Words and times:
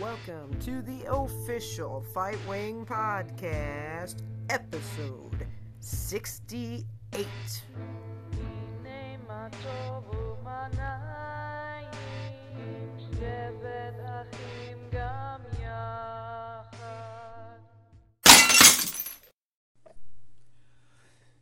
Welcome 0.00 0.58
to 0.60 0.80
the 0.80 1.04
official 1.12 2.02
Fight 2.14 2.38
Wing 2.48 2.86
Podcast, 2.86 4.22
episode 4.48 5.46
68. 5.80 6.86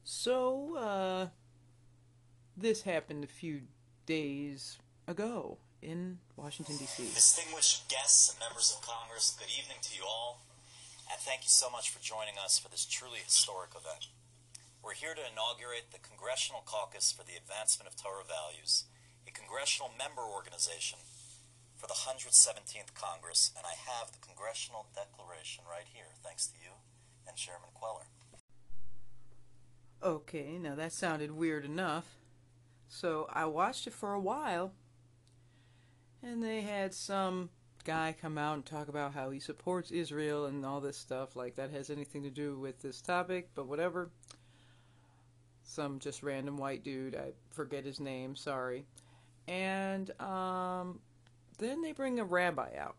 So, 0.03 0.77
uh, 0.77 1.29
this 2.57 2.83
happened 2.83 3.23
a 3.23 3.29
few 3.29 3.61
days 4.05 4.81
ago 5.07 5.59
in 5.83 6.19
Washington, 6.37 6.77
D.C. 6.77 7.15
Distinguished 7.15 7.89
guests 7.89 8.31
and 8.31 8.39
members 8.41 8.75
of 8.75 8.83
Congress, 8.83 9.37
good 9.39 9.51
evening 9.51 9.79
to 9.83 9.95
you 9.95 10.03
all, 10.03 10.43
and 11.11 11.19
thank 11.21 11.43
you 11.43 11.53
so 11.53 11.71
much 11.71 11.91
for 11.91 12.03
joining 12.03 12.35
us 12.39 12.59
for 12.59 12.69
this 12.69 12.85
truly 12.85 13.21
historic 13.23 13.71
event. 13.71 14.11
We're 14.83 14.99
here 14.99 15.15
to 15.15 15.23
inaugurate 15.23 15.91
the 15.91 16.03
Congressional 16.03 16.63
Caucus 16.67 17.13
for 17.13 17.23
the 17.23 17.39
Advancement 17.39 17.87
of 17.87 17.95
Torah 17.95 18.27
Values, 18.27 18.85
a 19.27 19.31
congressional 19.31 19.91
member 19.97 20.23
organization 20.23 20.99
for 21.77 21.87
the 21.87 22.07
117th 22.07 22.95
Congress, 22.95 23.53
and 23.57 23.65
I 23.67 23.79
have 23.79 24.11
the 24.11 24.23
Congressional 24.25 24.87
Declaration 24.95 25.65
right 25.69 25.87
here, 25.87 26.19
thanks 26.23 26.47
to 26.49 26.59
you 26.59 26.75
and 27.27 27.37
Chairman 27.37 27.71
Queller. 27.75 28.11
Okay, 30.03 30.59
now 30.59 30.75
that 30.75 30.93
sounded 30.93 31.33
weird 31.33 31.65
enough. 31.65 32.17
So 32.89 33.29
I 33.33 33.45
watched 33.47 33.87
it 33.87 33.93
for 33.93 34.15
a 34.15 34.21
while, 34.21 34.73
and 36.23 36.43
they 36.43 36.61
had 36.61 36.95
some 36.95 37.51
guy 37.85 38.15
come 38.21 38.37
out 38.37 38.55
and 38.55 38.67
talk 38.67 38.89
about 38.89 39.15
how 39.15 39.31
he 39.31 39.41
supports 39.41 39.91
Israel 39.91 40.47
and 40.47 40.65
all 40.65 40.81
this 40.81 40.97
stuff. 40.97 41.37
Like 41.37 41.57
that 41.57 41.71
has 41.71 41.91
anything 41.91 42.23
to 42.25 42.31
do 42.31 42.59
with 42.59 42.81
this 42.81 43.01
topic, 43.01 43.51
but 43.55 43.67
whatever. 43.67 44.11
Some 45.63 45.99
just 45.99 46.23
random 46.23 46.57
white 46.57 46.83
dude, 46.83 47.15
I 47.15 47.33
forget 47.51 47.85
his 47.85 48.01
name, 48.01 48.37
sorry. 48.37 48.85
And 49.47 50.11
um, 50.21 51.01
then 51.59 51.83
they 51.83 51.93
bring 51.93 52.21
a 52.21 52.25
rabbi 52.25 52.71
out. 52.79 52.97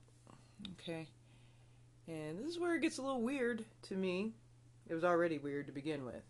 Okay. 0.74 1.08
And 2.08 2.40
this 2.40 2.48
is 2.48 2.60
where 2.60 2.76
it 2.76 2.82
gets 2.82 2.98
a 2.98 3.02
little 3.02 3.22
weird 3.22 3.66
to 3.84 3.96
me. 3.96 4.34
It 4.88 4.96
was 4.96 5.04
already 5.04 5.38
weird 5.38 5.68
to 5.68 5.72
begin 5.72 6.06
with. 6.06 6.24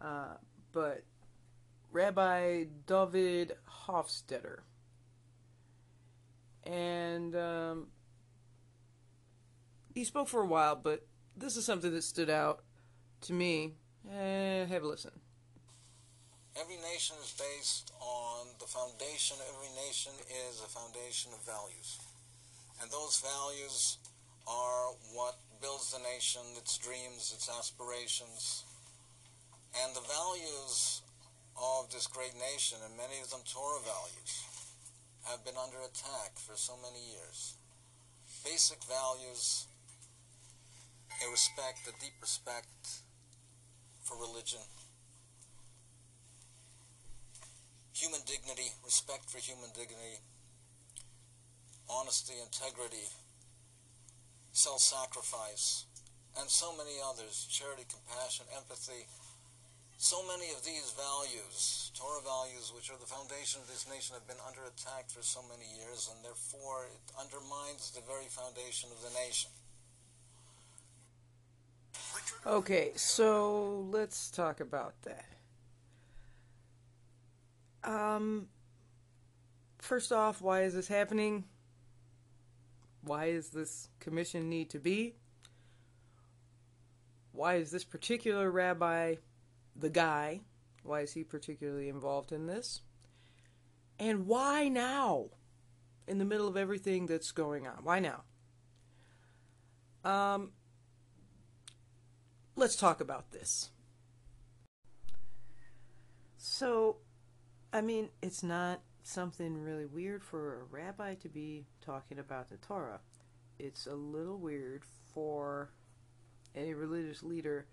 Uh, 0.00 0.34
but 0.72 1.02
Rabbi 1.92 2.64
David 2.86 3.56
Hofstedter. 3.86 4.58
And 6.64 7.34
um, 7.36 7.86
he 9.94 10.04
spoke 10.04 10.28
for 10.28 10.42
a 10.42 10.46
while, 10.46 10.76
but 10.76 11.06
this 11.36 11.56
is 11.56 11.64
something 11.64 11.92
that 11.92 12.02
stood 12.02 12.30
out 12.30 12.62
to 13.22 13.32
me. 13.32 13.74
Eh, 14.10 14.66
have 14.66 14.82
a 14.82 14.86
listen. 14.86 15.12
Every 16.60 16.76
nation 16.76 17.16
is 17.22 17.34
based 17.38 17.92
on 18.00 18.46
the 18.58 18.66
foundation. 18.66 19.36
Every 19.54 19.70
nation 19.86 20.12
is 20.48 20.60
a 20.60 20.66
foundation 20.66 21.30
of 21.32 21.44
values. 21.46 21.98
And 22.82 22.90
those 22.90 23.22
values 23.22 23.98
are 24.46 24.94
what 25.14 25.36
builds 25.60 25.92
the 25.92 25.98
nation, 25.98 26.42
its 26.56 26.78
dreams, 26.78 27.32
its 27.34 27.48
aspirations. 27.48 28.64
And 29.82 29.94
the 29.94 30.00
values 30.00 31.02
of 31.54 31.90
this 31.90 32.06
great 32.06 32.34
nation, 32.34 32.78
and 32.84 32.96
many 32.96 33.20
of 33.20 33.30
them 33.30 33.40
Torah 33.44 33.82
values, 33.82 34.42
have 35.30 35.44
been 35.44 35.60
under 35.60 35.76
attack 35.84 36.40
for 36.40 36.56
so 36.56 36.72
many 36.80 37.12
years. 37.12 37.54
Basic 38.44 38.78
values, 38.84 39.66
a 41.20 41.30
respect, 41.30 41.84
a 41.84 41.92
deep 42.00 42.16
respect 42.20 43.04
for 44.02 44.16
religion, 44.16 44.64
human 47.92 48.20
dignity, 48.24 48.72
respect 48.84 49.28
for 49.28 49.36
human 49.38 49.68
dignity, 49.74 50.24
honesty, 51.90 52.34
integrity, 52.40 53.04
self 54.52 54.80
sacrifice, 54.80 55.84
and 56.40 56.48
so 56.48 56.72
many 56.76 56.96
others 57.04 57.46
charity, 57.50 57.84
compassion, 57.84 58.46
empathy. 58.56 59.04
So 60.00 60.22
many 60.28 60.52
of 60.52 60.64
these 60.64 60.94
values, 60.96 61.90
Torah 61.92 62.22
values, 62.22 62.72
which 62.72 62.88
are 62.88 62.96
the 63.00 63.04
foundation 63.04 63.60
of 63.60 63.66
this 63.66 63.84
nation, 63.92 64.14
have 64.14 64.28
been 64.28 64.36
under 64.46 64.60
attack 64.62 65.10
for 65.10 65.22
so 65.22 65.40
many 65.50 65.68
years, 65.76 66.08
and 66.14 66.24
therefore 66.24 66.86
it 66.86 67.12
undermines 67.20 67.90
the 67.90 68.00
very 68.06 68.26
foundation 68.28 68.90
of 68.92 69.02
the 69.02 69.18
nation. 69.18 69.50
Okay, 72.46 72.92
so 72.94 73.88
let's 73.90 74.30
talk 74.30 74.60
about 74.60 74.94
that. 75.02 75.24
Um, 77.82 78.46
first 79.78 80.12
off, 80.12 80.40
why 80.40 80.62
is 80.62 80.74
this 80.74 80.86
happening? 80.86 81.42
Why 83.02 83.26
is 83.26 83.48
this 83.48 83.88
commission 83.98 84.48
need 84.48 84.70
to 84.70 84.78
be? 84.78 85.16
Why 87.32 87.56
is 87.56 87.72
this 87.72 87.82
particular 87.82 88.48
rabbi 88.48 89.16
the 89.78 89.90
guy? 89.90 90.40
Why 90.82 91.00
is 91.00 91.12
he 91.12 91.24
particularly 91.24 91.88
involved 91.88 92.32
in 92.32 92.46
this? 92.46 92.82
And 93.98 94.26
why 94.26 94.68
now? 94.68 95.30
In 96.06 96.18
the 96.18 96.24
middle 96.24 96.48
of 96.48 96.56
everything 96.56 97.06
that's 97.06 97.32
going 97.32 97.66
on. 97.66 97.78
Why 97.82 98.00
now? 98.00 98.22
Um, 100.04 100.52
let's 102.56 102.76
talk 102.76 103.00
about 103.00 103.30
this. 103.30 103.70
So, 106.38 106.96
I 107.72 107.82
mean, 107.82 108.08
it's 108.22 108.42
not 108.42 108.80
something 109.02 109.58
really 109.58 109.86
weird 109.86 110.24
for 110.24 110.60
a 110.60 110.64
rabbi 110.64 111.14
to 111.16 111.28
be 111.28 111.66
talking 111.84 112.18
about 112.18 112.48
the 112.48 112.56
Torah. 112.56 113.00
It's 113.58 113.86
a 113.86 113.94
little 113.94 114.38
weird 114.38 114.84
for 115.12 115.72
any 116.54 116.74
religious 116.74 117.22
leader 117.22 117.66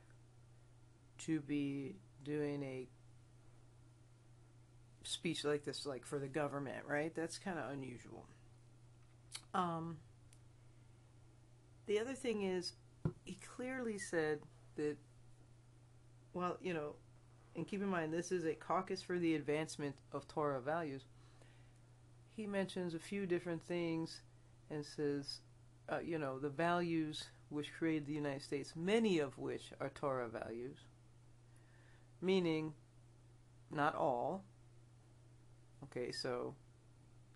to 1.19 1.39
be 1.41 1.95
doing 2.23 2.63
a 2.63 2.87
speech 5.03 5.43
like 5.43 5.63
this 5.63 5.85
like 5.85 6.05
for 6.05 6.19
the 6.19 6.27
government, 6.27 6.83
right? 6.87 7.13
That's 7.15 7.37
kind 7.37 7.59
of 7.59 7.71
unusual. 7.71 8.25
Um 9.53 9.97
the 11.85 11.99
other 11.99 12.13
thing 12.13 12.41
is 12.41 12.73
he 13.23 13.37
clearly 13.55 13.97
said 13.97 14.39
that 14.75 14.97
well, 16.33 16.57
you 16.61 16.73
know, 16.73 16.95
and 17.55 17.67
keep 17.67 17.81
in 17.81 17.87
mind 17.87 18.13
this 18.13 18.31
is 18.31 18.45
a 18.45 18.53
caucus 18.53 19.01
for 19.01 19.17
the 19.17 19.35
advancement 19.35 19.95
of 20.11 20.27
Torah 20.27 20.61
values. 20.61 21.03
He 22.35 22.45
mentions 22.45 22.93
a 22.93 22.99
few 22.99 23.25
different 23.25 23.63
things 23.63 24.21
and 24.69 24.85
says, 24.85 25.39
uh, 25.87 25.99
you 25.99 26.17
know, 26.17 26.39
the 26.39 26.49
values 26.49 27.23
which 27.49 27.71
created 27.77 28.07
the 28.07 28.13
United 28.13 28.41
States, 28.41 28.73
many 28.75 29.19
of 29.19 29.37
which 29.37 29.71
are 29.79 29.89
Torah 29.89 30.27
values, 30.27 30.77
meaning 32.21 32.73
not 33.71 33.95
all. 33.95 34.43
Okay, 35.85 36.11
so 36.11 36.55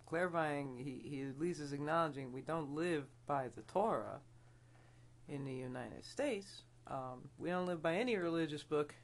clarifying, 0.05 0.77
he, 0.77 1.07
he 1.07 1.21
at 1.21 1.39
least 1.39 1.59
is 1.59 1.73
acknowledging 1.73 2.31
we 2.31 2.41
don't 2.41 2.73
live 2.73 3.05
by 3.27 3.47
the 3.55 3.61
Torah 3.63 4.19
in 5.27 5.45
the 5.45 5.53
United 5.53 6.03
States. 6.03 6.63
Um, 6.87 7.29
we 7.37 7.49
don't 7.49 7.67
live 7.67 7.81
by 7.81 7.95
any 7.95 8.15
religious 8.15 8.63
book 8.63 8.95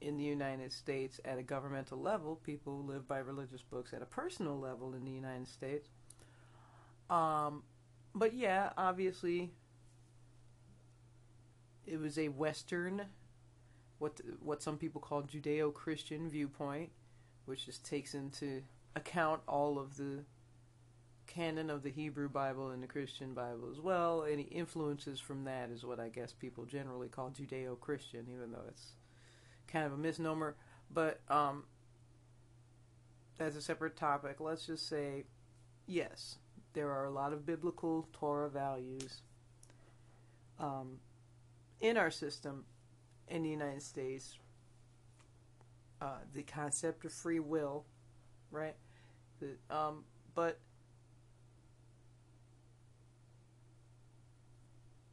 in 0.00 0.16
the 0.16 0.24
United 0.24 0.72
States 0.72 1.20
at 1.24 1.38
a 1.38 1.42
governmental 1.42 1.98
level. 1.98 2.36
People 2.36 2.84
live 2.84 3.08
by 3.08 3.18
religious 3.18 3.62
books 3.62 3.92
at 3.92 4.02
a 4.02 4.06
personal 4.06 4.58
level 4.58 4.94
in 4.94 5.04
the 5.04 5.10
United 5.10 5.48
States. 5.48 5.88
Um, 7.10 7.62
but 8.14 8.34
yeah, 8.34 8.70
obviously, 8.76 9.50
it 11.86 11.98
was 11.98 12.18
a 12.18 12.28
Western, 12.28 13.02
what 13.98 14.20
what 14.40 14.62
some 14.62 14.78
people 14.78 15.00
call 15.00 15.22
Judeo-Christian 15.22 16.30
viewpoint, 16.30 16.90
which 17.46 17.66
just 17.66 17.84
takes 17.84 18.14
into 18.14 18.62
account 18.94 19.40
all 19.46 19.78
of 19.78 19.96
the 19.96 20.24
canon 21.26 21.68
of 21.68 21.82
the 21.82 21.90
Hebrew 21.90 22.28
Bible 22.28 22.70
and 22.70 22.82
the 22.82 22.86
Christian 22.86 23.34
Bible 23.34 23.68
as 23.70 23.80
well. 23.80 24.24
Any 24.24 24.44
influences 24.44 25.20
from 25.20 25.44
that 25.44 25.70
is 25.70 25.84
what 25.84 26.00
I 26.00 26.08
guess 26.08 26.32
people 26.32 26.64
generally 26.64 27.08
call 27.08 27.30
Judeo-Christian, 27.30 28.26
even 28.32 28.52
though 28.52 28.64
it's 28.68 28.92
kind 29.66 29.84
of 29.84 29.92
a 29.92 29.98
misnomer. 29.98 30.56
But 30.90 31.20
um, 31.28 31.64
that's 33.36 33.56
a 33.56 33.62
separate 33.62 33.96
topic. 33.96 34.40
Let's 34.40 34.66
just 34.66 34.88
say, 34.88 35.24
yes, 35.86 36.36
there 36.72 36.90
are 36.90 37.04
a 37.04 37.10
lot 37.10 37.32
of 37.32 37.44
biblical 37.44 38.08
Torah 38.12 38.48
values 38.48 39.22
um, 40.58 40.98
in 41.80 41.96
our 41.96 42.10
system 42.10 42.64
in 43.30 43.42
the 43.42 43.48
United 43.48 43.82
States. 43.82 44.38
Uh, 46.00 46.18
the 46.32 46.42
concept 46.42 47.04
of 47.04 47.12
free 47.12 47.40
will, 47.40 47.84
right? 48.50 48.76
The, 49.40 49.56
um, 49.74 50.04
but 50.34 50.58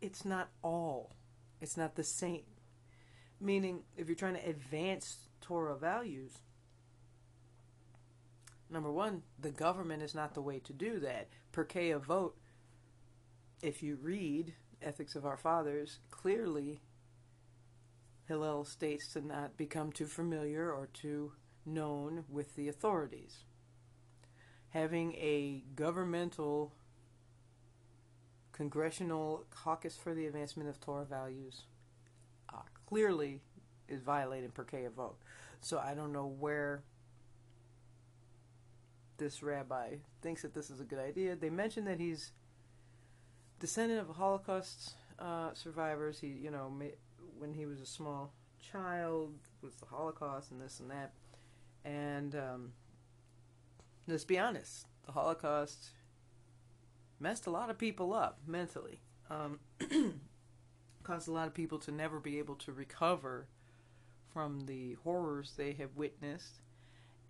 it's 0.02 0.24
not 0.26 0.50
all. 0.64 1.16
It's 1.62 1.78
not 1.78 1.96
the 1.96 2.04
same. 2.04 2.44
Meaning, 3.42 3.82
if 3.98 4.08
you're 4.08 4.16
trying 4.16 4.36
to 4.36 4.48
advance 4.48 5.18
Torah 5.42 5.76
values, 5.76 6.32
number 8.70 8.92
one, 8.92 9.24
the 9.40 9.52
government 9.52 10.04
is 10.04 10.14
not 10.14 10.34
the 10.36 10.42
way 10.42 10.60
to 10.60 10.74
do 10.74 11.00
that. 11.00 11.28
Pirkei 11.52 12.00
Avot, 12.00 12.34
if 13.62 13.82
you 13.82 13.98
read 14.02 14.54
Ethics 14.82 15.16
of 15.16 15.26
Our 15.26 15.38
Fathers, 15.38 16.00
clearly 16.12 16.82
Hillel 18.28 18.66
states 18.66 19.14
to 19.14 19.22
not 19.22 19.58
become 19.58 19.92
too 19.92 20.08
familiar 20.08 20.72
or 20.72 20.88
too 20.88 21.34
known 21.66 22.26
with 22.30 22.56
the 22.56 22.68
authorities. 22.68 23.44
Having 24.70 25.14
a 25.14 25.64
governmental 25.76 26.74
congressional 28.52 29.46
caucus 29.50 29.98
for 29.98 30.14
the 30.14 30.26
advancement 30.26 30.70
of 30.70 30.80
Torah 30.80 31.06
values 31.06 31.64
uh, 32.54 32.60
clearly 32.88 33.42
is 33.88 34.02
violating 34.02 34.50
Pirkei 34.50 34.90
Avot. 34.90 35.16
So 35.62 35.78
I 35.78 35.94
don't 35.94 36.14
know 36.14 36.28
where 36.28 36.84
this 39.18 39.44
rabbi 39.44 39.96
thinks 40.22 40.42
that 40.42 40.54
this 40.54 40.70
is 40.70 40.80
a 40.80 40.84
good 40.84 41.00
idea. 41.00 41.36
They 41.36 41.50
mention 41.50 41.86
that 41.86 42.00
he's 42.00 42.32
descendant 43.60 44.02
of 44.02 44.16
Holocaust 44.16 44.96
uh, 45.20 45.54
survivors. 45.54 46.20
He, 46.20 46.28
you 46.28 46.52
know, 46.52 46.70
ma- 46.70 46.86
when 47.38 47.54
he 47.54 47.66
was 47.66 47.82
a 47.82 47.86
small 47.86 48.34
child 48.72 49.34
was 49.62 49.76
the 49.76 49.86
Holocaust 49.86 50.52
and 50.52 50.62
this 50.62 50.80
and 50.80 50.90
that. 50.92 51.14
And 51.84 52.36
um, 52.36 52.72
let's 54.08 54.26
be 54.26 54.40
honest, 54.40 54.88
the 55.06 55.12
Holocaust 55.12 55.90
messed 57.20 57.48
a 57.48 57.52
lot 57.52 57.70
of 57.70 57.78
people 57.78 58.14
up 58.14 58.40
mentally. 58.46 59.02
Um, 59.30 59.60
caused 61.04 61.28
a 61.28 61.32
lot 61.32 61.48
of 61.48 61.54
people 61.54 61.80
to 61.80 61.92
never 61.92 62.20
be 62.20 62.40
able 62.40 62.56
to 62.56 62.72
recover 62.72 63.48
from 64.34 64.66
the 64.66 64.94
horrors 65.04 65.54
they 65.56 65.74
have 65.74 65.96
witnessed. 65.96 66.62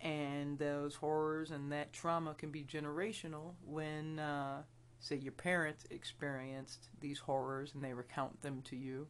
And 0.00 0.58
those 0.58 0.96
horrors 0.96 1.50
and 1.50 1.72
that 1.72 1.92
trauma 1.92 2.34
can 2.34 2.50
be 2.50 2.64
generational 2.64 3.54
when, 3.64 4.18
uh, 4.18 4.62
say, 5.00 5.16
your 5.16 5.32
parents 5.32 5.84
experienced 5.90 6.88
these 7.00 7.18
horrors 7.18 7.72
and 7.74 7.82
they 7.82 7.94
recount 7.94 8.42
them 8.42 8.62
to 8.66 8.76
you, 8.76 9.06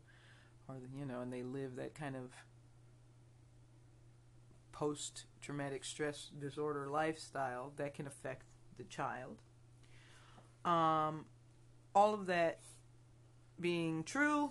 or 0.68 0.76
you 0.96 1.04
know, 1.04 1.20
and 1.20 1.32
they 1.32 1.42
live 1.42 1.76
that 1.76 1.94
kind 1.94 2.16
of 2.16 2.32
post-traumatic 4.72 5.84
stress 5.84 6.30
disorder 6.38 6.88
lifestyle 6.88 7.72
that 7.76 7.94
can 7.94 8.06
affect 8.06 8.44
the 8.76 8.84
child. 8.84 9.36
Um, 10.64 11.24
all 11.94 12.12
of 12.12 12.26
that 12.26 12.58
being 13.58 14.04
true, 14.04 14.50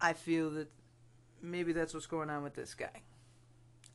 I 0.00 0.12
feel 0.12 0.50
that 0.50 0.70
maybe 1.42 1.72
that's 1.72 1.94
what's 1.94 2.06
going 2.06 2.30
on 2.30 2.42
with 2.42 2.54
this 2.54 2.74
guy. 2.74 3.02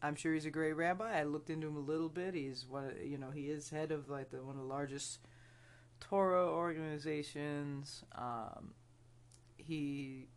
I'm 0.02 0.16
sure 0.16 0.34
he's 0.34 0.46
a 0.46 0.52
great 0.52 0.74
rabbi. 0.74 1.20
I 1.20 1.24
looked 1.24 1.50
into 1.50 1.68
him 1.68 1.78
a 1.78 1.80
little 1.80 2.10
bit. 2.10 2.34
He's 2.34 2.66
of, 2.70 2.92
you 3.04 3.18
know, 3.18 3.32
he 3.32 3.44
is 3.44 3.70
head 3.70 3.92
of 3.92 4.10
like 4.10 4.30
the 4.30 4.44
one 4.44 4.56
of 4.56 4.62
the 4.62 4.68
largest 4.68 5.20
Torah 6.10 6.48
organizations. 6.48 8.04
Um, 8.16 8.74
he 9.58 10.28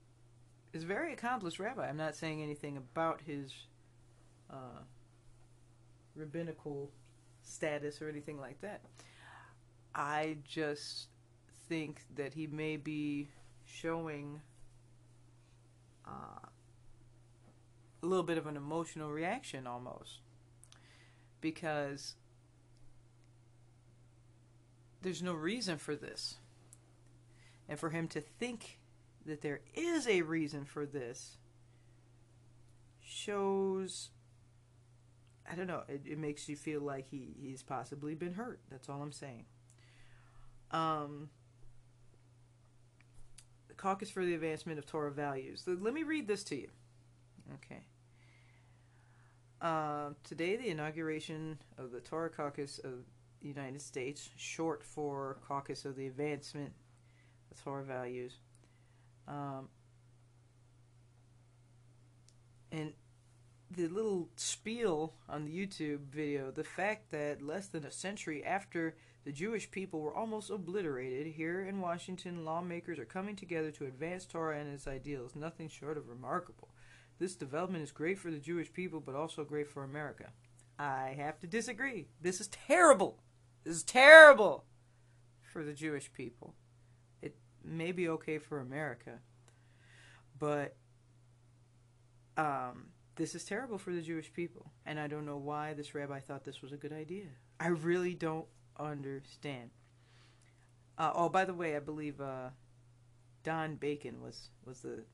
is 0.72 0.82
a 0.84 0.86
very 0.86 1.12
accomplished 1.12 1.58
rabbi. 1.58 1.86
I'm 1.86 1.96
not 1.96 2.16
saying 2.16 2.42
anything 2.42 2.76
about 2.78 3.20
his 3.26 3.52
uh, 4.50 4.82
rabbinical 6.14 6.90
status 7.42 8.00
or 8.00 8.08
anything 8.08 8.40
like 8.40 8.60
that. 8.62 8.80
I 9.94 10.38
just 10.44 11.08
think 11.68 12.00
that 12.16 12.32
he 12.32 12.46
may 12.46 12.76
be 12.76 13.28
showing 13.66 14.40
uh, 16.06 16.48
a 18.02 18.06
little 18.06 18.24
bit 18.24 18.38
of 18.38 18.46
an 18.46 18.56
emotional 18.56 19.10
reaction 19.10 19.66
almost 19.66 20.20
because 21.42 22.14
there's 25.02 25.22
no 25.22 25.34
reason 25.34 25.78
for 25.78 25.94
this. 25.94 26.36
And 27.68 27.78
for 27.78 27.90
him 27.90 28.08
to 28.08 28.20
think 28.20 28.78
that 29.26 29.42
there 29.42 29.60
is 29.74 30.08
a 30.08 30.22
reason 30.22 30.64
for 30.64 30.86
this 30.86 31.36
shows 33.00 34.10
I 35.50 35.54
don't 35.54 35.66
know, 35.66 35.82
it, 35.88 36.02
it 36.04 36.18
makes 36.18 36.46
you 36.50 36.56
feel 36.56 36.82
like 36.82 37.08
he, 37.08 37.34
he's 37.40 37.62
possibly 37.62 38.14
been 38.14 38.34
hurt. 38.34 38.60
That's 38.70 38.88
all 38.88 39.00
I'm 39.02 39.12
saying. 39.12 39.44
Um 40.70 41.30
the 43.68 43.74
Caucus 43.74 44.10
for 44.10 44.24
the 44.24 44.34
Advancement 44.34 44.78
of 44.78 44.86
Torah 44.86 45.12
Values. 45.12 45.64
Let 45.66 45.94
me 45.94 46.02
read 46.02 46.26
this 46.26 46.42
to 46.44 46.56
you. 46.56 46.68
Okay. 47.54 47.82
Uh, 49.60 50.10
today, 50.22 50.56
the 50.56 50.68
inauguration 50.68 51.58
of 51.78 51.90
the 51.90 52.00
Torah 52.00 52.30
Caucus 52.30 52.78
of 52.78 53.04
United 53.42 53.82
States, 53.82 54.30
short 54.36 54.82
for 54.82 55.38
Caucus 55.46 55.84
of 55.84 55.96
the 55.96 56.06
Advancement 56.06 56.72
of 57.50 57.62
Torah 57.62 57.84
Values. 57.84 58.38
Um, 59.26 59.68
and 62.72 62.92
the 63.70 63.88
little 63.88 64.28
spiel 64.36 65.14
on 65.28 65.44
the 65.44 65.52
YouTube 65.52 66.00
video, 66.10 66.50
the 66.50 66.64
fact 66.64 67.10
that 67.10 67.42
less 67.42 67.66
than 67.66 67.84
a 67.84 67.92
century 67.92 68.44
after 68.44 68.96
the 69.24 69.32
Jewish 69.32 69.70
people 69.70 70.00
were 70.00 70.14
almost 70.14 70.50
obliterated, 70.50 71.26
here 71.34 71.60
in 71.60 71.80
Washington, 71.80 72.44
lawmakers 72.44 72.98
are 72.98 73.04
coming 73.04 73.36
together 73.36 73.70
to 73.72 73.84
advance 73.84 74.24
Torah 74.24 74.58
and 74.58 74.72
its 74.72 74.86
ideals, 74.86 75.36
nothing 75.36 75.68
short 75.68 75.98
of 75.98 76.08
remarkable. 76.08 76.68
This 77.18 77.34
development 77.34 77.84
is 77.84 77.90
great 77.90 78.18
for 78.18 78.30
the 78.30 78.38
Jewish 78.38 78.72
people, 78.72 79.00
but 79.00 79.14
also 79.14 79.44
great 79.44 79.68
for 79.68 79.82
America. 79.82 80.30
I 80.78 81.14
have 81.18 81.40
to 81.40 81.46
disagree. 81.46 82.06
This 82.22 82.40
is 82.40 82.48
terrible. 82.48 83.18
This 83.68 83.76
is 83.76 83.82
terrible 83.82 84.64
for 85.52 85.62
the 85.62 85.74
Jewish 85.74 86.10
people. 86.14 86.54
It 87.20 87.36
may 87.62 87.92
be 87.92 88.08
okay 88.08 88.38
for 88.38 88.60
America, 88.60 89.18
but 90.38 90.74
um, 92.38 92.86
this 93.16 93.34
is 93.34 93.44
terrible 93.44 93.76
for 93.76 93.92
the 93.92 94.00
Jewish 94.00 94.32
people. 94.32 94.72
And 94.86 94.98
I 94.98 95.06
don't 95.06 95.26
know 95.26 95.36
why 95.36 95.74
this 95.74 95.94
rabbi 95.94 96.18
thought 96.18 96.44
this 96.44 96.62
was 96.62 96.72
a 96.72 96.78
good 96.78 96.94
idea. 96.94 97.26
I 97.60 97.66
really 97.66 98.14
don't 98.14 98.46
understand. 98.80 99.68
Uh, 100.96 101.12
oh, 101.14 101.28
by 101.28 101.44
the 101.44 101.52
way, 101.52 101.76
I 101.76 101.80
believe 101.80 102.22
uh, 102.22 102.48
Don 103.44 103.74
Bacon 103.74 104.22
was, 104.22 104.48
was 104.64 104.80
the 104.80 105.04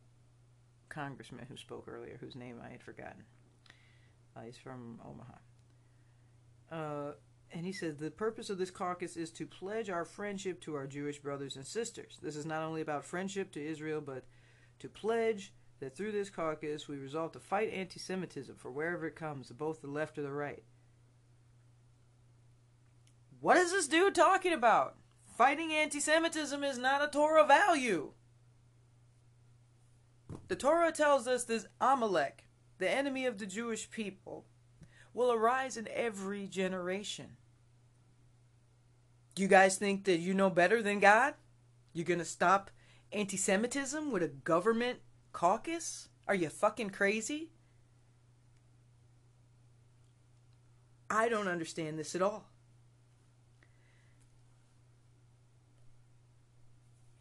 congressman 0.90 1.46
who 1.48 1.56
spoke 1.56 1.88
earlier, 1.88 2.18
whose 2.20 2.36
name 2.36 2.60
I 2.64 2.70
had 2.70 2.84
forgotten. 2.84 3.24
Uh, 4.36 4.42
he's 4.42 4.58
from 4.58 5.00
Omaha. 5.04 5.38
Uh, 6.70 7.12
and 7.54 7.64
he 7.64 7.72
says 7.72 7.96
the 7.96 8.10
purpose 8.10 8.50
of 8.50 8.58
this 8.58 8.72
caucus 8.72 9.16
is 9.16 9.30
to 9.30 9.46
pledge 9.46 9.88
our 9.88 10.04
friendship 10.04 10.60
to 10.62 10.74
our 10.74 10.88
Jewish 10.88 11.20
brothers 11.20 11.54
and 11.54 11.64
sisters. 11.64 12.18
This 12.20 12.34
is 12.34 12.44
not 12.44 12.62
only 12.62 12.80
about 12.80 13.04
friendship 13.04 13.52
to 13.52 13.64
Israel, 13.64 14.00
but 14.00 14.24
to 14.80 14.88
pledge 14.88 15.52
that 15.78 15.96
through 15.96 16.12
this 16.12 16.30
caucus 16.30 16.88
we 16.88 16.96
resolve 16.96 17.30
to 17.32 17.38
fight 17.38 17.72
anti 17.72 18.00
Semitism 18.00 18.56
for 18.56 18.72
wherever 18.72 19.06
it 19.06 19.14
comes, 19.14 19.50
both 19.50 19.80
the 19.80 19.86
left 19.86 20.18
or 20.18 20.22
the 20.22 20.32
right. 20.32 20.64
What 23.40 23.56
is 23.56 23.70
this 23.70 23.86
dude 23.86 24.16
talking 24.16 24.52
about? 24.52 24.96
Fighting 25.38 25.72
anti 25.72 26.00
Semitism 26.00 26.64
is 26.64 26.76
not 26.76 27.04
a 27.04 27.08
Torah 27.08 27.46
value. 27.46 28.10
The 30.48 30.56
Torah 30.56 30.92
tells 30.92 31.28
us 31.28 31.44
this 31.44 31.66
Amalek, 31.80 32.46
the 32.78 32.90
enemy 32.90 33.26
of 33.26 33.38
the 33.38 33.46
Jewish 33.46 33.88
people, 33.90 34.44
will 35.12 35.30
arise 35.32 35.76
in 35.76 35.88
every 35.94 36.48
generation. 36.48 37.36
Do 39.34 39.42
you 39.42 39.48
guys 39.48 39.76
think 39.76 40.04
that 40.04 40.18
you 40.18 40.34
know 40.34 40.50
better 40.50 40.82
than 40.82 41.00
God? 41.00 41.34
You're 41.92 42.04
going 42.04 42.18
to 42.18 42.24
stop 42.24 42.70
anti 43.12 43.36
Semitism 43.36 44.10
with 44.10 44.22
a 44.22 44.28
government 44.28 45.00
caucus? 45.32 46.08
Are 46.26 46.34
you 46.34 46.48
fucking 46.48 46.90
crazy? 46.90 47.50
I 51.10 51.28
don't 51.28 51.48
understand 51.48 51.98
this 51.98 52.14
at 52.14 52.22
all. 52.22 52.48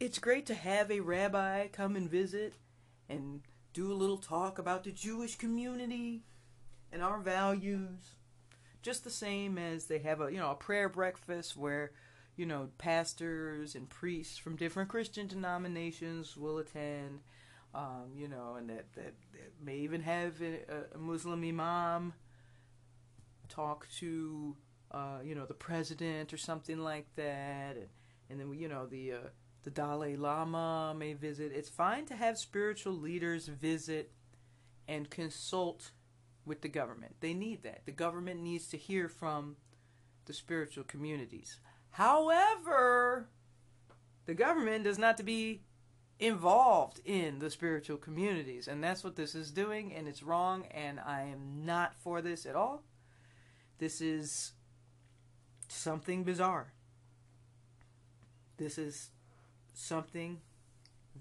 It's 0.00 0.18
great 0.18 0.46
to 0.46 0.54
have 0.54 0.90
a 0.90 1.00
rabbi 1.00 1.68
come 1.68 1.96
and 1.96 2.10
visit 2.10 2.54
and 3.08 3.42
do 3.72 3.92
a 3.92 3.94
little 3.94 4.18
talk 4.18 4.58
about 4.58 4.84
the 4.84 4.90
Jewish 4.90 5.36
community 5.36 6.22
and 6.92 7.02
our 7.02 7.20
values. 7.20 8.14
Just 8.82 9.04
the 9.04 9.10
same 9.10 9.58
as 9.58 9.86
they 9.86 9.98
have 9.98 10.20
a, 10.20 10.30
you 10.30 10.38
know, 10.38 10.50
a 10.50 10.56
prayer 10.56 10.88
breakfast 10.88 11.56
where, 11.56 11.92
you 12.36 12.46
know, 12.46 12.68
pastors 12.78 13.74
and 13.74 13.88
priests 13.88 14.38
from 14.38 14.56
different 14.56 14.88
Christian 14.88 15.26
denominations 15.26 16.36
will 16.36 16.58
attend 16.58 17.20
um, 17.74 18.12
you 18.16 18.28
know, 18.28 18.54
and 18.56 18.70
that, 18.70 18.92
that, 18.94 19.14
that 19.32 19.52
may 19.60 19.78
even 19.78 20.00
have 20.02 20.40
a, 20.40 20.94
a, 20.94 20.98
Muslim 20.98 21.42
imam 21.42 22.12
talk 23.48 23.88
to, 23.98 24.56
uh, 24.92 25.18
you 25.24 25.34
know, 25.34 25.44
the 25.44 25.54
president 25.54 26.32
or 26.32 26.36
something 26.36 26.78
like 26.78 27.06
that, 27.16 27.76
and 27.76 27.88
and 28.30 28.40
then 28.40 28.54
you 28.54 28.68
know 28.68 28.86
the 28.86 29.12
uh, 29.12 29.28
the 29.64 29.70
Dalai 29.70 30.14
Lama 30.14 30.94
may 30.96 31.14
visit. 31.14 31.50
It's 31.52 31.68
fine 31.68 32.06
to 32.06 32.14
have 32.14 32.38
spiritual 32.38 32.92
leaders 32.92 33.48
visit 33.48 34.12
and 34.86 35.10
consult 35.10 35.90
with 36.46 36.60
the 36.60 36.68
government. 36.68 37.16
They 37.20 37.34
need 37.34 37.64
that. 37.64 37.86
The 37.86 37.92
government 37.92 38.40
needs 38.40 38.68
to 38.68 38.76
hear 38.76 39.08
from 39.08 39.56
the 40.26 40.32
spiritual 40.32 40.84
communities. 40.84 41.58
However, 41.94 43.28
the 44.26 44.34
government 44.34 44.82
does 44.82 44.98
not 44.98 45.16
to 45.18 45.22
be 45.22 45.60
involved 46.18 47.00
in 47.04 47.38
the 47.38 47.48
spiritual 47.48 47.98
communities, 47.98 48.66
and 48.66 48.82
that's 48.82 49.04
what 49.04 49.14
this 49.14 49.36
is 49.36 49.52
doing, 49.52 49.94
and 49.94 50.08
it's 50.08 50.20
wrong, 50.20 50.66
and 50.72 50.98
I 50.98 51.22
am 51.22 51.64
not 51.64 51.94
for 51.94 52.20
this 52.20 52.46
at 52.46 52.56
all. 52.56 52.82
This 53.78 54.00
is 54.00 54.54
something 55.68 56.24
bizarre. 56.24 56.72
This 58.56 58.76
is 58.76 59.10
something 59.72 60.40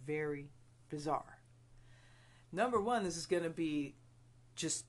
very 0.08 0.48
bizarre. 0.90 1.38
Number 2.52 2.82
one, 2.82 3.04
this 3.04 3.16
is 3.16 3.28
going 3.28 3.44
to 3.44 3.52
be 3.52 3.94
just 4.56 4.86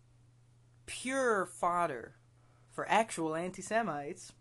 pure 0.86 1.44
fodder 1.44 2.14
for 2.70 2.88
actual 2.88 3.34
anti 3.34 3.60
Semites 3.60 4.32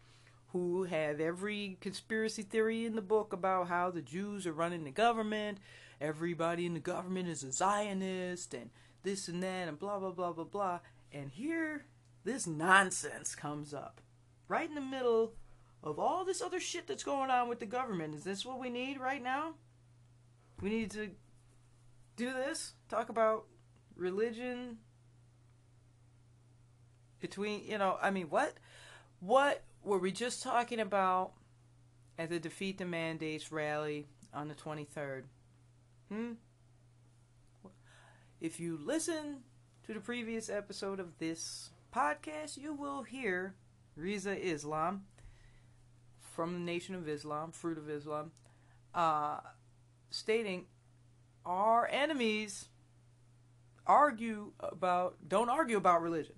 who 0.53 0.83
have 0.83 1.19
every 1.19 1.77
conspiracy 1.81 2.43
theory 2.43 2.85
in 2.85 2.95
the 2.95 3.01
book 3.01 3.33
about 3.33 3.67
how 3.67 3.89
the 3.89 4.03
Jews 4.03 4.45
are 4.45 4.53
running 4.53 4.83
the 4.83 4.91
government, 4.91 5.57
everybody 5.99 6.67
in 6.67 6.75
the 6.75 6.79
government 6.79 7.27
is 7.27 7.43
a 7.43 7.51
Zionist, 7.51 8.53
and 8.53 8.69
this 9.01 9.27
and 9.27 9.41
that, 9.41 9.67
and 9.67 9.79
blah, 9.79 9.99
blah, 9.99 10.11
blah, 10.11 10.31
blah, 10.31 10.43
blah. 10.43 10.79
And 11.11 11.31
here, 11.31 11.85
this 12.23 12.45
nonsense 12.45 13.33
comes 13.33 13.73
up 13.73 13.99
right 14.47 14.69
in 14.69 14.75
the 14.75 14.81
middle 14.81 15.33
of 15.83 15.97
all 15.97 16.23
this 16.23 16.41
other 16.41 16.59
shit 16.59 16.87
that's 16.87 17.03
going 17.03 17.31
on 17.31 17.49
with 17.49 17.59
the 17.59 17.65
government. 17.65 18.13
Is 18.13 18.23
this 18.23 18.45
what 18.45 18.59
we 18.59 18.69
need 18.69 18.99
right 18.99 19.23
now? 19.23 19.55
We 20.61 20.69
need 20.69 20.91
to 20.91 21.09
do 22.15 22.31
this? 22.31 22.73
Talk 22.89 23.09
about 23.09 23.45
religion 23.95 24.77
between, 27.19 27.65
you 27.65 27.79
know, 27.79 27.97
I 27.99 28.11
mean, 28.11 28.27
what? 28.29 28.53
What 29.19 29.63
were 29.83 29.97
we 29.97 30.11
just 30.11 30.41
talking 30.41 30.79
about 30.79 31.33
at 32.17 32.29
the 32.29 32.39
Defeat 32.39 32.77
the 32.77 32.85
Mandates 32.85 33.51
rally 33.51 34.07
on 34.33 34.47
the 34.47 34.55
23rd? 34.55 35.23
Hmm? 36.09 36.31
If 38.39 38.59
you 38.59 38.79
listen 38.81 39.39
to 39.85 39.93
the 39.93 39.99
previous 39.99 40.49
episode 40.49 40.99
of 40.99 41.17
this 41.17 41.69
podcast, 41.93 42.57
you 42.57 42.73
will 42.73 43.03
hear 43.03 43.55
Rizza 43.97 44.37
Islam 44.37 45.03
from 46.33 46.53
the 46.53 46.59
Nation 46.59 46.95
of 46.95 47.07
Islam, 47.07 47.51
Fruit 47.51 47.77
of 47.77 47.89
Islam, 47.89 48.31
uh, 48.93 49.39
stating 50.09 50.65
our 51.45 51.87
enemies 51.91 52.69
argue 53.85 54.53
about 54.59 55.17
don't 55.27 55.49
argue 55.49 55.75
about 55.75 56.01
religion 56.01 56.35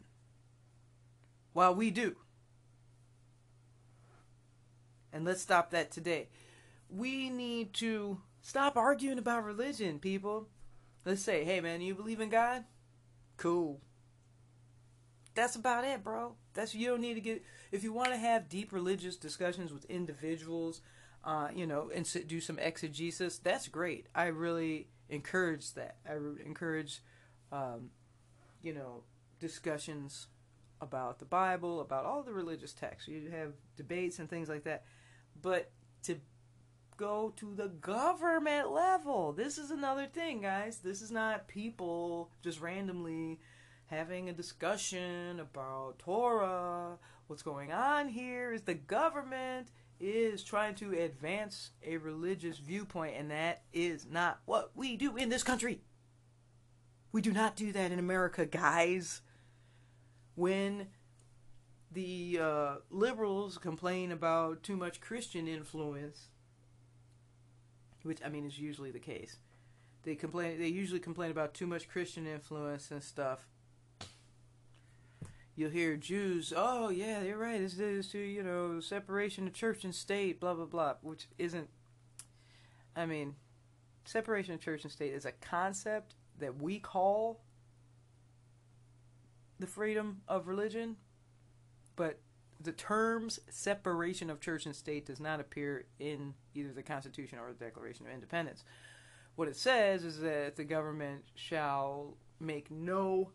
while 1.54 1.75
we 1.75 1.92
do 1.92 2.16
and 5.16 5.26
let's 5.26 5.42
stop 5.42 5.72
that 5.72 5.92
today 5.92 6.28
we 6.90 7.30
need 7.30 7.74
to 7.74 8.20
stop 8.42 8.78
arguing 8.78 9.18
about 9.18 9.44
religion 9.44 9.98
people 9.98 10.48
let's 11.06 11.22
say 11.22 11.44
hey 11.44 11.60
man 11.60 11.82
you 11.82 11.96
believe 11.96 12.20
in 12.20 12.30
god 12.30 12.64
cool 13.38 13.82
that's 15.34 15.56
about 15.56 15.84
it 15.84 16.04
bro 16.04 16.36
that's 16.54 16.76
you 16.76 16.88
don't 16.88 17.02
need 17.02 17.16
to 17.16 17.22
get 17.22 17.44
if 17.72 17.84
you 17.84 17.92
want 17.92 18.10
to 18.10 18.18
have 18.18 18.48
deep 18.48 18.72
religious 18.72 19.16
discussions 19.16 19.74
with 19.74 19.86
individuals 19.86 20.82
uh, 21.24 21.48
you 21.56 21.66
know 21.66 21.90
and 21.96 22.08
do 22.28 22.40
some 22.40 22.60
exegesis 22.60 23.40
that's 23.40 23.68
great 23.68 24.06
i 24.14 24.26
really 24.26 24.88
encourage 25.10 25.74
that. 25.74 25.98
I 26.08 26.14
encourage, 26.46 27.02
um, 27.52 27.90
you 28.62 28.74
know, 28.74 29.04
discussions 29.40 30.28
about 30.82 31.20
the 31.20 31.26
Bible, 31.26 31.82
about 31.82 32.06
all 32.06 32.24
the 32.24 32.34
religious 32.34 32.74
texts. 32.74 33.08
You 33.08 33.30
have 33.32 33.54
debates 33.78 34.20
and 34.20 34.30
things 34.30 34.50
like 34.50 34.64
that. 34.64 34.84
But 35.42 35.72
to 36.04 36.18
go 36.98 37.34
to 37.38 37.54
the 37.54 37.68
government 37.68 38.72
level, 38.72 39.34
this 39.34 39.58
is 39.58 39.72
another 39.72 40.06
thing, 40.06 40.42
guys. 40.42 40.80
This 40.80 41.01
is 41.01 41.12
not 41.12 41.48
people 41.48 42.32
just 42.42 42.62
randomly 42.62 43.39
having 43.88 44.30
a 44.30 44.34
discussion 44.34 45.39
about 45.39 46.00
Torah. 46.00 46.98
What's 47.27 47.44
going 47.44 47.72
on 47.72 48.10
here 48.10 48.51
is 48.51 48.62
the 48.62 48.74
government 48.74 49.68
is 50.00 50.44
trying 50.44 50.75
to 50.75 50.92
advance 50.94 51.72
a 51.86 51.98
religious 51.98 52.58
viewpoint, 52.58 53.15
and 53.18 53.32
that 53.32 53.63
is 53.74 54.06
not 54.10 54.39
what 54.46 54.72
we 54.75 54.98
do 54.98 55.15
in 55.15 55.30
this 55.30 55.44
country. 55.44 55.82
We 57.12 57.22
do 57.22 57.32
not 57.32 57.56
do 57.56 57.72
that 57.72 57.92
in 57.92 58.00
America, 58.00 58.46
guys. 58.46 59.22
When 60.36 60.88
the 61.96 62.40
uh, 62.40 62.75
liberals 62.92 63.58
complain 63.58 64.12
about 64.12 64.62
too 64.62 64.78
much 64.78 65.02
Christian 65.02 65.48
influence, 65.48 66.28
which 68.04 68.20
I 68.24 68.30
mean 68.30 68.46
is 68.46 68.60
usually 68.60 68.92
the 68.92 69.00
case, 69.00 69.38
they 70.04 70.14
complain. 70.14 70.60
They 70.60 70.68
usually 70.68 71.00
complain 71.00 71.32
about 71.32 71.56
too 71.56 71.66
much 71.66 71.90
Christian 71.90 72.28
influence 72.28 72.92
and 72.92 73.02
stuff 73.02 73.48
you'll 75.56 75.72
hear 75.72 75.96
Jews, 75.96 76.54
oh 76.56 76.90
yeah, 76.90 77.22
you're 77.22 77.38
right. 77.38 77.60
This 77.60 77.80
is 77.80 78.10
to 78.10 78.20
you 78.20 78.44
know 78.44 78.80
separation 78.80 79.48
of 79.48 79.54
church 79.54 79.84
and 79.84 79.96
state, 79.96 80.40
blah 80.40 80.54
blah 80.54 80.66
blah, 80.66 80.96
which 81.02 81.28
isn't. 81.38 81.70
I 82.96 83.06
mean, 83.06 83.36
separation 84.06 84.54
of 84.54 84.62
church 84.62 84.84
and 84.84 84.92
state 84.92 85.14
is 85.14 85.25
a 85.25 85.32
concept 85.32 86.16
that 86.40 86.62
we 86.62 86.80
call 86.80 87.42
the 89.60 89.68
freedom 89.68 90.22
of 90.28 90.48
religion, 90.48 90.98
but 91.96 92.20
the 92.62 92.72
terms 92.72 93.40
separation 93.50 94.30
of 94.30 94.40
church 94.40 94.66
and 94.66 94.75
state 94.75 95.06
does 95.06 95.20
not 95.20 95.40
appear 95.40 95.86
in 96.00 96.34
either 96.54 96.74
the 96.74 96.84
Constitution 96.84 97.38
or 97.38 97.54
the 97.54 97.66
Declaration 97.66 98.06
of 98.06 98.14
Independence. 98.14 98.64
What 99.36 99.48
it 99.48 99.58
says 99.58 100.04
is 100.04 100.20
that 100.22 100.56
the 100.56 100.64
government 100.64 101.25
shall 101.36 102.18
make 102.40 102.72
no 102.72 103.32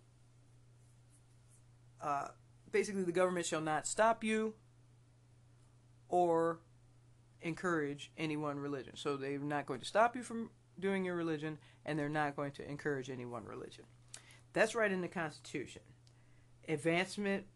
uh, 2.00 2.29
basically 2.73 3.02
the 3.02 3.12
government 3.12 3.47
shall 3.47 3.61
not 3.61 3.87
stop 3.87 4.25
you 4.25 4.55
or 6.09 6.61
encourage 7.43 8.11
any 8.17 8.37
one 8.37 8.59
religion. 8.59 8.97
So 8.97 9.17
they're 9.17 9.38
not 9.38 9.67
going 9.67 9.81
to 9.81 9.87
stop 9.87 10.17
you 10.17 10.23
from 10.23 10.50
doing 10.79 11.05
your 11.05 11.14
religion, 11.14 11.59
and 11.85 11.99
they're 11.99 12.09
not 12.09 12.37
going 12.37 12.52
to 12.52 12.69
encourage 12.69 13.11
any 13.11 13.26
one 13.26 13.45
religion. 13.45 13.85
That's 14.52 14.75
right 14.75 14.90
in 14.90 15.00
the 15.00 15.09
Constitution. 15.09 15.83
Advancement 16.69 17.47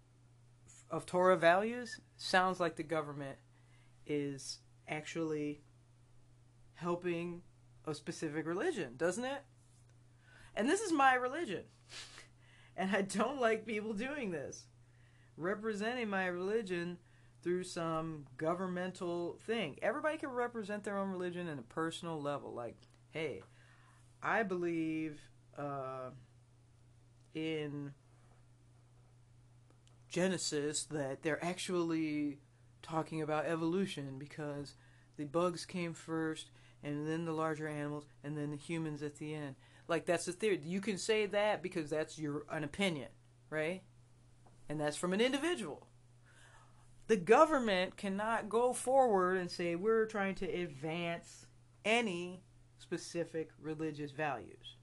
of 0.95 1.07
Torah 1.07 1.37
values 1.37 2.01
sounds 2.17 2.61
like 2.61 2.77
the 2.77 2.85
government 2.85 3.37
is 4.07 4.59
actually 4.87 5.61
helping 6.75 7.43
a 7.85 7.93
specific 7.93 8.47
religion, 8.47 8.95
doesn't 8.97 9.25
it? 9.25 9.43
And 10.55 10.69
this 10.69 10.81
is 10.81 10.93
my 10.93 11.15
religion. 11.15 11.65
And 12.77 12.91
I 12.91 13.03
don't 13.03 13.41
like 13.41 13.67
people 13.67 13.93
doing 13.93 14.33
this. 14.33 14.65
Representing 15.37 16.09
my 16.09 16.27
religion 16.27 16.99
through 17.41 17.63
some 17.63 18.27
governmental 18.37 19.39
thing. 19.47 19.79
Everybody 19.81 20.19
can 20.19 20.31
represent 20.31 20.83
their 20.83 20.99
own 20.99 21.11
religion 21.11 21.47
in 21.47 21.61
a 21.61 21.63
personal 21.63 22.21
level. 22.21 22.53
Like, 22.53 22.75
hey, 23.13 23.43
I 24.21 24.43
believe 24.43 25.21
uh, 25.57 26.11
in 27.33 27.93
Genesis 30.15 30.85
that 30.85 31.25
they're 31.25 31.45
actually 31.45 32.39
talking 32.83 33.21
about 33.21 33.47
evolution 33.47 34.17
because 34.17 34.75
the 35.17 35.25
bugs 35.25 35.67
came 35.67 35.93
first 35.93 36.51
and 36.85 37.09
then 37.09 37.25
the 37.25 37.33
larger 37.33 37.67
animals 37.67 38.05
and 38.23 38.39
then 38.39 38.53
the 38.53 38.57
humans 38.57 39.03
at 39.03 39.17
the 39.17 39.35
end. 39.35 39.57
Like 39.89 40.07
that's 40.07 40.27
the 40.27 40.33
theory. 40.33 40.61
You 40.63 40.81
can 40.81 40.99
say 40.99 41.27
that 41.27 41.65
because 41.65 41.91
that's 41.91 42.17
your 42.17 42.45
an 42.49 42.63
opinion, 42.63 43.09
right? 43.51 43.83
And 44.69 44.81
that's 44.81 44.97
from 44.97 45.13
an 45.15 45.21
individual. 45.21 45.89
The 47.09 47.17
government 47.17 47.97
cannot 47.97 48.49
go 48.49 48.73
forward 48.73 49.39
and 49.39 49.51
say 49.51 49.75
we're 49.75 50.07
trying 50.07 50.37
to 50.37 50.47
advance 50.47 51.47
any 51.85 52.45
specific 52.79 53.51
religious 53.61 54.13
values. 54.13 54.77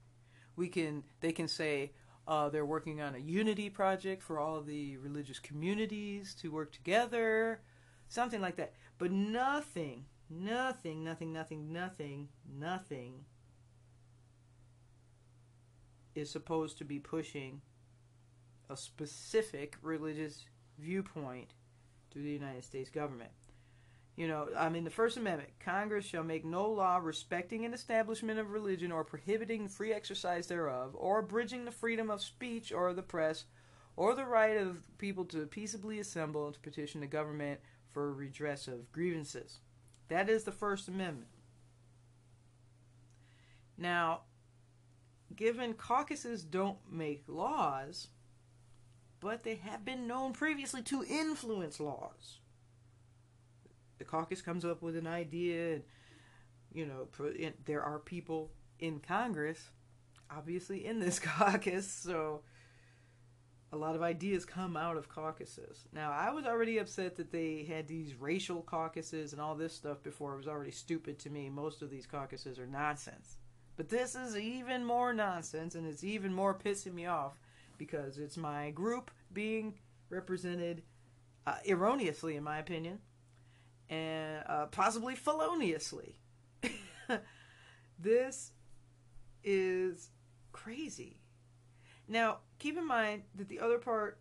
We 0.56 0.68
can 0.68 1.04
they 1.22 1.32
can 1.32 1.48
say 1.48 1.92
uh, 2.26 2.48
they're 2.48 2.66
working 2.66 3.00
on 3.00 3.14
a 3.14 3.18
unity 3.18 3.68
project 3.68 4.22
for 4.22 4.38
all 4.38 4.60
the 4.60 4.96
religious 4.98 5.38
communities 5.38 6.34
to 6.34 6.52
work 6.52 6.72
together, 6.72 7.60
something 8.08 8.40
like 8.40 8.56
that. 8.56 8.72
But 8.98 9.10
nothing, 9.10 10.04
nothing, 10.30 11.02
nothing, 11.02 11.32
nothing, 11.32 11.72
nothing, 11.72 12.28
nothing 12.58 13.24
is 16.14 16.30
supposed 16.30 16.78
to 16.78 16.84
be 16.84 16.98
pushing 16.98 17.60
a 18.70 18.76
specific 18.76 19.76
religious 19.82 20.44
viewpoint 20.78 21.54
to 22.10 22.18
the 22.20 22.30
United 22.30 22.64
States 22.64 22.90
government. 22.90 23.30
You 24.14 24.28
know, 24.28 24.48
I 24.56 24.68
mean, 24.68 24.84
the 24.84 24.90
First 24.90 25.16
Amendment 25.16 25.50
Congress 25.58 26.04
shall 26.04 26.22
make 26.22 26.44
no 26.44 26.68
law 26.68 26.98
respecting 26.98 27.64
an 27.64 27.72
establishment 27.72 28.38
of 28.38 28.50
religion 28.50 28.92
or 28.92 29.04
prohibiting 29.04 29.68
free 29.68 29.92
exercise 29.92 30.46
thereof, 30.46 30.94
or 30.94 31.20
abridging 31.20 31.64
the 31.64 31.70
freedom 31.70 32.10
of 32.10 32.20
speech 32.20 32.72
or 32.72 32.92
the 32.92 33.02
press, 33.02 33.44
or 33.96 34.14
the 34.14 34.26
right 34.26 34.58
of 34.58 34.82
people 34.98 35.24
to 35.26 35.46
peaceably 35.46 35.98
assemble 35.98 36.44
and 36.44 36.54
to 36.54 36.60
petition 36.60 37.00
the 37.00 37.06
government 37.06 37.60
for 37.90 38.12
redress 38.12 38.68
of 38.68 38.92
grievances. 38.92 39.60
That 40.08 40.28
is 40.28 40.44
the 40.44 40.52
First 40.52 40.88
Amendment. 40.88 41.30
Now, 43.78 44.20
given 45.34 45.72
caucuses 45.72 46.42
don't 46.42 46.78
make 46.90 47.24
laws, 47.26 48.08
but 49.20 49.42
they 49.42 49.54
have 49.54 49.86
been 49.86 50.06
known 50.06 50.34
previously 50.34 50.82
to 50.82 51.02
influence 51.02 51.80
laws. 51.80 52.40
The 54.02 54.08
caucus 54.08 54.42
comes 54.42 54.64
up 54.64 54.82
with 54.82 54.96
an 54.96 55.06
idea, 55.06 55.74
and 55.74 55.82
you 56.72 56.86
know, 56.86 57.06
there 57.66 57.84
are 57.84 58.00
people 58.00 58.50
in 58.80 58.98
Congress, 58.98 59.70
obviously 60.28 60.84
in 60.84 60.98
this 60.98 61.18
caucus, 61.20 61.88
so 61.88 62.40
a 63.72 63.76
lot 63.76 63.94
of 63.94 64.02
ideas 64.02 64.44
come 64.44 64.76
out 64.76 64.96
of 64.96 65.08
caucuses. 65.08 65.84
Now, 65.92 66.10
I 66.10 66.32
was 66.32 66.46
already 66.46 66.78
upset 66.78 67.14
that 67.14 67.30
they 67.30 67.62
had 67.62 67.86
these 67.86 68.16
racial 68.16 68.60
caucuses 68.60 69.32
and 69.32 69.40
all 69.40 69.54
this 69.54 69.72
stuff 69.72 70.02
before. 70.02 70.34
It 70.34 70.38
was 70.38 70.48
already 70.48 70.72
stupid 70.72 71.20
to 71.20 71.30
me. 71.30 71.48
Most 71.48 71.80
of 71.80 71.88
these 71.88 72.04
caucuses 72.04 72.58
are 72.58 72.66
nonsense. 72.66 73.36
But 73.76 73.88
this 73.88 74.16
is 74.16 74.36
even 74.36 74.84
more 74.84 75.14
nonsense, 75.14 75.76
and 75.76 75.86
it's 75.86 76.02
even 76.02 76.34
more 76.34 76.58
pissing 76.58 76.94
me 76.94 77.06
off 77.06 77.38
because 77.78 78.18
it's 78.18 78.36
my 78.36 78.72
group 78.72 79.12
being 79.32 79.74
represented 80.10 80.82
uh, 81.46 81.54
erroneously, 81.68 82.34
in 82.34 82.42
my 82.42 82.58
opinion, 82.58 82.98
and 83.92 84.42
uh, 84.46 84.66
possibly 84.66 85.14
feloniously. 85.14 86.16
this 87.98 88.52
is 89.44 90.08
crazy. 90.50 91.18
Now, 92.08 92.38
keep 92.58 92.78
in 92.78 92.86
mind 92.86 93.24
that 93.34 93.48
the 93.48 93.60
other 93.60 93.76
part 93.76 94.18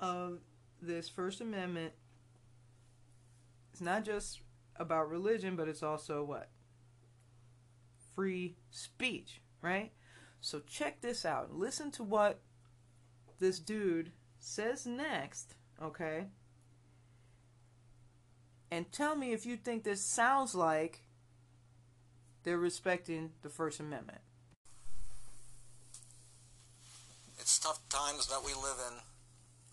of 0.00 0.38
this 0.80 1.08
First 1.08 1.40
Amendment 1.40 1.94
is 3.74 3.80
not 3.80 4.04
just 4.04 4.40
about 4.76 5.10
religion, 5.10 5.56
but 5.56 5.66
it's 5.66 5.82
also 5.82 6.22
what? 6.22 6.50
Free 8.14 8.56
speech, 8.70 9.40
right? 9.60 9.90
So 10.40 10.60
check 10.60 11.00
this 11.00 11.24
out. 11.24 11.52
Listen 11.52 11.90
to 11.92 12.04
what 12.04 12.40
this 13.40 13.58
dude 13.58 14.12
says 14.38 14.86
next, 14.86 15.56
okay? 15.82 16.28
And 18.70 18.90
tell 18.92 19.16
me 19.16 19.32
if 19.32 19.46
you 19.46 19.56
think 19.56 19.84
this 19.84 20.02
sounds 20.02 20.54
like 20.54 21.00
they're 22.44 22.58
respecting 22.58 23.30
the 23.42 23.48
First 23.48 23.80
Amendment. 23.80 24.20
It's 27.38 27.58
tough 27.58 27.80
times 27.88 28.26
that 28.28 28.40
we 28.44 28.52
live 28.52 28.76
in, 28.90 28.98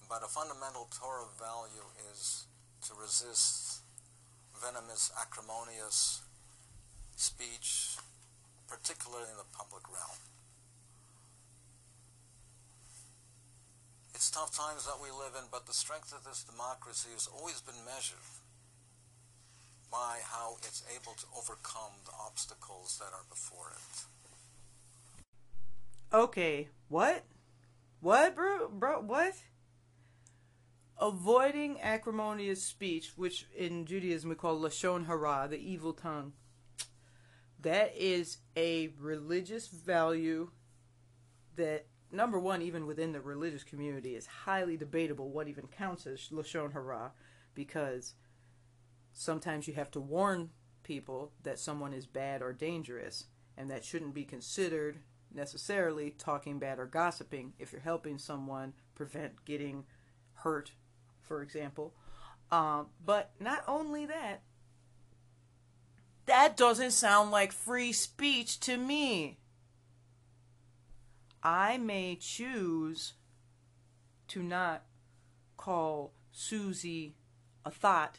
but 0.10 0.24
a 0.24 0.28
fundamental 0.28 0.88
Torah 0.98 1.28
value 1.38 1.84
is 2.12 2.46
to 2.88 2.94
resist 3.02 3.82
venomous, 4.62 5.12
acrimonious 5.20 6.22
speech, 7.18 7.98
particularly 8.68 9.28
in 9.30 9.38
the 9.38 9.58
public 9.58 9.84
realm. 9.90 10.20
It's 14.14 14.32
tough 14.32 14.56
times 14.56 14.86
that 14.86 15.02
we 15.04 15.12
live 15.12 15.36
in, 15.38 15.46
but 15.52 15.68
the 15.68 15.74
strength 15.74 16.14
of 16.16 16.24
this 16.24 16.44
democracy 16.44 17.10
has 17.14 17.28
always 17.28 17.60
been 17.60 17.84
measured 17.84 18.24
by 19.96 20.20
how 20.30 20.58
it's 20.58 20.84
able 20.94 21.14
to 21.14 21.26
overcome 21.38 21.94
the 22.04 22.12
obstacles 22.28 23.00
that 23.00 23.14
are 23.14 23.24
before 23.30 23.72
it. 23.72 24.06
Okay, 26.14 26.68
what? 26.90 27.24
What, 28.02 28.36
bro? 28.36 28.68
Bro, 28.68 29.04
what? 29.04 29.36
Avoiding 31.00 31.80
acrimonious 31.82 32.62
speech, 32.64 33.14
which 33.16 33.48
in 33.58 33.86
Judaism 33.86 34.30
we 34.30 34.36
call 34.36 34.60
lashon 34.60 35.06
hara, 35.08 35.48
the 35.50 35.58
evil 35.58 35.94
tongue. 35.94 36.34
That 37.62 37.94
is 37.96 38.40
a 38.58 38.90
religious 39.00 39.70
value 39.70 40.52
that 41.56 41.86
number 42.12 42.38
one, 42.38 42.62
even 42.62 42.86
within 42.86 43.14
the 43.14 43.22
religious 43.22 43.64
community, 43.64 44.16
is 44.16 44.26
highly 44.26 44.76
debatable 44.76 45.30
what 45.30 45.48
even 45.48 45.68
counts 45.68 46.06
as 46.06 46.28
lashon 46.34 46.74
hara, 46.74 47.14
because 47.54 48.14
sometimes 49.16 49.68
you 49.68 49.74
have 49.74 49.90
to 49.92 50.00
warn 50.00 50.52
people 50.84 51.32
that 51.42 51.58
someone 51.58 51.94
is 51.94 52.06
bad 52.06 52.42
or 52.44 52.54
dangerous, 52.54 53.26
and 53.58 53.72
that 53.72 53.84
shouldn't 53.84 54.14
be 54.14 54.26
considered 54.26 55.00
necessarily 55.34 56.12
talking 56.12 56.60
bad 56.60 56.78
or 56.78 56.86
gossiping 56.86 57.54
if 57.58 57.72
you're 57.72 57.82
helping 57.82 58.18
someone 58.18 58.74
prevent 58.94 59.44
getting 59.46 59.86
hurt, 60.34 60.72
for 61.22 61.42
example. 61.42 61.94
Um, 62.52 62.88
but 63.04 63.32
not 63.40 63.64
only 63.68 64.06
that, 64.06 64.42
that 66.26 66.58
doesn't 66.58 66.92
sound 66.92 67.32
like 67.32 67.52
free 67.52 67.94
speech 67.94 68.60
to 68.62 68.78
me. 68.78 69.40
I 71.42 71.78
may 71.78 72.16
choose 72.16 73.14
to 74.30 74.44
not 74.44 74.84
call 75.58 76.14
Susie 76.32 77.16
a 77.64 77.72
thought, 77.72 78.18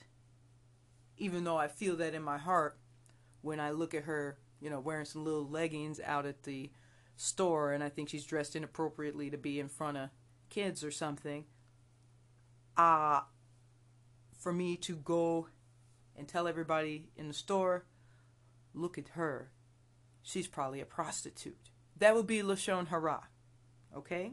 even 1.17 1.45
though 1.45 1.57
I 1.57 1.69
feel 1.69 1.97
that 1.97 2.15
in 2.15 2.23
my 2.23 2.39
heart 2.39 2.79
when 3.43 3.61
I 3.61 3.71
look 3.71 3.95
at 3.95 4.05
her, 4.05 4.39
you 4.61 4.71
know, 4.71 4.81
wearing 4.81 5.05
some 5.05 5.25
little 5.25 5.49
leggings 5.49 6.01
out 6.05 6.27
at 6.27 6.43
the 6.43 6.71
store 7.17 7.73
and 7.73 7.83
I 7.83 7.89
think 7.89 8.09
she's 8.09 8.25
dressed 8.25 8.57
inappropriately 8.57 9.31
to 9.31 9.39
be 9.39 9.61
in 9.61 9.69
front 9.69 9.97
of 9.97 10.11
kids 10.51 10.85
or 10.85 10.91
something. 10.91 11.45
Uh, 12.77 13.21
for 14.39 14.53
me 14.53 14.77
to 14.77 14.97
go 14.97 15.49
and 16.15 16.29
tell 16.29 16.47
everybody 16.47 17.09
in 17.17 17.29
the 17.29 17.35
store, 17.35 17.87
look 18.75 18.99
at 18.99 19.09
her. 19.11 19.51
She's 20.23 20.49
probably 20.49 20.81
a 20.81 20.87
prostitute. 20.87 21.71
That 21.97 22.15
would 22.15 22.27
be 22.27 22.43
Lashon 22.43 22.89
Hara. 22.89 23.29
Okay? 23.97 24.33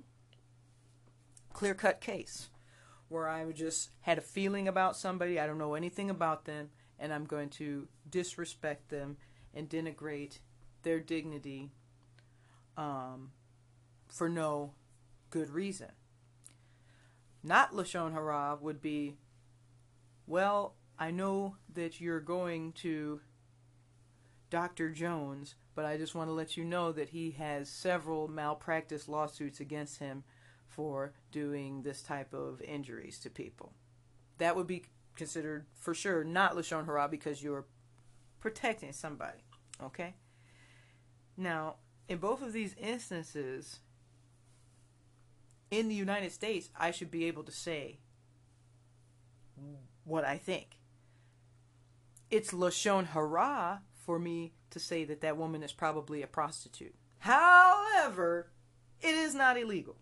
Clear 1.53 1.73
cut 1.73 2.01
case. 2.01 2.49
Where 3.09 3.27
I 3.27 3.51
just 3.51 3.91
had 4.01 4.17
a 4.17 4.21
feeling 4.21 4.67
about 4.67 4.97
somebody, 4.97 5.39
I 5.39 5.45
don't 5.45 5.57
know 5.57 5.75
anything 5.75 6.09
about 6.09 6.45
them, 6.45 6.69
and 6.99 7.13
I'm 7.13 7.25
going 7.25 7.49
to 7.51 7.87
disrespect 8.09 8.89
them 8.89 9.17
and 9.53 9.69
denigrate 9.69 10.39
their 10.83 10.99
dignity 10.99 11.71
um, 12.75 13.31
for 14.07 14.29
no 14.29 14.73
good 15.29 15.49
reason. 15.49 15.91
Not 17.43 17.73
Lashon 17.73 18.13
Hara 18.13 18.57
would 18.59 18.81
be, 18.81 19.17
well, 20.25 20.75
I 20.97 21.11
know 21.11 21.57
that 21.73 21.99
you're 21.99 22.21
going 22.21 22.71
to 22.73 23.19
Dr. 24.49 24.89
Jones 24.89 25.55
but 25.75 25.85
I 25.85 25.97
just 25.97 26.15
want 26.15 26.29
to 26.29 26.33
let 26.33 26.55
you 26.55 26.63
know 26.63 26.91
that 26.91 27.09
he 27.09 27.31
has 27.31 27.69
several 27.69 28.27
malpractice 28.27 29.07
lawsuits 29.07 29.59
against 29.59 29.99
him 29.99 30.23
for 30.75 31.13
doing 31.31 31.83
this 31.83 32.01
type 32.01 32.33
of 32.33 32.62
injuries 32.62 33.19
to 33.19 33.29
people. 33.29 33.73
That 34.38 34.55
would 34.55 34.67
be 34.67 34.83
considered 35.15 35.65
for 35.79 35.93
sure 35.93 36.23
not 36.23 36.55
Lashon 36.55 36.86
Hara 36.86 37.07
because 37.07 37.43
you're 37.43 37.65
protecting 38.39 38.91
somebody. 38.91 39.43
Okay? 39.81 40.15
Now, 41.38 41.75
in 42.07 42.17
both 42.17 42.41
of 42.41 42.53
these 42.53 42.75
instances, 42.79 43.79
in 45.71 45.88
the 45.89 45.95
United 45.95 46.31
States, 46.31 46.69
I 46.77 46.91
should 46.91 47.12
be 47.12 47.25
able 47.25 47.43
to 47.43 47.51
say 47.51 47.99
what 50.03 50.25
I 50.25 50.38
think. 50.38 50.77
It's 52.29 52.51
Lashon 52.51 53.07
Hara 53.07 53.81
for 54.05 54.19
me 54.19 54.53
to 54.71 54.79
say 54.79 55.05
that 55.05 55.21
that 55.21 55.38
woman 55.38 55.63
is 55.63 55.71
probably 55.71 56.21
a 56.21 56.27
prostitute. 56.27 56.95
However, 57.19 58.51
it 59.01 59.15
is 59.15 59.36
not 59.36 59.57
illegal. 59.57 59.95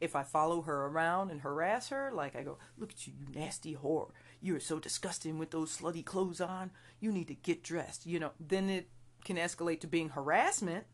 If 0.00 0.14
I 0.14 0.22
follow 0.22 0.62
her 0.62 0.86
around 0.86 1.30
and 1.30 1.40
harass 1.40 1.88
her, 1.88 2.10
like 2.12 2.36
I 2.36 2.42
go, 2.42 2.58
look 2.76 2.92
at 2.92 3.06
you, 3.06 3.12
you 3.18 3.26
nasty 3.34 3.74
whore. 3.74 4.10
You're 4.40 4.60
so 4.60 4.78
disgusting 4.78 5.38
with 5.38 5.50
those 5.50 5.76
slutty 5.76 6.04
clothes 6.04 6.40
on. 6.40 6.70
You 7.00 7.10
need 7.10 7.28
to 7.28 7.34
get 7.34 7.64
dressed. 7.64 8.06
You 8.06 8.20
know, 8.20 8.30
then 8.38 8.68
it 8.68 8.88
can 9.24 9.36
escalate 9.36 9.80
to 9.80 9.86
being 9.86 10.10
harassment. 10.10 10.84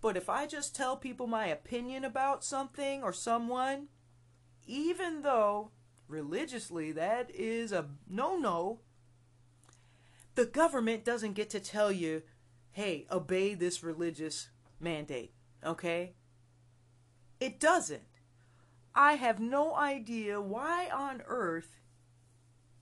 But 0.00 0.16
if 0.16 0.28
I 0.28 0.46
just 0.46 0.74
tell 0.74 0.96
people 0.96 1.26
my 1.26 1.46
opinion 1.46 2.04
about 2.04 2.44
something 2.44 3.02
or 3.02 3.12
someone, 3.12 3.88
even 4.66 5.22
though 5.22 5.70
religiously 6.08 6.92
that 6.92 7.30
is 7.34 7.72
a 7.72 7.86
no 8.08 8.36
no, 8.36 8.80
the 10.34 10.46
government 10.46 11.04
doesn't 11.04 11.34
get 11.34 11.50
to 11.50 11.60
tell 11.60 11.92
you, 11.92 12.22
hey, 12.72 13.06
obey 13.10 13.54
this 13.54 13.82
religious 13.82 14.48
mandate, 14.80 15.34
okay? 15.64 16.14
It 17.38 17.60
doesn't. 17.60 18.02
I 18.94 19.14
have 19.14 19.40
no 19.40 19.74
idea 19.74 20.40
why 20.40 20.88
on 20.92 21.22
earth 21.26 21.78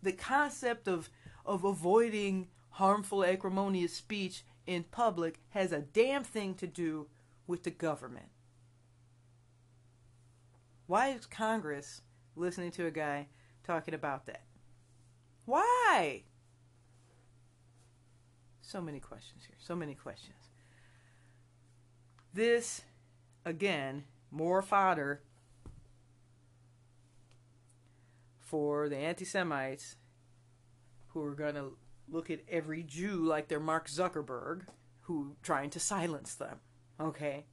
the 0.03 0.13
concept 0.13 0.89
of 0.89 1.09
of 1.45 1.65
avoiding 1.65 2.49
harmful 2.71 3.25
acrimonious 3.25 3.95
speech 3.95 4.45
in 4.67 4.85
public 4.85 5.41
has 5.51 5.73
a 5.73 5.81
damn 5.81 6.23
thing 6.23 6.55
to 6.55 6.67
do 6.67 7.07
with 7.47 7.63
the 7.65 7.71
government. 7.71 8.29
Why 10.87 11.09
is 11.09 11.27
Congress 11.27 12.03
listening 12.37 12.71
to 12.73 12.87
a 12.87 12.91
guy 12.91 13.29
talking 13.65 13.95
about 13.95 14.27
that? 14.27 14.45
Why? 15.45 16.23
So 18.61 18.81
many 18.81 19.01
questions 19.01 19.45
here. 19.47 19.57
So 19.59 19.75
many 19.75 19.95
questions. 19.95 20.37
This, 22.33 22.83
again, 23.45 24.05
more 24.31 24.63
fodder 24.63 25.23
for 28.51 28.89
the 28.89 28.97
anti 28.97 29.25
Semites 29.25 29.95
who 31.09 31.23
are 31.23 31.35
going 31.35 31.55
to 31.55 31.77
look 32.09 32.31
at 32.31 32.41
every 32.49 32.83
Jew 32.83 33.25
like 33.25 33.47
they're 33.47 33.61
Mark 33.61 33.89
Zuckerberg, 33.89 34.63
who 35.03 35.37
trying 35.43 35.71
to 35.71 35.81
silence 35.81 36.35
them. 36.35 36.59
Okay? 36.99 37.47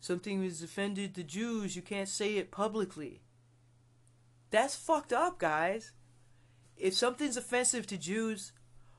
Something 0.00 0.42
has 0.42 0.62
offended 0.62 1.14
the 1.14 1.22
Jews, 1.22 1.74
you 1.74 1.82
can't 1.82 2.08
say 2.08 2.36
it 2.36 2.50
publicly. 2.50 3.22
That's 4.50 4.76
fucked 4.76 5.12
up, 5.12 5.38
guys. 5.38 5.92
If 6.76 6.94
something's 6.94 7.38
offensive 7.38 7.86
to 7.86 7.96
Jews, 7.96 8.52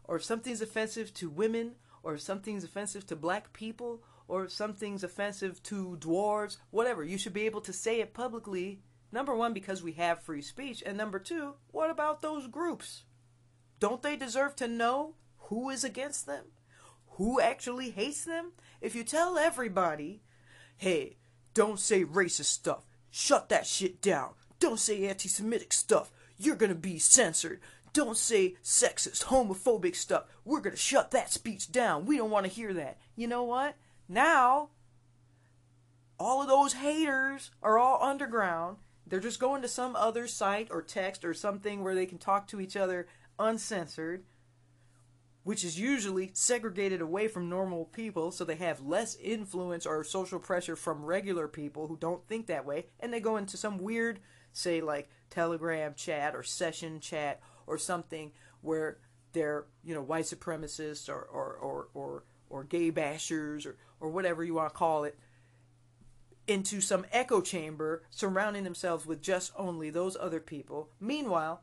or 0.05 0.15
if 0.15 0.23
something's 0.23 0.61
offensive 0.61 1.13
to 1.15 1.29
women, 1.29 1.73
or 2.01 2.15
if 2.15 2.21
something's 2.21 2.63
offensive 2.63 3.05
to 3.07 3.15
black 3.15 3.53
people, 3.53 4.03
or 4.27 4.45
if 4.45 4.51
something's 4.51 5.03
offensive 5.03 5.61
to 5.63 5.97
dwarves, 5.99 6.57
whatever, 6.71 7.03
you 7.03 7.17
should 7.17 7.33
be 7.33 7.45
able 7.45 7.61
to 7.61 7.73
say 7.73 8.01
it 8.01 8.13
publicly. 8.13 8.81
Number 9.13 9.35
one, 9.35 9.53
because 9.53 9.83
we 9.83 9.91
have 9.93 10.23
free 10.23 10.41
speech, 10.41 10.81
and 10.83 10.97
number 10.97 11.19
two, 11.19 11.53
what 11.71 11.91
about 11.91 12.23
those 12.23 12.47
groups? 12.47 13.03
Don't 13.79 14.01
they 14.01 14.15
deserve 14.15 14.55
to 14.55 14.67
know 14.67 15.13
who 15.37 15.69
is 15.69 15.83
against 15.83 16.25
them? 16.25 16.45
Who 17.17 17.39
actually 17.39 17.91
hates 17.91 18.25
them? 18.25 18.53
If 18.81 18.95
you 18.95 19.03
tell 19.03 19.37
everybody, 19.37 20.23
hey, 20.77 21.17
don't 21.53 21.79
say 21.79 22.03
racist 22.03 22.45
stuff, 22.45 22.87
shut 23.11 23.49
that 23.49 23.67
shit 23.67 24.01
down, 24.01 24.31
don't 24.59 24.79
say 24.79 25.07
anti 25.07 25.29
Semitic 25.29 25.73
stuff, 25.73 26.11
you're 26.35 26.55
gonna 26.55 26.73
be 26.73 26.97
censored. 26.97 27.59
Don't 27.93 28.17
say 28.17 28.55
sexist, 28.63 29.25
homophobic 29.25 29.95
stuff. 29.95 30.23
We're 30.43 30.61
going 30.61 30.75
to 30.75 30.81
shut 30.81 31.11
that 31.11 31.31
speech 31.31 31.71
down. 31.71 32.07
We 32.07 32.17
don't 32.17 32.31
want 32.31 32.47
to 32.47 32.51
hear 32.51 32.73
that. 32.73 32.97
You 33.15 33.27
know 33.27 33.43
what? 33.43 33.75
Now, 34.09 34.69
all 36.19 36.41
of 36.41 36.47
those 36.47 36.73
haters 36.73 37.51
are 37.61 37.77
all 37.77 38.01
underground. 38.01 38.77
They're 39.13 39.19
just 39.19 39.39
going 39.39 39.61
to 39.61 39.67
some 39.67 39.95
other 39.95 40.25
site 40.25 40.69
or 40.71 40.81
text 40.81 41.23
or 41.23 41.35
something 41.35 41.83
where 41.83 41.93
they 41.93 42.07
can 42.07 42.17
talk 42.17 42.47
to 42.47 42.59
each 42.59 42.75
other 42.75 43.05
uncensored, 43.37 44.23
which 45.43 45.63
is 45.63 45.79
usually 45.79 46.31
segregated 46.33 46.99
away 46.99 47.27
from 47.27 47.47
normal 47.47 47.85
people, 47.85 48.31
so 48.31 48.43
they 48.43 48.55
have 48.55 48.81
less 48.81 49.15
influence 49.17 49.85
or 49.85 50.03
social 50.03 50.39
pressure 50.39 50.75
from 50.75 51.05
regular 51.05 51.47
people 51.47 51.85
who 51.85 51.95
don't 51.95 52.27
think 52.27 52.47
that 52.47 52.65
way, 52.65 52.87
and 52.99 53.13
they 53.13 53.19
go 53.19 53.37
into 53.37 53.55
some 53.55 53.77
weird, 53.77 54.19
say, 54.51 54.81
like 54.81 55.11
Telegram 55.29 55.93
chat 55.93 56.33
or 56.33 56.41
session 56.41 56.99
chat 56.99 57.39
or 57.67 57.77
something 57.77 58.31
where 58.61 58.97
they're, 59.33 59.65
you 59.83 59.93
know, 59.93 60.01
white 60.01 60.25
supremacists 60.25 61.07
or, 61.07 61.21
or, 61.21 61.53
or, 61.53 61.87
or, 61.93 62.23
or 62.49 62.63
gay 62.63 62.91
bashers 62.91 63.67
or, 63.67 63.77
or 63.99 64.09
whatever 64.09 64.43
you 64.43 64.55
want 64.55 64.73
to 64.73 64.75
call 64.75 65.03
it 65.03 65.19
into 66.47 66.81
some 66.81 67.05
echo 67.11 67.41
chamber 67.41 68.03
surrounding 68.09 68.63
themselves 68.63 69.05
with 69.05 69.21
just 69.21 69.51
only 69.55 69.89
those 69.89 70.17
other 70.19 70.39
people. 70.39 70.89
Meanwhile, 70.99 71.61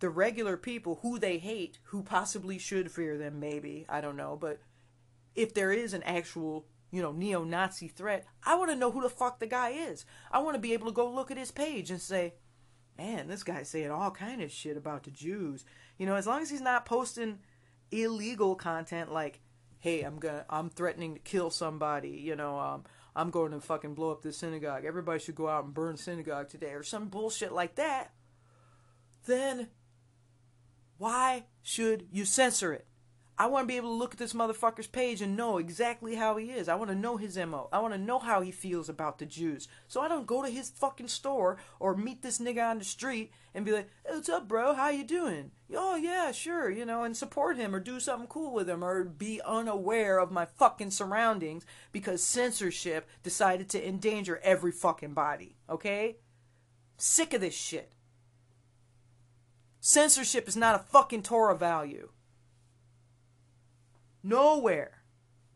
the 0.00 0.10
regular 0.10 0.56
people 0.56 0.98
who 1.02 1.18
they 1.18 1.38
hate, 1.38 1.78
who 1.84 2.02
possibly 2.02 2.58
should 2.58 2.90
fear 2.90 3.16
them, 3.16 3.40
maybe, 3.40 3.86
I 3.88 4.00
don't 4.00 4.16
know, 4.16 4.36
but 4.38 4.60
if 5.34 5.54
there 5.54 5.72
is 5.72 5.94
an 5.94 6.02
actual, 6.02 6.66
you 6.90 7.00
know, 7.00 7.12
neo 7.12 7.44
Nazi 7.44 7.88
threat, 7.88 8.26
I 8.44 8.56
want 8.56 8.70
to 8.70 8.76
know 8.76 8.90
who 8.90 9.02
the 9.02 9.08
fuck 9.08 9.38
the 9.38 9.46
guy 9.46 9.70
is. 9.70 10.04
I 10.30 10.40
want 10.40 10.54
to 10.54 10.60
be 10.60 10.72
able 10.72 10.86
to 10.86 10.92
go 10.92 11.08
look 11.08 11.30
at 11.30 11.38
his 11.38 11.50
page 11.50 11.90
and 11.90 12.00
say, 12.00 12.34
man, 12.98 13.28
this 13.28 13.42
guy's 13.42 13.68
saying 13.68 13.90
all 13.90 14.10
kind 14.10 14.42
of 14.42 14.50
shit 14.50 14.76
about 14.76 15.04
the 15.04 15.10
Jews. 15.10 15.64
You 15.98 16.06
know, 16.06 16.16
as 16.16 16.26
long 16.26 16.42
as 16.42 16.50
he's 16.50 16.60
not 16.60 16.86
posting 16.86 17.38
illegal 17.90 18.54
content 18.54 19.12
like, 19.12 19.40
hey, 19.80 20.02
I'm 20.02 20.18
gonna, 20.18 20.44
I'm 20.50 20.70
threatening 20.70 21.14
to 21.14 21.20
kill 21.20 21.50
somebody, 21.50 22.10
you 22.10 22.34
know, 22.34 22.58
um, 22.58 22.84
I'm 23.16 23.30
going 23.30 23.52
to 23.52 23.60
fucking 23.60 23.94
blow 23.94 24.12
up 24.12 24.20
this 24.22 24.36
synagogue. 24.36 24.84
Everybody 24.84 25.18
should 25.18 25.34
go 25.34 25.48
out 25.48 25.64
and 25.64 25.72
burn 25.72 25.96
synagogue 25.96 26.50
today, 26.50 26.72
or 26.72 26.82
some 26.82 27.08
bullshit 27.08 27.50
like 27.50 27.76
that. 27.76 28.12
Then 29.24 29.68
why 30.98 31.46
should 31.62 32.08
you 32.12 32.26
censor 32.26 32.74
it? 32.74 32.86
I 33.38 33.46
want 33.48 33.64
to 33.64 33.68
be 33.68 33.76
able 33.76 33.90
to 33.90 33.98
look 33.98 34.14
at 34.14 34.18
this 34.18 34.32
motherfucker's 34.32 34.86
page 34.86 35.20
and 35.20 35.36
know 35.36 35.58
exactly 35.58 36.14
how 36.14 36.38
he 36.38 36.46
is. 36.46 36.68
I 36.68 36.74
want 36.74 36.90
to 36.90 36.96
know 36.96 37.18
his 37.18 37.36
MO. 37.36 37.68
I 37.70 37.80
want 37.80 37.92
to 37.92 38.00
know 38.00 38.18
how 38.18 38.40
he 38.40 38.50
feels 38.50 38.88
about 38.88 39.18
the 39.18 39.26
Jews. 39.26 39.68
So 39.88 40.00
I 40.00 40.08
don't 40.08 40.26
go 40.26 40.42
to 40.42 40.48
his 40.48 40.70
fucking 40.70 41.08
store 41.08 41.58
or 41.78 41.94
meet 41.94 42.22
this 42.22 42.38
nigga 42.38 42.70
on 42.70 42.78
the 42.78 42.84
street 42.84 43.30
and 43.54 43.66
be 43.66 43.72
like, 43.72 43.90
hey, 44.06 44.14
what's 44.14 44.30
up, 44.30 44.48
bro? 44.48 44.72
How 44.72 44.88
you 44.88 45.04
doing? 45.04 45.50
Oh, 45.74 45.96
yeah, 45.96 46.32
sure, 46.32 46.70
you 46.70 46.86
know, 46.86 47.04
and 47.04 47.14
support 47.14 47.58
him 47.58 47.74
or 47.74 47.80
do 47.80 48.00
something 48.00 48.28
cool 48.28 48.54
with 48.54 48.70
him 48.70 48.82
or 48.82 49.04
be 49.04 49.42
unaware 49.44 50.18
of 50.18 50.32
my 50.32 50.46
fucking 50.46 50.92
surroundings 50.92 51.66
because 51.92 52.22
censorship 52.22 53.06
decided 53.22 53.68
to 53.68 53.86
endanger 53.86 54.40
every 54.42 54.72
fucking 54.72 55.12
body, 55.12 55.56
okay? 55.68 56.16
Sick 56.96 57.34
of 57.34 57.42
this 57.42 57.54
shit. 57.54 57.92
Censorship 59.80 60.48
is 60.48 60.56
not 60.56 60.74
a 60.74 60.84
fucking 60.84 61.22
Torah 61.22 61.56
value. 61.56 62.08
Nowhere, 64.26 65.02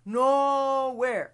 nowhere 0.04 1.32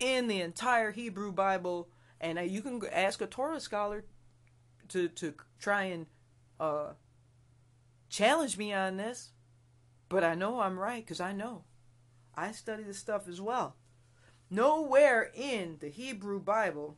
in 0.00 0.26
the 0.26 0.40
entire 0.40 0.92
Hebrew 0.92 1.30
Bible, 1.30 1.90
and 2.18 2.40
you 2.50 2.62
can 2.62 2.80
ask 2.90 3.20
a 3.20 3.26
Torah 3.26 3.60
scholar 3.60 4.06
to 4.88 5.08
to 5.08 5.34
try 5.60 5.82
and 5.84 6.06
uh, 6.58 6.92
challenge 8.08 8.56
me 8.56 8.72
on 8.72 8.96
this, 8.96 9.32
but 10.08 10.24
I 10.24 10.34
know 10.34 10.60
I'm 10.60 10.78
right 10.78 11.04
because 11.04 11.20
I 11.20 11.34
know. 11.34 11.64
I 12.34 12.52
study 12.52 12.84
this 12.84 12.96
stuff 12.96 13.28
as 13.28 13.38
well. 13.38 13.76
Nowhere 14.48 15.30
in 15.34 15.76
the 15.80 15.90
Hebrew 15.90 16.40
Bible 16.40 16.96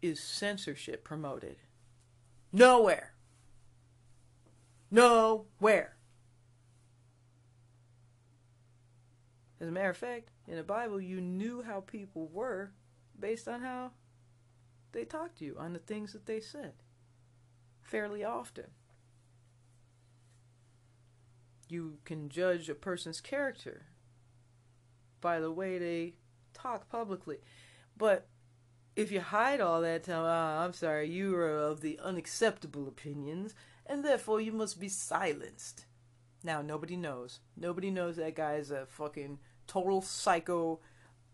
is 0.00 0.18
censorship 0.18 1.04
promoted. 1.04 1.56
Nowhere. 2.54 3.09
Nowhere. 4.90 5.96
As 9.60 9.68
a 9.68 9.70
matter 9.70 9.90
of 9.90 9.96
fact, 9.96 10.30
in 10.48 10.56
the 10.56 10.62
Bible, 10.62 11.00
you 11.00 11.20
knew 11.20 11.62
how 11.62 11.80
people 11.80 12.28
were 12.32 12.72
based 13.18 13.46
on 13.46 13.60
how 13.60 13.92
they 14.92 15.04
talked 15.04 15.38
to 15.38 15.44
you, 15.44 15.56
on 15.58 15.72
the 15.72 15.78
things 15.78 16.12
that 16.12 16.26
they 16.26 16.40
said, 16.40 16.72
fairly 17.82 18.24
often. 18.24 18.66
You 21.68 21.98
can 22.04 22.28
judge 22.28 22.68
a 22.68 22.74
person's 22.74 23.20
character 23.20 23.86
by 25.20 25.38
the 25.38 25.52
way 25.52 25.78
they 25.78 26.14
talk 26.54 26.88
publicly. 26.88 27.36
But 27.96 28.26
if 28.96 29.12
you 29.12 29.20
hide 29.20 29.60
all 29.60 29.82
that, 29.82 30.04
time, 30.04 30.22
oh, 30.22 30.26
ah, 30.26 30.64
I'm 30.64 30.72
sorry, 30.72 31.08
you 31.08 31.36
are 31.36 31.56
of 31.56 31.80
the 31.80 31.98
unacceptable 32.02 32.88
opinions, 32.88 33.54
and 33.90 34.04
therefore 34.04 34.40
you 34.40 34.52
must 34.52 34.78
be 34.78 34.88
silenced. 34.88 35.84
Now, 36.44 36.62
nobody 36.62 36.96
knows. 36.96 37.40
Nobody 37.56 37.90
knows 37.90 38.16
that 38.16 38.36
guy 38.36 38.54
is 38.54 38.70
a 38.70 38.86
fucking 38.86 39.40
total 39.66 40.00
psycho, 40.00 40.78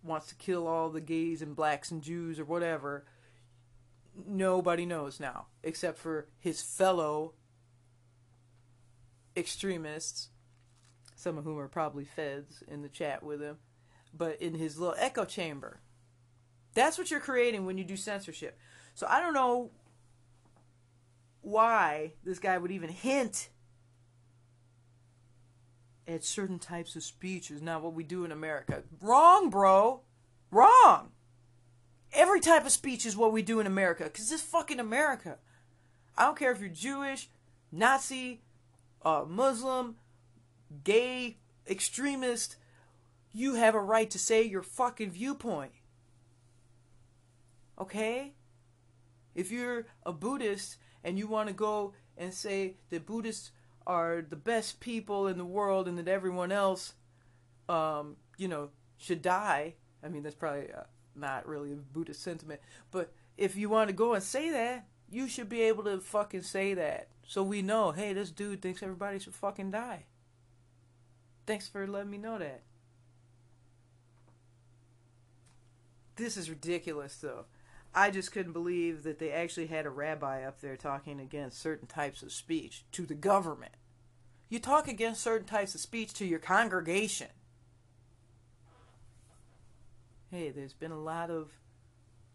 wants 0.03 0.29
to 0.29 0.35
kill 0.37 0.67
all 0.67 0.89
the 0.89 1.03
gays 1.03 1.43
and 1.43 1.55
blacks 1.55 1.91
and 1.91 2.03
Jews 2.03 2.41
or 2.41 2.47
whatever. 2.47 3.05
Nobody 4.27 4.87
knows 4.87 5.21
now, 5.21 5.47
except 5.63 5.99
for 5.99 6.29
his 6.39 6.63
fellow 6.63 7.35
extremists, 9.37 10.31
some 11.15 11.37
of 11.37 11.45
whom 11.45 11.59
are 11.59 11.69
probably 11.69 12.07
feds 12.07 12.63
in 12.67 12.81
the 12.81 12.89
chat 12.89 13.23
with 13.23 13.43
him, 13.43 13.59
but 14.17 14.41
in 14.41 14.55
his 14.55 14.79
little 14.79 14.97
echo 14.99 15.27
chamber. 15.27 15.81
That's 16.73 16.97
what 16.97 17.11
you're 17.11 17.21
creating 17.21 17.67
when 17.67 17.77
you 17.77 17.85
do 17.85 17.99
censorship. 17.99 18.59
So 18.95 19.07
I 19.07 19.21
don't 19.21 19.35
know 19.35 19.73
why 21.47 22.11
this 22.25 22.41
guy 22.41 22.59
would 22.59 22.73
even 22.73 22.91
hint 22.91 23.51
at 26.09 26.25
certain 26.25 26.59
types 26.59 26.97
of 26.97 27.05
speech 27.05 27.53
is 27.53 27.63
not 27.63 27.83
what 27.83 27.95
we 27.95 28.03
do 28.03 28.25
in 28.25 28.33
America. 28.33 28.83
Wrong, 29.01 29.49
bro. 29.49 30.01
Wrong. 30.51 31.11
Every 32.13 32.41
type 32.41 32.67
of 32.67 32.73
speech 32.73 33.07
is 33.07 33.17
what 33.17 33.33
we 33.33 33.43
do 33.43 33.61
in 33.61 33.67
America 33.67 34.05
because 34.05 34.29
this 34.29 34.43
fucking 34.43 34.81
America. 34.81 35.39
I 36.19 36.25
don't 36.25 36.37
care 36.37 36.51
if 36.51 36.61
you're 36.61 36.69
Jewish, 36.69 37.29
Nazi, 37.71 38.41
uh, 39.03 39.25
Muslim, 39.29 39.97
gay, 40.83 41.37
extremist. 41.69 42.57
You 43.33 43.55
have 43.55 43.77
a 43.77 43.81
right 43.81 44.11
to 44.11 44.19
say 44.19 44.43
your 44.43 44.63
fucking 44.63 45.11
viewpoint. 45.11 45.73
Okay? 47.81 48.33
If 49.35 49.53
you're 49.53 49.87
a 50.05 50.13
Buddhist 50.13 50.79
and 51.07 51.17
you 51.17 51.29
want 51.29 51.47
to 51.49 51.55
go 51.55 51.95
and 52.19 52.35
say 52.35 52.75
that 52.91 53.07
Buddhists 53.07 53.53
are 53.87 54.25
the 54.29 54.35
best 54.35 54.81
people 54.81 55.29
in 55.29 55.39
the 55.39 55.45
world 55.45 55.87
and 55.87 55.97
that 55.99 56.09
everyone 56.09 56.51
else, 56.51 56.95
um, 57.69 58.17
you 58.37 58.49
know, 58.49 58.71
should 58.99 59.23
die, 59.23 59.75
I 60.03 60.09
mean, 60.09 60.25
that's 60.25 60.35
probably 60.35 60.73
uh, 60.73 60.83
not 61.15 61.47
really 61.47 61.71
a 61.73 61.77
Buddhist 61.77 62.23
sentiment, 62.23 62.61
but 62.91 63.13
if 63.39 63.55
you 63.55 63.69
want 63.69 63.89
to 63.89 63.95
go 63.95 64.15
and 64.15 64.23
say 64.23 64.51
that, 64.51 64.89
you 65.09 65.29
should 65.29 65.49
be 65.49 65.63
able 65.63 65.85
to 65.85 66.01
fucking 66.01 66.43
say 66.43 66.75
that. 66.75 67.07
So 67.25 67.45
we 67.45 67.63
know, 67.63 67.93
hey, 67.93 68.13
this 68.13 68.31
dude 68.31 68.61
thinks 68.61 68.83
everybody 68.83 69.21
should 69.21 69.35
fucking 69.35 69.71
die. 69.71 70.07
Thanks 71.47 71.69
for 71.69 71.87
letting 71.87 72.11
me 72.11 72.19
know 72.19 72.39
that. 72.39 72.63
This 76.17 76.37
is 76.37 76.51
ridiculous, 76.51 77.17
though. 77.19 77.45
I 77.99 78.11
just 78.11 78.31
couldn't 78.31 78.53
believe 78.53 79.05
that 79.05 79.19
they 79.19 79.33
actually 79.33 79.69
had 79.69 79.87
a 79.87 79.91
rabbi 79.91 80.43
up 80.43 80.61
there 80.61 80.77
talking 80.77 81.19
against 81.19 81.59
certain 81.59 81.89
types 81.89 82.23
of 82.23 82.31
speech 82.31 82.85
to 82.93 83.07
the 83.07 83.15
government. 83.15 83.73
You 84.51 84.59
talk 84.59 84.87
against 84.87 85.23
certain 85.23 85.47
types 85.47 85.75
of 85.75 85.81
speech 85.81 86.13
to 86.15 86.27
your 86.27 86.39
congregation. 86.39 87.29
Hey, 90.31 90.51
there's 90.51 90.75
been 90.75 90.93
a 90.93 91.01
lot 91.01 91.31
of 91.31 91.53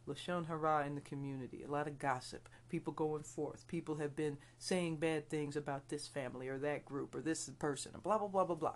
Lashon 0.07 0.47
Hara 0.47 0.87
in 0.87 0.95
the 0.95 1.01
community, 1.01 1.61
a 1.61 1.71
lot 1.71 1.87
of 1.87 1.99
gossip, 1.99 2.49
people 2.67 2.91
going 2.91 3.21
forth. 3.21 3.67
People 3.67 3.97
have 3.97 4.15
been 4.15 4.39
saying 4.57 4.97
bad 4.97 5.29
things 5.29 5.55
about 5.55 5.89
this 5.89 6.07
family 6.07 6.47
or 6.47 6.57
that 6.57 6.85
group 6.85 7.13
or 7.13 7.21
this 7.21 7.47
person, 7.59 7.91
and 7.93 8.01
blah, 8.01 8.17
blah, 8.17 8.27
blah, 8.27 8.45
blah, 8.45 8.55
blah. 8.55 8.75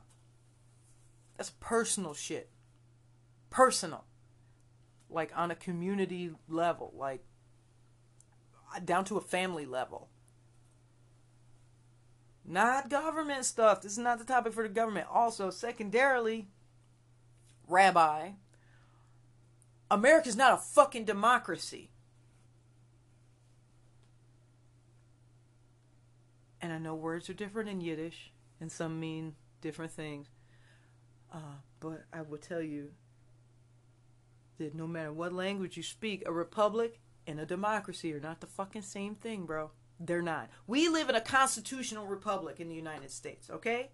That's 1.36 1.52
personal 1.60 2.14
shit. 2.14 2.52
Personal. 3.50 4.06
Like 5.16 5.32
on 5.34 5.50
a 5.50 5.56
community 5.56 6.32
level, 6.50 6.94
like 6.96 7.24
down 8.84 9.06
to 9.06 9.18
a 9.18 9.22
family 9.22 9.66
level. 9.66 10.10
Not 12.46 12.90
government 12.90 13.46
stuff. 13.46 13.82
This 13.82 13.94
is 13.94 13.98
not 13.98 14.20
the 14.20 14.26
topic 14.26 14.52
for 14.52 14.64
the 14.64 14.70
government. 14.70 15.08
Also, 15.10 15.50
secondarily, 15.50 16.50
Rabbi, 17.66 18.32
America's 19.90 20.36
not 20.36 20.54
a 20.54 20.58
fucking 20.58 21.06
democracy. 21.06 21.92
And 26.60 26.74
I 26.74 26.78
know 26.78 26.94
words 26.94 27.30
are 27.30 27.34
different 27.34 27.70
in 27.70 27.80
Yiddish, 27.80 28.32
and 28.60 28.70
some 28.70 29.00
mean 29.00 29.36
different 29.62 29.94
things. 29.94 30.28
Uh, 31.34 31.60
but 31.80 32.04
I 32.12 32.22
will 32.22 32.38
tell 32.38 32.62
you 32.62 32.92
that 34.58 34.76
no 34.76 34.88
matter 34.88 35.12
what 35.12 35.34
language 35.34 35.78
you 35.78 35.84
speak, 35.84 36.24
a 36.26 36.32
republic 36.32 37.00
and 37.28 37.40
a 37.40 37.46
democracy 37.46 38.14
are 38.14 38.20
not 38.20 38.40
the 38.40 38.48
fucking 38.48 38.82
same 38.82 39.16
thing, 39.16 39.46
bro. 39.46 39.72
They're 40.00 40.22
not. 40.22 40.50
We 40.68 40.90
live 40.90 41.10
in 41.10 41.16
a 41.16 41.22
constitutional 41.22 42.06
republic 42.06 42.60
in 42.60 42.70
the 42.70 42.76
United 42.76 43.12
States, 43.12 43.50
okay? 43.50 43.90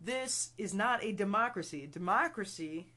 This 0.00 0.50
is 0.58 0.74
not 0.74 1.02
a 1.02 1.12
democracy. 1.12 1.84
A 1.84 1.86
democracy 1.86 2.92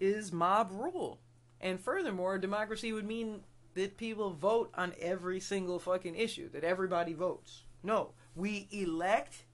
is 0.00 0.32
mob 0.32 0.70
rule. 0.72 1.20
And 1.60 1.80
furthermore, 1.80 2.38
democracy 2.38 2.92
would 2.92 3.06
mean 3.06 3.42
that 3.74 3.96
people 3.96 4.30
vote 4.30 4.70
on 4.74 4.92
every 5.00 5.40
single 5.40 5.78
fucking 5.78 6.14
issue, 6.14 6.50
that 6.50 6.64
everybody 6.64 7.14
votes. 7.14 7.62
No, 7.82 8.12
we 8.34 8.68
elect 8.70 9.44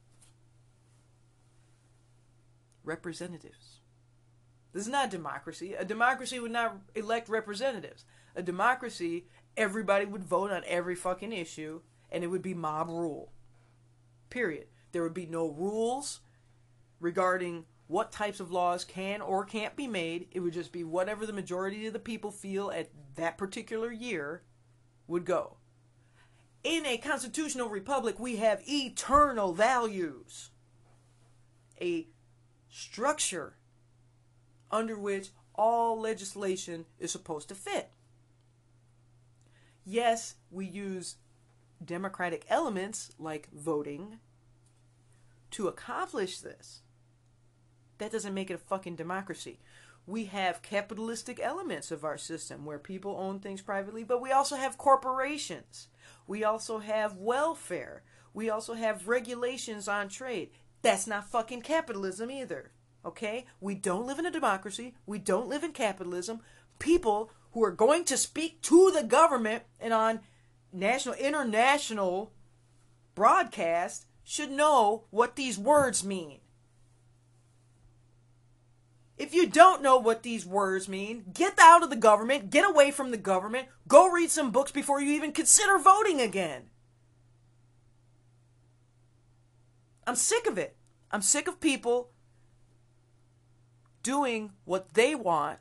representatives. 2.89 3.81
This 4.73 4.83
is 4.83 4.93
not 4.93 5.11
democracy. 5.11 5.75
A 5.75 5.85
democracy 5.85 6.41
would 6.41 6.51
not 6.51 6.79
elect 6.95 7.29
representatives. 7.29 8.05
A 8.35 8.43
democracy, 8.43 9.27
everybody 9.57 10.05
would 10.05 10.25
vote 10.25 10.51
on 10.51 10.63
every 10.67 10.95
fucking 10.95 11.33
issue, 11.33 11.81
and 12.11 12.25
it 12.25 12.29
would 12.29 12.43
be 12.43 12.55
mob 12.55 12.89
rule. 12.89 13.33
Period. 14.31 14.67
There 14.93 15.03
would 15.03 15.15
be 15.15 15.27
no 15.27 15.49
rules 15.49 16.21
regarding 17.01 17.65
what 17.87 18.13
types 18.13 18.41
of 18.41 18.51
laws 18.51 18.85
can 18.85 19.21
or 19.23 19.45
can't 19.45 19.75
be 19.77 19.87
made. 19.87 20.29
It 20.33 20.41
would 20.41 20.53
just 20.53 20.73
be 20.73 20.85
whatever 20.85 21.27
the 21.27 21.33
majority 21.33 21.87
of 21.87 21.93
the 21.93 21.99
people 21.99 22.31
feel 22.31 22.71
at 22.71 22.91
that 23.17 23.39
particular 23.39 23.91
year 23.91 24.43
would 25.07 25.25
go. 25.25 25.57
In 26.63 26.85
a 26.85 26.99
constitutional 26.99 27.69
republic, 27.69 28.19
we 28.19 28.37
have 28.37 28.63
eternal 28.69 29.55
values, 29.55 30.51
a 31.81 32.09
structure 32.71 33.55
under 34.71 34.99
which 34.99 35.31
all 35.55 36.01
legislation 36.01 36.87
is 36.99 37.11
supposed 37.11 37.49
to 37.49 37.55
fit. 37.55 37.91
Yes, 39.85 40.35
we 40.51 40.67
use 40.67 41.17
democratic 41.85 42.45
elements 42.49 43.13
like 43.19 43.49
voting 43.53 44.19
to 45.51 45.69
accomplish 45.69 46.41
this 46.41 46.83
that 47.99 48.13
doesn't 48.13 48.35
make 48.35 48.51
it 48.51 48.55
a 48.55 48.59
fucking 48.59 48.97
democracy. 48.97 49.59
We 50.07 50.27
have 50.27 50.63
capitalistic 50.63 51.39
elements 51.41 51.91
of 51.91 52.05
our 52.05 52.17
system 52.17 52.65
where 52.65 52.79
people 52.79 53.17
own 53.19 53.41
things 53.41 53.61
privately, 53.61 54.05
but 54.05 54.23
we 54.23 54.33
also 54.33 54.57
have 54.57 54.79
corporations. 54.79 55.89
We 56.27 56.45
also 56.45 56.79
have 56.79 57.17
welfare. 57.17 58.03
We 58.33 58.49
also 58.49 58.75
have 58.75 59.09
regulations 59.09 59.89
on 59.89 60.09
trade. 60.09 60.51
That's 60.83 61.07
not 61.07 61.29
fucking 61.29 61.63
capitalism 61.63 62.31
either. 62.31 62.73
Okay? 63.05 63.47
We 63.61 63.75
don't 63.75 64.07
live 64.07 64.19
in 64.19 64.27
a 64.27 64.31
democracy. 64.31 64.95
We 65.07 65.19
don't 65.19 65.49
live 65.49 65.65
in 65.65 65.73
capitalism. 65.73 66.41
People 66.79 67.31
who 67.53 67.65
are 67.65 67.71
going 67.73 68.05
to 68.05 68.17
speak 68.17 68.63
to 68.63 68.91
the 68.91 69.03
government 69.03 69.65
and 69.81 69.93
on 69.93 70.21
national, 70.73 71.15
international 71.15 72.33
broadcast 73.15 74.07
should 74.23 74.51
know 74.51 75.05
what 75.11 75.37
these 75.37 75.59
words 75.59 76.05
mean. 76.05 76.39
If 79.17 79.35
you 79.35 79.49
don't 79.49 79.83
know 79.83 79.97
what 79.97 80.23
these 80.23 80.47
words 80.47 80.89
mean, 80.89 81.25
get 81.35 81.59
out 81.59 81.83
of 81.83 81.91
the 81.91 81.97
government, 81.97 82.51
get 82.51 82.69
away 82.69 82.93
from 82.93 83.11
the 83.11 83.17
government, 83.17 83.67
go 83.89 84.09
read 84.09 84.31
some 84.31 84.53
books 84.53 84.71
before 84.71 85.01
you 85.01 85.13
even 85.13 85.33
consider 85.33 85.77
voting 85.79 86.21
again. 86.21 86.71
I'm 90.09 90.17
sick 90.17 90.47
of 90.47 90.57
it. 90.57 90.75
I'm 91.11 91.21
sick 91.21 91.49
of 91.49 91.61
people 91.61 92.09
doing 94.03 94.53
what 94.65 94.95
they 94.95 95.15
want, 95.15 95.59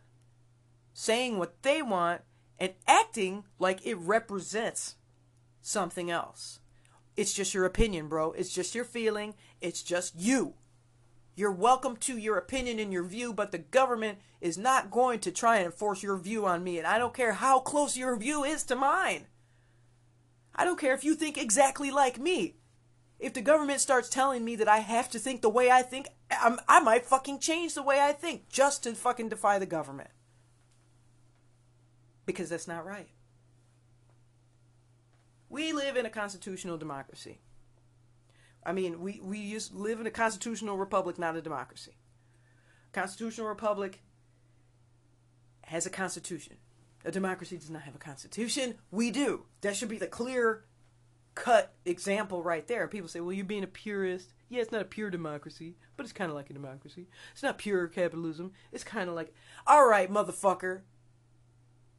saying 0.94 1.38
what 1.38 1.62
they 1.64 1.82
want, 1.82 2.22
and 2.58 2.72
acting 2.88 3.44
like 3.60 3.86
it 3.86 3.96
represents 3.96 4.96
something 5.62 6.10
else. 6.10 6.62
It's 7.18 7.34
just 7.34 7.54
your 7.54 7.66
opinion, 7.66 8.08
bro. 8.08 8.32
It's 8.32 8.54
just 8.54 8.74
your 8.74 8.86
feeling. 8.86 9.34
It's 9.60 9.84
just 9.84 10.14
you. 10.18 10.54
You're 11.36 11.52
welcome 11.52 11.98
to 11.98 12.18
your 12.18 12.38
opinion 12.38 12.80
and 12.80 12.94
your 12.94 13.04
view, 13.04 13.34
but 13.34 13.52
the 13.52 13.58
government 13.58 14.20
is 14.40 14.58
not 14.58 14.90
going 14.90 15.20
to 15.20 15.32
try 15.32 15.58
and 15.58 15.66
enforce 15.66 16.02
your 16.02 16.16
view 16.16 16.46
on 16.46 16.64
me. 16.64 16.78
And 16.78 16.88
I 16.88 17.00
don't 17.00 17.14
care 17.14 17.34
how 17.34 17.60
close 17.60 17.98
your 17.98 18.16
view 18.16 18.46
is 18.46 18.64
to 18.64 18.78
mine. 18.78 19.28
I 20.56 20.64
don't 20.64 20.80
care 20.80 20.94
if 20.94 21.04
you 21.04 21.16
think 21.16 21.38
exactly 21.38 21.92
like 21.92 22.18
me. 22.18 22.56
If 23.20 23.34
the 23.34 23.42
government 23.42 23.82
starts 23.82 24.10
telling 24.10 24.46
me 24.46 24.56
that 24.58 24.68
I 24.68 24.78
have 24.78 25.10
to 25.12 25.20
think 25.20 25.42
the 25.42 25.50
way 25.50 25.72
I 25.72 25.82
think, 25.82 26.08
I'm, 26.30 26.60
I 26.68 26.80
might 26.80 27.06
fucking 27.06 27.40
change 27.40 27.74
the 27.74 27.82
way 27.82 28.00
I 28.00 28.12
think 28.12 28.50
just 28.50 28.84
to 28.84 28.94
fucking 28.94 29.30
defy 29.30 29.58
the 29.58 29.66
government. 29.66 30.12
Because 32.26 32.50
that's 32.50 32.68
not 32.68 32.86
right. 32.86 33.10
We 35.50 35.74
live 35.74 35.96
in 35.98 36.06
a 36.06 36.10
constitutional 36.10 36.78
democracy. 36.78 37.40
I 38.64 38.74
mean, 38.74 39.00
we, 39.00 39.20
we 39.24 39.50
just 39.50 39.74
live 39.74 40.00
in 40.00 40.08
a 40.08 40.12
constitutional 40.12 40.78
republic, 40.78 41.18
not 41.18 41.38
a 41.38 41.42
democracy. 41.42 41.96
Constitutional 42.92 43.48
republic 43.48 44.02
has 45.64 45.86
a 45.86 45.90
constitution. 45.90 46.58
A 47.06 47.12
democracy 47.12 47.58
does 47.58 47.70
not 47.70 47.84
have 47.84 47.96
a 47.96 48.00
constitution. 48.00 48.76
We 48.92 49.10
do. 49.10 49.46
That 49.62 49.76
should 49.76 49.90
be 49.90 49.98
the 49.98 50.08
clear 50.08 50.66
cut 51.44 51.74
example 51.86 52.44
right 52.44 52.68
there. 52.68 52.88
People 52.88 53.08
say, 53.08 53.20
well, 53.20 53.34
you're 53.34 53.46
being 53.46 53.64
a 53.64 53.68
purist. 53.68 54.34
Yeah, 54.50 54.62
it's 54.62 54.72
not 54.72 54.82
a 54.82 54.86
pure 54.86 55.10
democracy, 55.10 55.76
but 55.96 56.06
it's 56.06 56.14
kind 56.14 56.30
of 56.30 56.36
like 56.36 56.50
a 56.50 56.54
democracy. 56.54 57.08
It's 57.34 57.44
not 57.44 57.58
pure 57.58 57.88
capitalism. 57.88 58.52
It's 58.72 58.84
kind 58.84 59.10
of 59.10 59.16
like, 59.16 59.34
all 59.66 59.88
right, 59.88 60.12
motherfucker. 60.12 60.82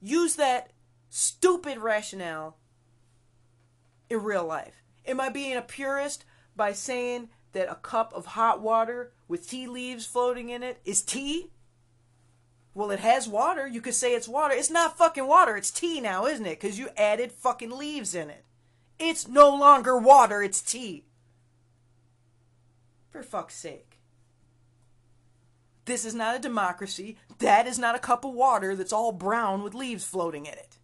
Use 0.00 0.36
that 0.36 0.72
stupid 1.10 1.78
rationale 1.78 2.56
in 4.08 4.22
real 4.22 4.44
life. 4.44 4.82
Am 5.06 5.20
I 5.20 5.28
being 5.28 5.56
a 5.56 5.62
purist? 5.62 6.24
by 6.58 6.72
saying 6.72 7.30
that 7.52 7.70
a 7.70 7.76
cup 7.76 8.12
of 8.12 8.26
hot 8.26 8.60
water 8.60 9.12
with 9.28 9.48
tea 9.48 9.66
leaves 9.66 10.04
floating 10.04 10.50
in 10.50 10.62
it 10.62 10.82
is 10.84 11.00
tea? 11.00 11.50
Well, 12.74 12.90
it 12.90 13.00
has 13.00 13.26
water. 13.26 13.66
You 13.66 13.80
could 13.80 13.94
say 13.94 14.14
it's 14.14 14.28
water. 14.28 14.54
It's 14.54 14.70
not 14.70 14.98
fucking 14.98 15.26
water. 15.26 15.56
It's 15.56 15.70
tea 15.70 16.00
now, 16.00 16.26
isn't 16.26 16.44
it? 16.44 16.60
Because 16.60 16.78
you 16.78 16.90
added 16.96 17.32
fucking 17.32 17.70
leaves 17.70 18.14
in 18.14 18.28
it. 18.28 18.44
It's 18.98 19.28
no 19.28 19.54
longer 19.54 19.96
water. 19.96 20.42
It's 20.42 20.60
tea. 20.60 21.04
For 23.10 23.22
fuck's 23.22 23.54
sake. 23.54 23.98
This 25.84 26.04
is 26.04 26.14
not 26.14 26.36
a 26.36 26.38
democracy. 26.38 27.16
That 27.38 27.66
is 27.66 27.78
not 27.78 27.94
a 27.94 28.00
cup 28.00 28.24
of 28.24 28.34
water 28.34 28.76
that's 28.76 28.92
all 28.92 29.12
brown 29.12 29.62
with 29.62 29.74
leaves 29.74 30.04
floating 30.04 30.44
in 30.44 30.52
it. 30.52 30.76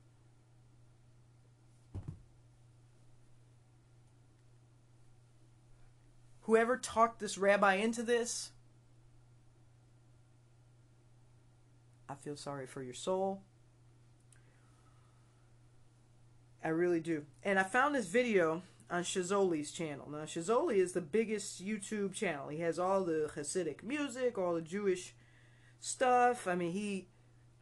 Whoever 6.42 6.76
talked 6.76 7.20
this 7.20 7.38
rabbi 7.38 7.74
into 7.74 8.02
this, 8.02 8.52
I 12.08 12.14
feel 12.14 12.36
sorry 12.36 12.66
for 12.66 12.82
your 12.82 12.94
soul. 12.94 13.42
I 16.64 16.68
really 16.68 17.00
do. 17.00 17.26
And 17.42 17.58
I 17.58 17.62
found 17.62 17.94
this 17.94 18.06
video 18.06 18.62
on 18.90 19.02
Shazoli's 19.02 19.70
channel. 19.70 20.08
Now, 20.10 20.24
Shazoli 20.24 20.76
is 20.76 20.92
the 20.92 21.02
biggest 21.02 21.64
YouTube 21.64 22.14
channel. 22.14 22.48
He 22.48 22.60
has 22.60 22.78
all 22.78 23.04
the 23.04 23.30
Hasidic 23.36 23.82
music, 23.82 24.38
all 24.38 24.54
the 24.54 24.62
Jewish 24.62 25.14
stuff. 25.78 26.48
I 26.48 26.54
mean, 26.54 26.72
he, 26.72 27.08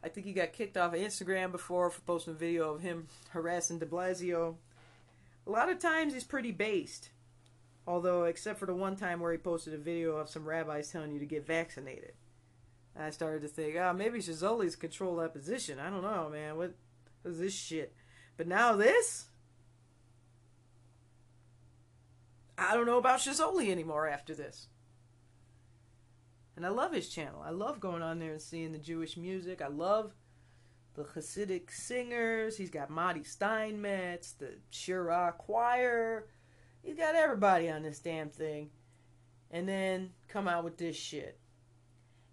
I 0.01 0.07
think 0.07 0.25
he 0.25 0.31
got 0.31 0.53
kicked 0.53 0.77
off 0.77 0.93
of 0.93 0.99
Instagram 0.99 1.51
before 1.51 1.89
for 1.89 1.99
posting 2.01 2.33
a 2.33 2.37
video 2.37 2.73
of 2.73 2.81
him 2.81 3.07
harassing 3.31 3.79
de 3.79 3.85
Blasio. 3.85 4.55
A 5.45 5.49
lot 5.51 5.69
of 5.69 5.79
times 5.79 6.13
he's 6.13 6.23
pretty 6.23 6.51
based. 6.51 7.09
Although, 7.85 8.23
except 8.23 8.59
for 8.59 8.65
the 8.65 8.73
one 8.73 8.95
time 8.95 9.19
where 9.19 9.33
he 9.33 9.37
posted 9.37 9.73
a 9.73 9.77
video 9.77 10.15
of 10.15 10.29
some 10.29 10.45
rabbis 10.45 10.89
telling 10.89 11.11
you 11.11 11.19
to 11.19 11.25
get 11.25 11.45
vaccinated. 11.45 12.13
I 12.97 13.09
started 13.09 13.41
to 13.41 13.49
think, 13.49 13.75
oh, 13.75 13.91
maybe 13.91 14.19
Shazoli's 14.19 14.77
controlled 14.77 15.19
that 15.19 15.33
position. 15.33 15.79
I 15.79 15.89
don't 15.89 16.03
know, 16.03 16.29
man. 16.31 16.55
What 16.55 16.75
is 17.25 17.39
this 17.39 17.53
shit? 17.53 17.93
But 18.37 18.47
now 18.47 18.75
this? 18.75 19.25
I 22.57 22.75
don't 22.75 22.85
know 22.85 22.97
about 22.97 23.19
Shazoli 23.19 23.69
anymore 23.69 24.07
after 24.07 24.33
this. 24.33 24.67
And 26.55 26.65
I 26.65 26.69
love 26.69 26.93
his 26.93 27.09
channel. 27.09 27.41
I 27.43 27.49
love 27.49 27.79
going 27.79 28.01
on 28.01 28.19
there 28.19 28.31
and 28.31 28.41
seeing 28.41 28.71
the 28.71 28.77
Jewish 28.77 29.17
music. 29.17 29.61
I 29.61 29.67
love 29.67 30.13
the 30.93 31.03
Hasidic 31.03 31.71
singers. 31.71 32.57
He's 32.57 32.69
got 32.69 32.89
Motty 32.89 33.23
Steinmetz, 33.23 34.33
the 34.33 34.51
Shira 34.69 35.33
Choir. 35.37 36.27
He's 36.83 36.95
got 36.95 37.15
everybody 37.15 37.69
on 37.69 37.81
this 37.81 37.99
damn 37.99 38.29
thing. 38.29 38.69
And 39.49 39.67
then 39.67 40.11
come 40.27 40.47
out 40.47 40.63
with 40.63 40.77
this 40.77 40.95
shit. 40.95 41.39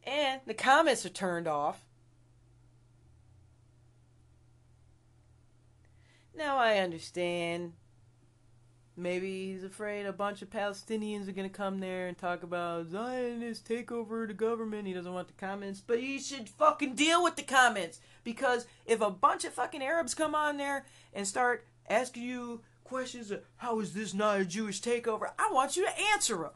And 0.04 0.40
the 0.46 0.54
comments 0.54 1.04
are 1.06 1.10
turned 1.10 1.48
off. 1.48 1.84
Now 6.34 6.56
I 6.58 6.78
understand. 6.78 7.72
Maybe 8.96 9.52
he's 9.52 9.64
afraid 9.64 10.04
a 10.04 10.12
bunch 10.12 10.42
of 10.42 10.50
Palestinians 10.50 11.26
are 11.26 11.32
going 11.32 11.48
to 11.48 11.56
come 11.56 11.80
there 11.80 12.06
and 12.06 12.18
talk 12.18 12.42
about 12.42 12.88
Zionist 12.88 13.66
takeover 13.66 14.22
of 14.22 14.28
the 14.28 14.34
government. 14.34 14.86
He 14.86 14.92
doesn't 14.92 15.12
want 15.12 15.28
the 15.28 15.34
comments, 15.34 15.80
but 15.80 16.00
he 16.00 16.18
should 16.18 16.48
fucking 16.50 16.96
deal 16.96 17.22
with 17.24 17.36
the 17.36 17.42
comments. 17.42 18.00
Because 18.24 18.66
if 18.84 19.00
a 19.00 19.10
bunch 19.10 19.44
of 19.44 19.54
fucking 19.54 19.82
Arabs 19.82 20.14
come 20.14 20.34
on 20.34 20.58
there 20.58 20.84
and 21.14 21.26
start 21.26 21.66
asking 21.88 22.24
you 22.24 22.60
questions 22.84 23.30
of 23.30 23.42
how 23.56 23.80
is 23.80 23.94
this 23.94 24.12
not 24.12 24.40
a 24.40 24.44
Jewish 24.44 24.82
takeover, 24.82 25.30
I 25.38 25.50
want 25.50 25.76
you 25.76 25.86
to 25.86 26.00
answer 26.12 26.36
them. 26.36 26.50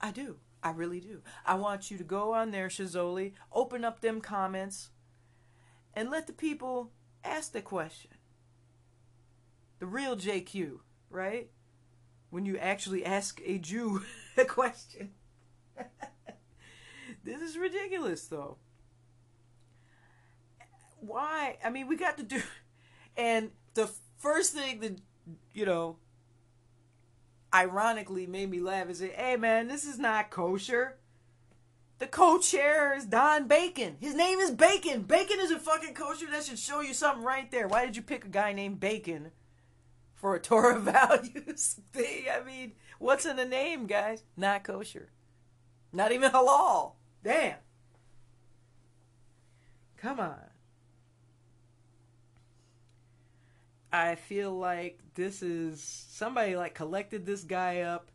I 0.00 0.12
do. 0.12 0.36
I 0.62 0.70
really 0.70 1.00
do. 1.00 1.20
I 1.44 1.56
want 1.56 1.90
you 1.90 1.98
to 1.98 2.04
go 2.04 2.32
on 2.32 2.50
there, 2.50 2.68
Shazoli, 2.68 3.32
open 3.52 3.84
up 3.84 4.00
them 4.00 4.20
comments, 4.20 4.90
and 5.96 6.10
let 6.10 6.26
the 6.26 6.32
people 6.34 6.92
ask 7.24 7.52
the 7.52 7.62
question. 7.62 8.10
The 9.78 9.86
real 9.86 10.14
JQ, 10.14 10.78
right? 11.10 11.50
When 12.28 12.44
you 12.44 12.58
actually 12.58 13.04
ask 13.04 13.40
a 13.44 13.58
Jew 13.58 14.02
a 14.36 14.44
question. 14.44 15.12
this 17.24 17.40
is 17.40 17.56
ridiculous, 17.56 18.26
though. 18.26 18.58
Why? 21.00 21.56
I 21.64 21.70
mean, 21.70 21.88
we 21.88 21.96
got 21.96 22.18
to 22.18 22.22
do. 22.22 22.42
And 23.18 23.52
the 23.72 23.88
first 24.18 24.52
thing 24.52 24.80
that, 24.80 24.98
you 25.54 25.64
know, 25.64 25.96
ironically 27.54 28.26
made 28.26 28.50
me 28.50 28.60
laugh 28.60 28.90
is 28.90 29.00
hey 29.00 29.36
man, 29.36 29.68
this 29.68 29.86
is 29.86 29.98
not 29.98 30.28
kosher. 30.28 30.98
The 31.98 32.06
co-chair 32.06 32.94
is 32.94 33.06
Don 33.06 33.48
Bacon. 33.48 33.96
His 34.00 34.14
name 34.14 34.38
is 34.38 34.50
Bacon. 34.50 35.02
Bacon 35.02 35.38
is 35.40 35.50
a 35.50 35.58
fucking 35.58 35.94
kosher. 35.94 36.26
That 36.30 36.44
should 36.44 36.58
show 36.58 36.80
you 36.80 36.92
something 36.92 37.24
right 37.24 37.50
there. 37.50 37.68
Why 37.68 37.86
did 37.86 37.96
you 37.96 38.02
pick 38.02 38.26
a 38.26 38.28
guy 38.28 38.52
named 38.52 38.80
Bacon 38.80 39.30
for 40.14 40.34
a 40.34 40.40
Torah 40.40 40.78
values 40.80 41.80
thing? 41.92 42.24
I 42.30 42.44
mean, 42.44 42.72
what's 42.98 43.24
in 43.24 43.36
the 43.36 43.46
name, 43.46 43.86
guys? 43.86 44.24
Not 44.36 44.64
kosher. 44.64 45.08
Not 45.90 46.12
even 46.12 46.30
halal. 46.30 46.92
Damn. 47.24 47.56
Come 49.96 50.20
on. 50.20 50.50
I 53.90 54.16
feel 54.16 54.52
like 54.52 55.00
this 55.14 55.42
is 55.42 55.80
somebody 56.10 56.56
like 56.56 56.74
collected 56.74 57.24
this 57.24 57.44
guy 57.44 57.80
up 57.80 58.10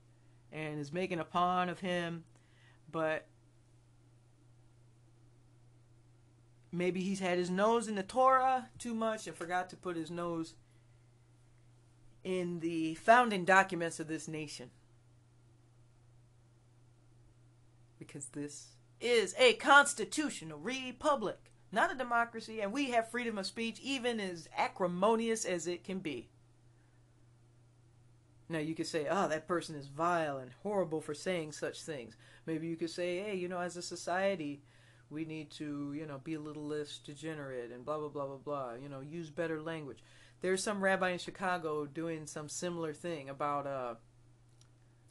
and 0.52 0.80
is 0.80 0.94
making 0.94 1.20
a 1.20 1.26
pawn 1.26 1.70
of 1.70 1.80
him, 1.80 2.24
but 2.92 3.26
maybe 6.72 7.02
he's 7.02 7.20
had 7.20 7.38
his 7.38 7.50
nose 7.50 7.88
in 7.88 7.96
the 7.96 8.04
Torah 8.04 8.70
too 8.78 8.94
much 8.94 9.28
and 9.28 9.36
forgot 9.36 9.70
to 9.70 9.76
put 9.76 9.96
his 9.96 10.12
nose 10.12 10.56
in 12.24 12.60
the 12.60 12.96
founding 12.96 13.46
documents 13.46 14.00
of 14.00 14.08
this 14.08 14.28
nation. 14.28 14.70
Because 18.00 18.28
this 18.28 18.76
is 19.00 19.36
a 19.38 19.54
constitutional 19.54 20.60
republic 20.60 21.52
not 21.72 21.92
a 21.92 21.96
democracy, 21.96 22.62
and 22.62 22.74
we 22.74 22.92
have 22.92 23.10
freedom 23.10 23.38
of 23.38 23.46
speech, 23.46 23.80
even 23.82 24.20
as 24.20 24.50
acrimonious 24.58 25.46
as 25.46 25.68
it 25.68 25.84
can 25.84 26.00
be. 26.00 26.28
Now, 28.50 28.60
you 28.60 28.76
could 28.76 28.88
say, 28.88 29.08
oh, 29.10 29.30
that 29.30 29.48
person 29.48 29.76
is 29.76 29.88
vile 29.88 30.38
and 30.38 30.52
horrible 30.64 31.00
for 31.00 31.14
saying 31.14 31.54
such 31.54 31.84
things. 31.84 32.18
Maybe 32.46 32.68
you 32.68 32.76
could 32.76 32.90
say, 32.90 33.20
hey, 33.20 33.36
you 33.36 33.48
know, 33.48 33.60
as 33.60 33.78
a 33.78 33.82
society, 33.82 34.62
we 35.12 35.26
need 35.26 35.52
to, 35.52 35.94
you 35.94 36.06
know, 36.06 36.20
be 36.24 36.36
a 36.36 36.40
little 36.40 36.66
less 36.66 36.98
degenerate 36.98 37.72
and 37.72 37.86
blah, 37.86 37.98
blah, 37.98 38.10
blah, 38.10 38.26
blah, 38.26 38.38
blah. 38.38 38.74
You 38.82 38.90
know, 38.90 39.02
use 39.02 39.30
better 39.30 39.62
language. 39.62 40.00
There's 40.42 40.64
some 40.64 40.82
rabbi 40.82 41.10
in 41.10 41.20
Chicago 41.20 41.86
doing 41.86 42.26
some 42.26 42.50
similar 42.50 42.94
thing 42.94 43.30
about 43.30 43.68
uh, 43.68 43.96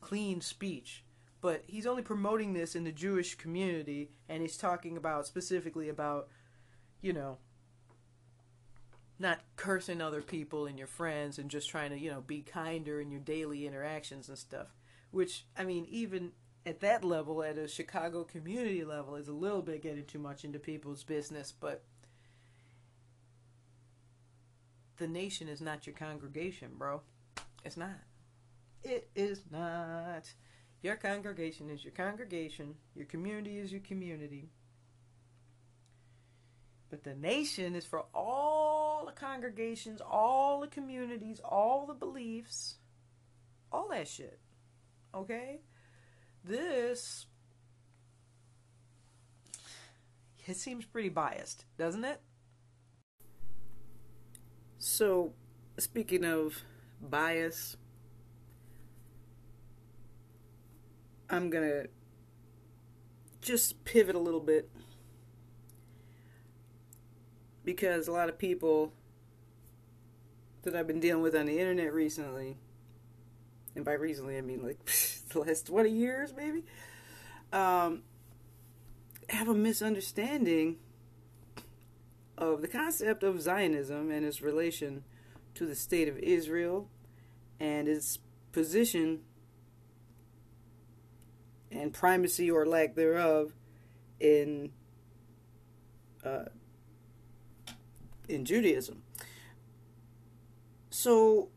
clean 0.01 0.41
speech. 0.41 1.05
But 1.41 1.65
he's 1.67 1.87
only 1.87 2.03
promoting 2.03 2.53
this 2.53 2.75
in 2.75 2.85
the 2.85 2.93
Jewish 2.93 3.35
community, 3.35 4.11
and 4.29 4.43
he's 4.43 4.59
talking 4.59 4.97
about 4.97 5.27
specifically 5.27 5.89
about 5.89 6.29
you 7.01 7.13
know, 7.13 7.39
not 9.19 9.41
cursing 9.57 10.01
other 10.01 10.23
people 10.23 10.67
and 10.67 10.79
your 10.79 10.87
friends 10.87 11.39
and 11.39 11.51
just 11.51 11.69
trying 11.69 11.91
to, 11.91 11.99
you 11.99 12.11
know, 12.11 12.21
be 12.21 12.43
kinder 12.43 13.01
in 13.01 13.11
your 13.11 13.21
daily 13.21 13.67
interactions 13.67 14.29
and 14.29 14.39
stuff. 14.39 14.69
Which, 15.11 15.45
I 15.59 15.65
mean, 15.65 15.87
even 15.91 16.33
at 16.67 16.81
that 16.81 17.05
level, 17.05 17.43
at 17.43 17.59
a 17.59 17.69
Chicago 17.69 18.25
community 18.25 18.85
level, 18.85 19.17
is 19.17 19.29
a 19.29 19.33
little 19.33 19.63
bit 19.63 19.83
getting 19.83 20.05
too 20.05 20.19
much 20.19 20.45
into 20.45 20.59
people's 20.59 21.03
business, 21.03 21.53
but 21.59 21.83
the 24.99 25.09
nation 25.09 25.49
is 25.49 25.61
not 25.61 25.87
your 25.87 25.97
congregation, 25.97 26.73
bro. 26.77 27.01
It's 27.65 27.77
not. 27.77 27.99
It 28.83 29.09
is 29.15 29.43
not. 29.51 30.33
Your 30.83 30.97
congregation 30.97 31.71
is 31.71 31.85
your 31.85 31.93
congregation. 31.93 32.75
Your 32.95 33.07
community 33.07 33.59
is 33.59 33.73
your 33.73 33.81
community. 33.81 34.51
But 36.91 37.05
the 37.05 37.15
nation 37.15 37.75
is 37.75 37.87
for 37.87 38.05
all 38.15 39.05
the 39.07 39.13
congregations, 39.13 40.01
all 40.01 40.61
the 40.61 40.67
communities, 40.67 41.41
all 41.45 41.87
the 41.87 41.95
beliefs, 41.95 42.77
all 43.71 43.89
that 43.91 44.09
shit. 44.09 44.41
Okay? 45.15 45.61
This 46.45 47.27
it 50.47 50.57
seems 50.57 50.85
pretty 50.85 51.11
biased, 51.11 51.65
doesn't 51.79 52.05
it? 52.05 52.21
So, 54.79 55.35
speaking 55.79 56.25
of 56.25 56.65
bias, 57.01 57.77
I'm 61.29 61.51
going 61.51 61.69
to 61.69 61.89
just 63.41 63.85
pivot 63.85 64.17
a 64.17 64.19
little 64.19 64.41
bit 64.41 64.69
because 67.65 68.09
a 68.09 68.13
lot 68.13 68.29
of 68.29 68.37
people 68.37 68.93
that 70.63 70.75
I've 70.75 70.89
been 70.89 70.99
dealing 70.99 71.23
with 71.23 71.37
on 71.37 71.47
the 71.47 71.61
internet 71.61 71.93
recently, 71.95 72.57
and 73.77 73.85
by 73.85 73.93
recently 73.93 74.37
I 74.37 74.41
mean 74.41 74.65
like 74.65 74.79
the 75.31 75.41
last 75.41 75.67
20 75.67 75.91
years 75.91 76.33
maybe, 76.37 76.65
um, 77.53 78.03
have 79.29 79.49
a 79.49 79.55
misunderstanding 79.55 80.77
of 82.37 82.63
the 82.63 82.69
concept 82.69 83.23
of 83.23 83.41
Zionism 83.41 84.11
and 84.11 84.25
its 84.25 84.43
relation 84.43 85.05
to 85.55 85.67
the 85.67 85.75
state 85.75 86.09
of 86.09 86.19
Israel 86.19 86.89
and 87.59 87.87
its 87.87 88.19
position 88.53 89.21
and 91.71 91.93
primacy 91.93 92.51
or 92.51 92.67
lack 92.67 92.95
thereof 92.95 93.53
in 94.19 94.73
uh, 96.25 96.47
in 98.29 98.45
Judaism. 98.45 99.03
So 100.91 101.49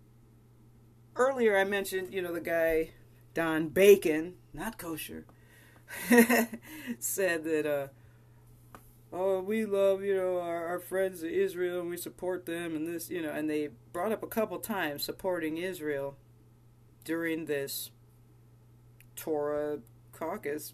earlier 1.16 1.58
I 1.58 1.64
mentioned, 1.64 2.14
you 2.14 2.22
know, 2.22 2.34
the 2.34 2.42
guy 2.42 2.92
Don 3.34 3.70
Bacon, 3.70 4.36
not 4.54 4.78
kosher, 4.78 5.26
said 7.00 7.44
that 7.44 7.66
uh 7.66 7.88
oh 9.12 9.42
we 9.42 9.66
love 9.66 10.04
you 10.04 10.16
know 10.16 10.40
our, 10.40 10.66
our 10.68 10.80
friends 10.80 11.22
in 11.22 11.30
Israel 11.30 11.82
and 11.82 11.90
we 11.90 11.98
support 11.98 12.46
them 12.46 12.76
and 12.76 12.88
this 12.88 13.10
you 13.10 13.22
know 13.22 13.32
and 13.32 13.50
they 13.50 13.70
brought 13.92 14.12
up 14.12 14.24
a 14.24 14.28
couple 14.28 14.58
times 14.60 15.04
supporting 15.04 15.58
Israel 15.58 16.16
during 17.04 17.46
this 17.46 17.92
Torah 19.16 19.80
caucus 20.14 20.74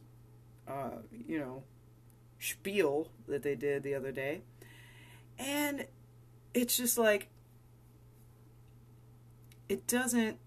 uh 0.67 0.99
you 1.27 1.39
know 1.39 1.63
spiel 2.39 3.11
that 3.27 3.43
they 3.43 3.55
did 3.55 3.83
the 3.83 3.93
other 3.93 4.11
day. 4.11 4.41
And 5.37 5.85
it's 6.53 6.75
just 6.75 6.97
like 6.97 7.29
it 9.67 9.85
doesn't 9.85 10.39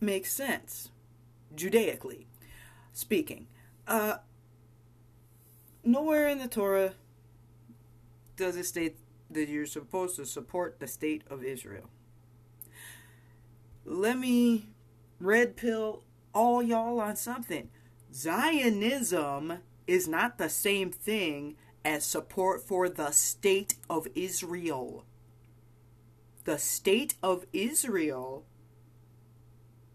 make 0.00 0.26
sense 0.26 0.90
judaically 1.54 2.26
speaking. 2.92 3.46
Uh 3.86 4.18
nowhere 5.84 6.28
in 6.28 6.38
the 6.38 6.48
torah 6.48 6.92
does 8.36 8.56
it 8.56 8.64
state 8.64 8.96
that 9.30 9.48
you're 9.48 9.66
supposed 9.66 10.16
to 10.16 10.24
support 10.26 10.78
the 10.78 10.86
state 10.86 11.22
of 11.30 11.42
israel. 11.42 11.88
Let 13.84 14.18
me 14.18 14.68
red 15.20 15.56
pill 15.56 16.02
all 16.34 16.62
y'all 16.62 17.00
on 17.00 17.16
something. 17.16 17.70
Zionism 18.12 19.58
is 19.86 20.06
not 20.06 20.38
the 20.38 20.48
same 20.48 20.90
thing 20.90 21.56
as 21.84 22.04
support 22.04 22.66
for 22.66 22.88
the 22.88 23.10
state 23.10 23.74
of 23.88 24.06
israel. 24.14 25.04
The 26.44 26.58
state 26.58 27.14
of 27.22 27.44
Israel 27.52 28.44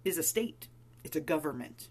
is 0.03 0.17
a 0.17 0.23
state. 0.23 0.67
It's 1.03 1.15
a 1.15 1.21
government. 1.21 1.89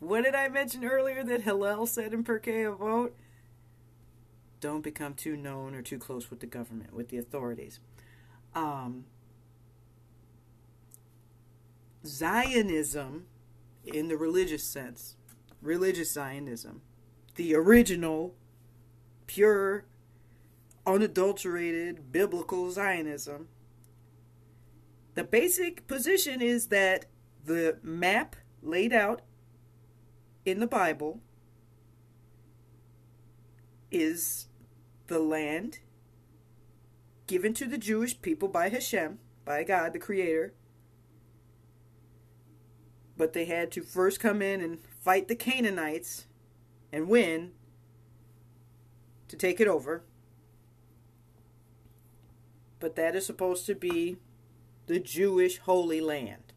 What 0.00 0.24
did 0.24 0.34
I 0.34 0.48
mention 0.48 0.84
earlier 0.84 1.24
that 1.24 1.42
Hillel 1.42 1.86
said 1.86 2.12
in 2.12 2.24
Pirkei 2.24 2.64
Avot? 2.64 3.12
Don't 4.60 4.82
become 4.82 5.14
too 5.14 5.36
known 5.36 5.74
or 5.74 5.82
too 5.82 5.98
close 5.98 6.30
with 6.30 6.40
the 6.40 6.46
government, 6.46 6.94
with 6.94 7.08
the 7.08 7.18
authorities. 7.18 7.80
Um, 8.54 9.04
Zionism, 12.06 13.26
in 13.84 14.08
the 14.08 14.16
religious 14.16 14.64
sense, 14.64 15.16
religious 15.62 16.12
Zionism, 16.12 16.82
the 17.36 17.54
original, 17.54 18.34
pure 19.26 19.84
unadulterated 20.86 22.12
biblical 22.12 22.70
Zionism. 22.70 23.48
The 25.14 25.24
basic 25.24 25.86
position 25.86 26.42
is 26.42 26.66
that 26.68 27.06
the 27.44 27.78
map 27.82 28.36
laid 28.62 28.92
out 28.92 29.22
in 30.44 30.60
the 30.60 30.66
Bible 30.66 31.20
is 33.90 34.48
the 35.06 35.18
land 35.18 35.78
given 37.26 37.54
to 37.54 37.66
the 37.66 37.78
Jewish 37.78 38.20
people 38.20 38.48
by 38.48 38.68
Hashem, 38.68 39.18
by 39.44 39.62
God, 39.62 39.92
the 39.92 39.98
Creator. 39.98 40.52
But 43.16 43.32
they 43.32 43.44
had 43.44 43.70
to 43.72 43.82
first 43.82 44.18
come 44.18 44.42
in 44.42 44.60
and 44.60 44.80
fight 45.00 45.28
the 45.28 45.36
Canaanites 45.36 46.26
and 46.92 47.08
win 47.08 47.52
to 49.28 49.36
take 49.36 49.60
it 49.60 49.68
over 49.68 50.02
but 52.84 52.96
that 52.96 53.16
is 53.16 53.24
supposed 53.24 53.64
to 53.64 53.74
be 53.74 54.18
the 54.86 54.98
Jewish 54.98 55.58
Holy 55.58 56.00
Land. 56.00 56.52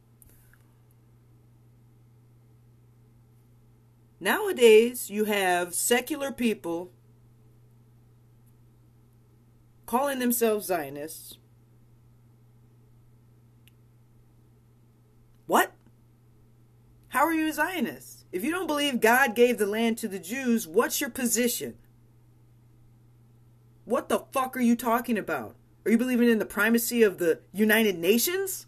Nowadays, 4.19 5.09
you 5.09 5.25
have 5.25 5.75
secular 5.75 6.31
people 6.31 6.91
calling 9.85 10.19
themselves 10.19 10.65
Zionists. 10.65 11.37
What? 15.45 15.71
How 17.09 17.25
are 17.25 17.33
you 17.33 17.47
a 17.47 17.53
Zionist? 17.53 18.25
If 18.31 18.43
you 18.43 18.51
don't 18.51 18.67
believe 18.67 18.99
God 18.99 19.33
gave 19.33 19.57
the 19.57 19.65
land 19.65 19.97
to 19.99 20.07
the 20.07 20.19
Jews, 20.19 20.67
what's 20.67 20.99
your 20.99 21.09
position? 21.09 21.75
What 23.85 24.09
the 24.09 24.25
fuck 24.33 24.57
are 24.57 24.61
you 24.61 24.75
talking 24.75 25.17
about? 25.17 25.55
Are 25.87 25.89
you 25.89 25.97
believing 25.97 26.27
in 26.27 26.37
the 26.37 26.45
primacy 26.45 27.01
of 27.01 27.17
the 27.17 27.39
United 27.53 27.97
Nations? 27.97 28.67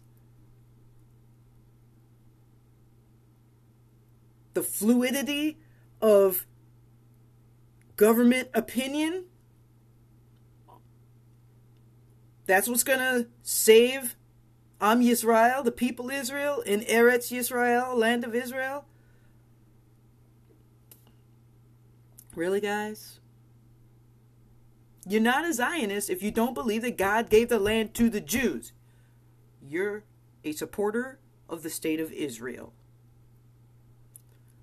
The 4.54 4.62
fluidity 4.62 5.58
of 6.00 6.46
government 7.96 8.48
opinion? 8.54 9.26
That's 12.46 12.66
what's 12.66 12.84
going 12.84 13.00
to 13.00 13.28
save 13.42 14.16
Am 14.80 15.02
Yisrael, 15.02 15.62
the 15.62 15.72
people 15.72 16.08
Israel, 16.08 16.62
in 16.62 16.80
Eretz 16.80 17.30
Yisrael, 17.30 17.94
land 17.94 18.24
of 18.24 18.34
Israel? 18.34 18.86
Really, 22.34 22.62
guys? 22.62 23.19
You're 25.06 25.20
not 25.20 25.48
a 25.48 25.52
Zionist 25.52 26.10
if 26.10 26.22
you 26.22 26.30
don't 26.30 26.54
believe 26.54 26.82
that 26.82 26.98
God 26.98 27.30
gave 27.30 27.48
the 27.48 27.58
land 27.58 27.94
to 27.94 28.10
the 28.10 28.20
Jews. 28.20 28.72
You're 29.66 30.04
a 30.44 30.52
supporter 30.52 31.18
of 31.48 31.62
the 31.62 31.70
state 31.70 32.00
of 32.00 32.12
Israel. 32.12 32.72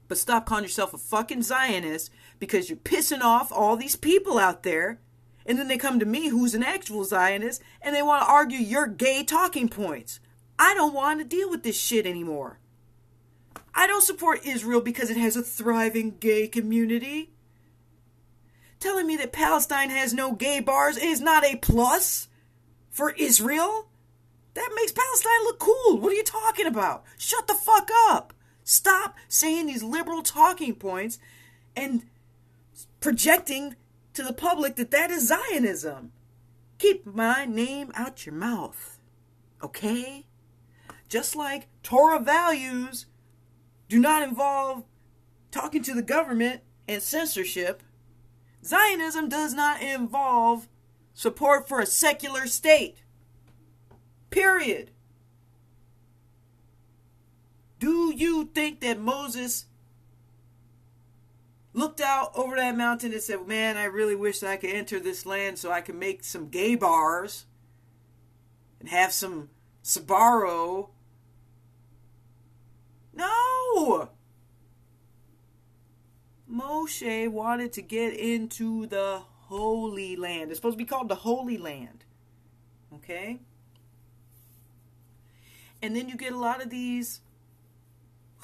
But 0.07 0.17
stop 0.17 0.45
calling 0.45 0.63
yourself 0.63 0.93
a 0.93 0.97
fucking 0.97 1.41
Zionist 1.41 2.11
because 2.39 2.69
you're 2.69 2.77
pissing 2.77 3.21
off 3.21 3.51
all 3.51 3.75
these 3.75 3.95
people 3.95 4.37
out 4.37 4.63
there. 4.63 4.99
And 5.45 5.57
then 5.57 5.67
they 5.67 5.77
come 5.77 5.99
to 5.99 6.05
me, 6.05 6.29
who's 6.29 6.53
an 6.53 6.63
actual 6.63 7.03
Zionist, 7.03 7.61
and 7.81 7.95
they 7.95 8.01
want 8.01 8.23
to 8.23 8.29
argue 8.29 8.57
your 8.57 8.87
gay 8.87 9.23
talking 9.23 9.69
points. 9.69 10.19
I 10.59 10.73
don't 10.73 10.93
want 10.93 11.19
to 11.19 11.25
deal 11.25 11.49
with 11.49 11.63
this 11.63 11.79
shit 11.79 12.05
anymore. 12.05 12.59
I 13.73 13.87
don't 13.87 14.03
support 14.03 14.45
Israel 14.45 14.81
because 14.81 15.09
it 15.09 15.17
has 15.17 15.35
a 15.35 15.41
thriving 15.41 16.17
gay 16.19 16.47
community 16.47 17.31
telling 18.79 19.07
me 19.07 19.17
that 19.17 19.31
Palestine 19.31 19.89
has 19.89 20.13
no 20.13 20.33
gay 20.33 20.59
bars 20.59 20.97
is 20.97 21.21
not 21.21 21.45
a 21.45 21.55
plus 21.57 22.27
for 22.89 23.11
Israel? 23.11 23.89
That 24.53 24.71
makes 24.75 24.91
Palestine 24.91 25.43
look 25.43 25.59
cool. 25.59 25.97
What 25.99 26.11
are 26.11 26.15
you 26.15 26.23
talking 26.23 26.65
about? 26.65 27.03
Shut 27.17 27.47
the 27.47 27.53
fuck 27.53 27.89
up. 28.09 28.33
Stop 28.63 29.15
saying 29.27 29.67
these 29.67 29.83
liberal 29.83 30.23
talking 30.23 30.75
points 30.75 31.19
and 31.75 32.03
projecting 32.99 33.75
to 34.13 34.23
the 34.23 34.33
public 34.33 34.75
that 34.75 34.91
that 34.91 35.11
is 35.11 35.27
Zionism. 35.27 36.11
Keep 36.79 37.05
my 37.05 37.45
name 37.45 37.91
out 37.93 38.25
your 38.25 38.35
mouth. 38.35 38.99
Okay? 39.63 40.25
Just 41.07 41.35
like 41.35 41.67
Torah 41.83 42.19
values 42.19 43.05
do 43.89 43.99
not 43.99 44.23
involve 44.23 44.83
talking 45.51 45.83
to 45.83 45.93
the 45.93 46.01
government 46.01 46.61
and 46.87 47.01
censorship, 47.01 47.83
Zionism 48.67 49.29
does 49.29 49.53
not 49.53 49.81
involve 49.81 50.67
support 51.13 51.69
for 51.69 51.79
a 51.79 51.85
secular 51.85 52.47
state. 52.47 52.97
Period. 54.29 54.91
Do 57.79 58.13
you 58.13 58.49
think 58.53 58.81
that 58.81 58.99
Moses 58.99 59.67
looked 61.73 62.01
out 62.01 62.31
over 62.35 62.57
that 62.57 62.75
mountain 62.75 63.13
and 63.13 63.21
said, 63.21 63.47
Man, 63.47 63.77
I 63.77 63.85
really 63.85 64.15
wish 64.15 64.43
I 64.43 64.57
could 64.57 64.71
enter 64.71 64.99
this 64.99 65.25
land 65.25 65.57
so 65.57 65.71
I 65.71 65.81
could 65.81 65.95
make 65.95 66.23
some 66.23 66.49
gay 66.49 66.75
bars 66.75 67.45
and 68.81 68.89
have 68.89 69.13
some 69.13 69.49
Sbarro? 69.83 70.89
No! 73.13 74.09
Moshe 76.57 77.29
wanted 77.29 77.73
to 77.73 77.81
get 77.81 78.13
into 78.13 78.87
the 78.87 79.21
Holy 79.47 80.15
Land. 80.15 80.49
It's 80.49 80.57
supposed 80.57 80.77
to 80.77 80.83
be 80.83 80.85
called 80.85 81.09
the 81.09 81.15
Holy 81.15 81.57
Land. 81.57 82.05
Okay? 82.93 83.39
And 85.81 85.95
then 85.95 86.09
you 86.09 86.15
get 86.15 86.33
a 86.33 86.37
lot 86.37 86.63
of 86.63 86.69
these 86.69 87.21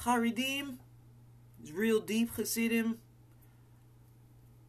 Haredim, 0.02 0.76
these 1.60 1.72
real 1.72 2.00
deep 2.00 2.34
Hasidim, 2.36 2.98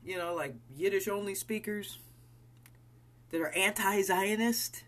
you 0.04 0.18
know, 0.18 0.34
like 0.34 0.56
Yiddish 0.76 1.08
only 1.08 1.36
speakers 1.36 2.00
that 3.32 3.42
are 3.42 3.50
anti 3.50 4.02
Zionist. 4.02 4.84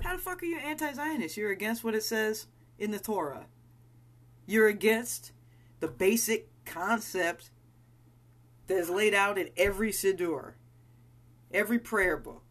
How 0.00 0.16
the 0.16 0.22
fuck 0.22 0.42
are 0.42 0.46
you 0.46 0.58
anti 0.58 0.92
Zionist? 0.92 1.36
You're 1.36 1.50
against 1.50 1.84
what 1.84 1.94
it 1.94 2.02
says 2.02 2.46
in 2.78 2.90
the 2.90 2.98
Torah. 2.98 3.46
you're 4.46 4.68
against 4.68 5.32
the 5.80 5.88
basic 5.88 6.48
concept 6.70 7.50
that 8.68 8.78
is 8.78 8.88
laid 8.88 9.12
out 9.12 9.36
in 9.36 9.50
every 9.56 9.90
Siddur, 9.90 10.52
every 11.52 11.78
prayer 11.78 12.16
book. 12.16 12.44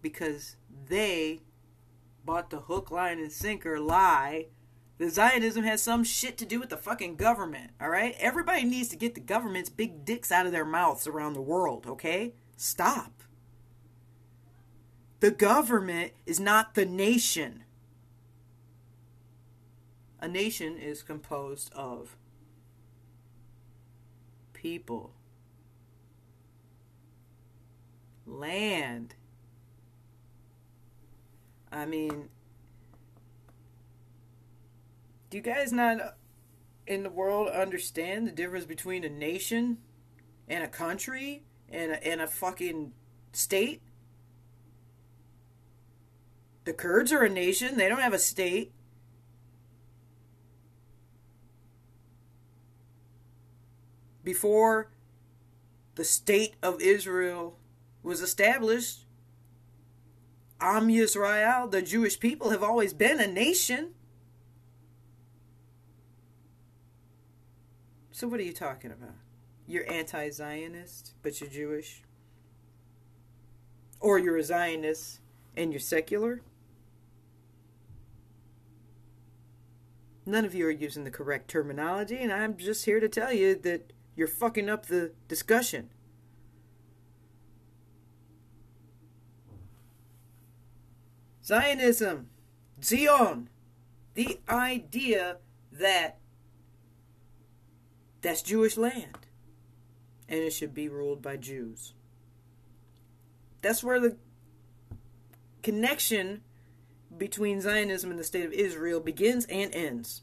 Because 0.00 0.56
they 0.86 1.40
bought 2.24 2.50
the 2.50 2.60
hook, 2.60 2.90
line, 2.90 3.18
and 3.18 3.32
sinker 3.32 3.80
lie 3.80 4.46
that 4.98 5.10
Zionism 5.10 5.64
has 5.64 5.82
some 5.82 6.04
shit 6.04 6.38
to 6.38 6.46
do 6.46 6.60
with 6.60 6.68
the 6.68 6.76
fucking 6.76 7.16
government, 7.16 7.72
alright? 7.82 8.14
Everybody 8.18 8.64
needs 8.64 8.88
to 8.90 8.96
get 8.96 9.14
the 9.14 9.20
government's 9.20 9.70
big 9.70 10.04
dicks 10.04 10.30
out 10.30 10.46
of 10.46 10.52
their 10.52 10.64
mouths 10.64 11.06
around 11.06 11.32
the 11.32 11.42
world, 11.42 11.86
okay? 11.86 12.34
Stop. 12.56 13.22
The 15.18 15.32
government 15.32 16.12
is 16.26 16.38
not 16.38 16.74
the 16.74 16.86
nation. 16.86 17.63
A 20.24 20.28
nation 20.28 20.78
is 20.78 21.02
composed 21.02 21.70
of 21.74 22.16
people, 24.54 25.12
land. 28.24 29.16
I 31.70 31.84
mean, 31.84 32.30
do 35.28 35.36
you 35.36 35.42
guys 35.42 35.74
not 35.74 36.16
in 36.86 37.02
the 37.02 37.10
world 37.10 37.50
understand 37.50 38.26
the 38.26 38.32
difference 38.32 38.64
between 38.64 39.04
a 39.04 39.10
nation 39.10 39.76
and 40.48 40.64
a 40.64 40.68
country 40.68 41.42
and 41.68 41.92
a, 41.92 42.02
and 42.02 42.22
a 42.22 42.26
fucking 42.26 42.94
state? 43.34 43.82
The 46.64 46.72
Kurds 46.72 47.12
are 47.12 47.24
a 47.24 47.28
nation, 47.28 47.76
they 47.76 47.90
don't 47.90 48.00
have 48.00 48.14
a 48.14 48.18
state. 48.18 48.72
Before 54.24 54.90
the 55.94 56.04
state 56.04 56.54
of 56.62 56.80
Israel 56.80 57.58
was 58.02 58.20
established, 58.20 59.04
Am 60.60 60.88
Yisrael, 60.88 61.70
the 61.70 61.82
Jewish 61.82 62.18
people, 62.18 62.50
have 62.50 62.62
always 62.62 62.94
been 62.94 63.20
a 63.20 63.26
nation. 63.26 63.90
So, 68.10 68.28
what 68.28 68.40
are 68.40 68.44
you 68.44 68.52
talking 68.52 68.90
about? 68.90 69.16
You're 69.66 69.90
anti 69.90 70.30
Zionist, 70.30 71.14
but 71.22 71.40
you're 71.40 71.50
Jewish? 71.50 72.02
Or 74.00 74.18
you're 74.18 74.36
a 74.36 74.42
Zionist 74.42 75.20
and 75.56 75.72
you're 75.72 75.80
secular? 75.80 76.40
None 80.26 80.44
of 80.44 80.54
you 80.54 80.66
are 80.66 80.70
using 80.70 81.04
the 81.04 81.10
correct 81.10 81.48
terminology, 81.48 82.16
and 82.16 82.32
I'm 82.32 82.56
just 82.56 82.86
here 82.86 83.00
to 83.00 83.08
tell 83.08 83.32
you 83.32 83.54
that 83.56 83.92
you're 84.16 84.28
fucking 84.28 84.68
up 84.68 84.86
the 84.86 85.12
discussion. 85.28 85.90
Zionism, 91.44 92.30
Zion, 92.82 93.50
the 94.14 94.40
idea 94.48 95.38
that 95.72 96.18
that's 98.22 98.40
Jewish 98.42 98.78
land 98.78 99.24
and 100.28 100.40
it 100.40 100.50
should 100.50 100.74
be 100.74 100.88
ruled 100.88 101.20
by 101.20 101.36
Jews. 101.36 101.92
That's 103.60 103.84
where 103.84 104.00
the 104.00 104.16
connection 105.62 106.42
between 107.16 107.60
Zionism 107.60 108.10
and 108.10 108.18
the 108.18 108.24
state 108.24 108.44
of 108.44 108.52
Israel 108.52 109.00
begins 109.00 109.44
and 109.46 109.74
ends. 109.74 110.22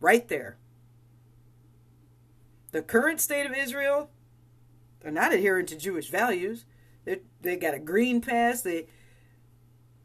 Right 0.00 0.26
there. 0.28 0.58
The 2.72 2.82
current 2.82 3.20
state 3.20 3.46
of 3.46 3.52
Israel, 3.52 4.10
they're 5.00 5.10
not 5.10 5.32
adhering 5.32 5.66
to 5.66 5.76
Jewish 5.76 6.10
values. 6.10 6.64
They 7.04 7.20
they 7.40 7.56
got 7.56 7.74
a 7.74 7.78
green 7.78 8.20
pass. 8.20 8.62
They 8.62 8.88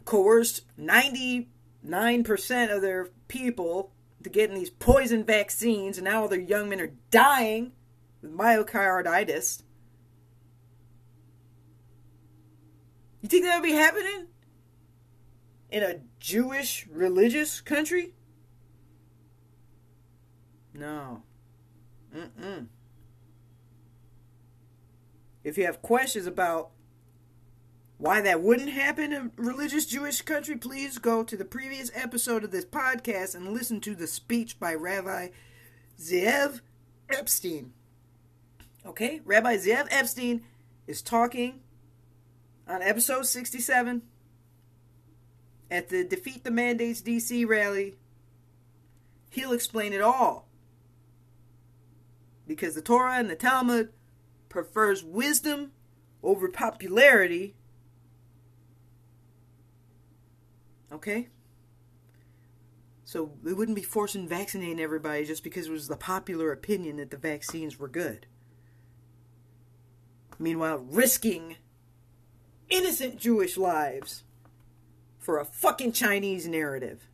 coerced 0.06 0.62
99% 0.78 1.48
of 2.76 2.82
their 2.82 3.10
people 3.28 3.92
to 4.24 4.30
getting 4.30 4.56
these 4.56 4.70
poison 4.70 5.24
vaccines, 5.26 5.98
and 5.98 6.06
now 6.06 6.22
all 6.22 6.28
their 6.28 6.40
young 6.40 6.70
men 6.70 6.80
are 6.80 6.94
dying 7.12 7.74
with 8.22 8.32
myocarditis. 8.32 9.64
You 13.22 13.30
think 13.30 13.46
that 13.46 13.60
would 13.60 13.68
be 13.68 13.74
happening? 13.74 14.28
in 15.74 15.82
a 15.82 15.96
Jewish 16.20 16.88
religious 16.88 17.60
country? 17.60 18.14
No. 20.72 21.24
Mm-mm. 22.16 22.68
If 25.44 25.58
you 25.58 25.66
have 25.66 25.82
questions 25.82 26.26
about 26.26 26.72
why 27.98 28.22
that 28.22 28.42
wouldn't 28.42 28.70
happen 28.70 29.14
in 29.14 29.32
a 29.38 29.42
religious 29.42 29.86
Jewish 29.86 30.22
country, 30.22 30.58
please 30.58 30.98
go 30.98 31.24
to 31.24 31.36
the 31.36 31.46
previous 31.46 31.92
episode 31.94 32.44
of 32.44 32.52
this 32.52 32.66
podcast 32.66 33.36
and 33.36 33.50
listen 33.50 33.82
to 33.82 33.96
the 33.96 34.08
speech 34.08 34.60
by 34.60 34.74
Rabbi 34.74 35.30
Zev 36.00 36.62
Epstein. 37.10 37.74
Okay? 38.86 39.22
Rabbi 39.26 39.58
Zev 39.58 39.88
Epstein 39.90 40.44
is 40.88 41.02
talking 41.02 41.62
on 42.68 42.82
episode 42.82 43.26
67 43.26 44.02
at 45.74 45.90
the 45.90 46.04
Defeat 46.04 46.44
the 46.44 46.52
Mandates 46.52 47.02
DC 47.02 47.48
rally, 47.48 47.96
he'll 49.32 49.54
explain 49.54 49.92
it 49.92 50.02
all. 50.02 50.48
Because 52.48 52.76
the 52.76 52.82
Torah 52.82 53.18
and 53.18 53.30
the 53.30 53.36
Talmud 53.36 53.94
prefers 54.50 55.04
wisdom 55.04 55.72
over 56.22 56.48
popularity. 56.50 57.56
Okay? 60.92 61.30
So 63.04 63.32
we 63.44 63.54
wouldn't 63.54 63.76
be 63.76 63.84
forcing 63.84 64.28
vaccinating 64.28 64.80
everybody 64.80 65.26
just 65.26 65.44
because 65.44 65.68
it 65.68 65.72
was 65.72 65.88
the 65.88 65.96
popular 65.96 66.52
opinion 66.52 66.98
that 66.98 67.12
the 67.12 67.18
vaccines 67.18 67.78
were 67.78 67.88
good. 67.88 68.26
Meanwhile, 70.40 70.80
risking 70.80 71.58
innocent 72.70 73.18
Jewish 73.18 73.56
lives 73.56 74.24
for 75.20 75.40
a 75.40 75.46
fucking 75.46 75.92
Chinese 75.92 76.48
narrative. 76.48 77.08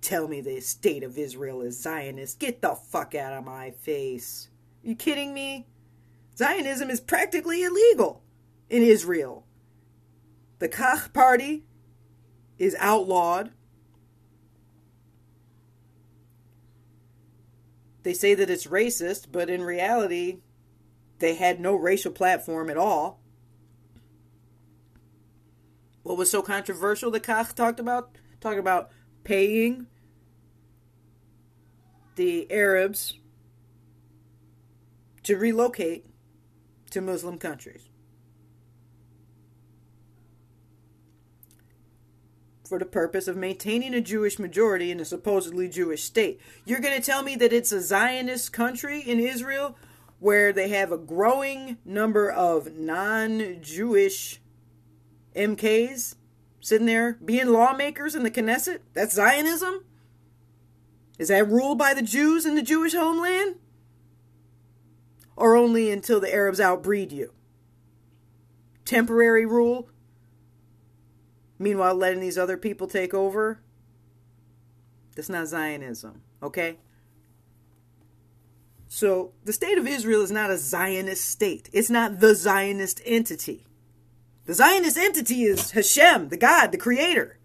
Tell 0.00 0.28
me 0.28 0.40
the 0.40 0.60
state 0.60 1.02
of 1.02 1.18
Israel 1.18 1.60
is 1.60 1.80
Zionist. 1.80 2.38
Get 2.38 2.62
the 2.62 2.74
fuck 2.74 3.14
out 3.14 3.34
of 3.34 3.44
my 3.44 3.70
face. 3.70 4.48
You 4.82 4.94
kidding 4.94 5.34
me? 5.34 5.66
Zionism 6.36 6.88
is 6.88 7.00
practically 7.00 7.62
illegal 7.62 8.22
in 8.70 8.82
Israel. 8.82 9.44
The 10.58 10.68
Kach 10.68 11.12
party 11.12 11.64
is 12.58 12.76
outlawed. 12.78 13.52
They 18.02 18.14
say 18.14 18.34
that 18.34 18.48
it's 18.48 18.66
racist, 18.66 19.26
but 19.30 19.50
in 19.50 19.62
reality, 19.62 20.38
they 21.18 21.34
had 21.34 21.60
no 21.60 21.74
racial 21.74 22.12
platform 22.12 22.70
at 22.70 22.78
all. 22.78 23.20
What 26.02 26.16
was 26.16 26.30
so 26.30 26.40
controversial 26.40 27.10
that 27.10 27.22
Kach 27.22 27.52
talked 27.54 27.78
about? 27.78 28.16
Talking 28.40 28.58
about 28.58 28.90
paying 29.24 29.86
the 32.20 32.52
Arabs 32.52 33.14
to 35.22 35.38
relocate 35.38 36.04
to 36.90 37.00
Muslim 37.00 37.38
countries. 37.38 37.88
For 42.68 42.78
the 42.78 42.84
purpose 42.84 43.26
of 43.26 43.38
maintaining 43.38 43.94
a 43.94 44.02
Jewish 44.02 44.38
majority 44.38 44.90
in 44.90 45.00
a 45.00 45.04
supposedly 45.06 45.66
Jewish 45.66 46.04
state. 46.04 46.38
You're 46.66 46.80
going 46.80 46.94
to 46.94 47.04
tell 47.04 47.22
me 47.22 47.36
that 47.36 47.54
it's 47.54 47.72
a 47.72 47.80
Zionist 47.80 48.52
country 48.52 49.00
in 49.00 49.18
Israel 49.18 49.78
where 50.18 50.52
they 50.52 50.68
have 50.68 50.92
a 50.92 50.98
growing 50.98 51.78
number 51.86 52.30
of 52.30 52.76
non 52.76 53.62
Jewish 53.62 54.42
MKs 55.34 56.16
sitting 56.60 56.86
there 56.86 57.14
being 57.24 57.48
lawmakers 57.48 58.14
in 58.14 58.24
the 58.24 58.30
Knesset? 58.30 58.80
That's 58.92 59.14
Zionism? 59.14 59.86
Is 61.20 61.28
that 61.28 61.50
ruled 61.50 61.76
by 61.76 61.92
the 61.92 62.00
Jews 62.00 62.46
in 62.46 62.54
the 62.54 62.62
Jewish 62.62 62.94
homeland? 62.94 63.56
Or 65.36 65.54
only 65.54 65.90
until 65.90 66.18
the 66.18 66.32
Arabs 66.32 66.58
outbreed 66.58 67.12
you? 67.12 67.34
Temporary 68.86 69.44
rule? 69.44 69.90
Meanwhile, 71.58 71.94
letting 71.94 72.20
these 72.20 72.38
other 72.38 72.56
people 72.56 72.86
take 72.86 73.12
over? 73.12 73.60
That's 75.14 75.28
not 75.28 75.48
Zionism, 75.48 76.22
okay? 76.42 76.78
So, 78.88 79.32
the 79.44 79.52
state 79.52 79.76
of 79.76 79.86
Israel 79.86 80.22
is 80.22 80.30
not 80.30 80.50
a 80.50 80.56
Zionist 80.56 81.30
state. 81.30 81.68
It's 81.70 81.90
not 81.90 82.20
the 82.20 82.34
Zionist 82.34 83.02
entity. 83.04 83.66
The 84.46 84.54
Zionist 84.54 84.96
entity 84.96 85.42
is 85.42 85.72
Hashem, 85.72 86.30
the 86.30 86.38
God, 86.38 86.72
the 86.72 86.78
creator. 86.78 87.39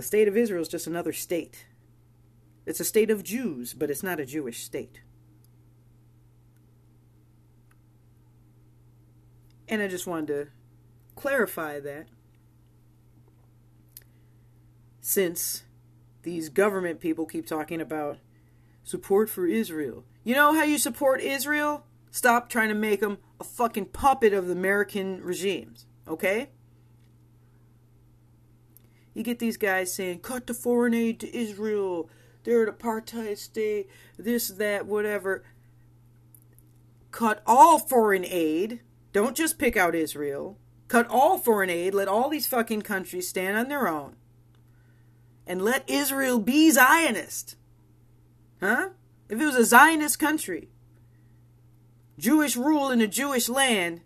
The 0.00 0.06
state 0.06 0.28
of 0.28 0.34
Israel 0.34 0.62
is 0.62 0.68
just 0.68 0.86
another 0.86 1.12
state. 1.12 1.66
It's 2.64 2.80
a 2.80 2.86
state 2.86 3.10
of 3.10 3.22
Jews, 3.22 3.74
but 3.74 3.90
it's 3.90 4.02
not 4.02 4.18
a 4.18 4.24
Jewish 4.24 4.64
state. 4.64 5.02
And 9.68 9.82
I 9.82 9.88
just 9.88 10.06
wanted 10.06 10.26
to 10.28 10.46
clarify 11.16 11.80
that 11.80 12.06
since 15.02 15.64
these 16.22 16.48
government 16.48 17.00
people 17.00 17.26
keep 17.26 17.46
talking 17.46 17.82
about 17.82 18.20
support 18.82 19.28
for 19.28 19.46
Israel. 19.46 20.06
You 20.24 20.34
know 20.34 20.54
how 20.54 20.64
you 20.64 20.78
support 20.78 21.20
Israel? 21.20 21.84
Stop 22.10 22.48
trying 22.48 22.70
to 22.70 22.74
make 22.74 23.00
them 23.00 23.18
a 23.38 23.44
fucking 23.44 23.84
puppet 23.84 24.32
of 24.32 24.46
the 24.46 24.52
American 24.52 25.22
regimes, 25.22 25.84
okay? 26.08 26.48
You 29.20 29.24
get 29.24 29.38
these 29.38 29.58
guys 29.58 29.92
saying, 29.92 30.20
cut 30.20 30.46
the 30.46 30.54
foreign 30.54 30.94
aid 30.94 31.20
to 31.20 31.36
Israel. 31.36 32.08
They're 32.42 32.66
an 32.66 32.72
apartheid 32.72 33.36
state. 33.36 33.90
This, 34.18 34.48
that, 34.48 34.86
whatever. 34.86 35.44
Cut 37.10 37.42
all 37.46 37.78
foreign 37.78 38.24
aid. 38.24 38.80
Don't 39.12 39.36
just 39.36 39.58
pick 39.58 39.76
out 39.76 39.94
Israel. 39.94 40.56
Cut 40.88 41.06
all 41.10 41.36
foreign 41.36 41.68
aid. 41.68 41.92
Let 41.92 42.08
all 42.08 42.30
these 42.30 42.46
fucking 42.46 42.80
countries 42.80 43.28
stand 43.28 43.58
on 43.58 43.68
their 43.68 43.86
own. 43.86 44.16
And 45.46 45.60
let 45.60 45.84
Israel 45.86 46.38
be 46.38 46.70
Zionist. 46.70 47.56
Huh? 48.60 48.88
If 49.28 49.38
it 49.38 49.44
was 49.44 49.54
a 49.54 49.66
Zionist 49.66 50.18
country, 50.18 50.70
Jewish 52.18 52.56
rule 52.56 52.90
in 52.90 53.02
a 53.02 53.06
Jewish 53.06 53.50
land, 53.50 54.00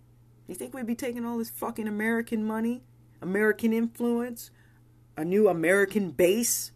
you 0.49 0.57
think 0.57 0.75
we'd 0.75 0.87
be 0.87 0.97
taking 0.97 1.25
all 1.25 1.39
this 1.39 1.51
fucking 1.51 1.87
American 1.87 2.45
money, 2.45 2.83
American 3.23 3.73
influence, 3.73 4.51
a 5.17 5.25
new 5.25 5.49
American 5.49 6.11
base, 6.11 6.73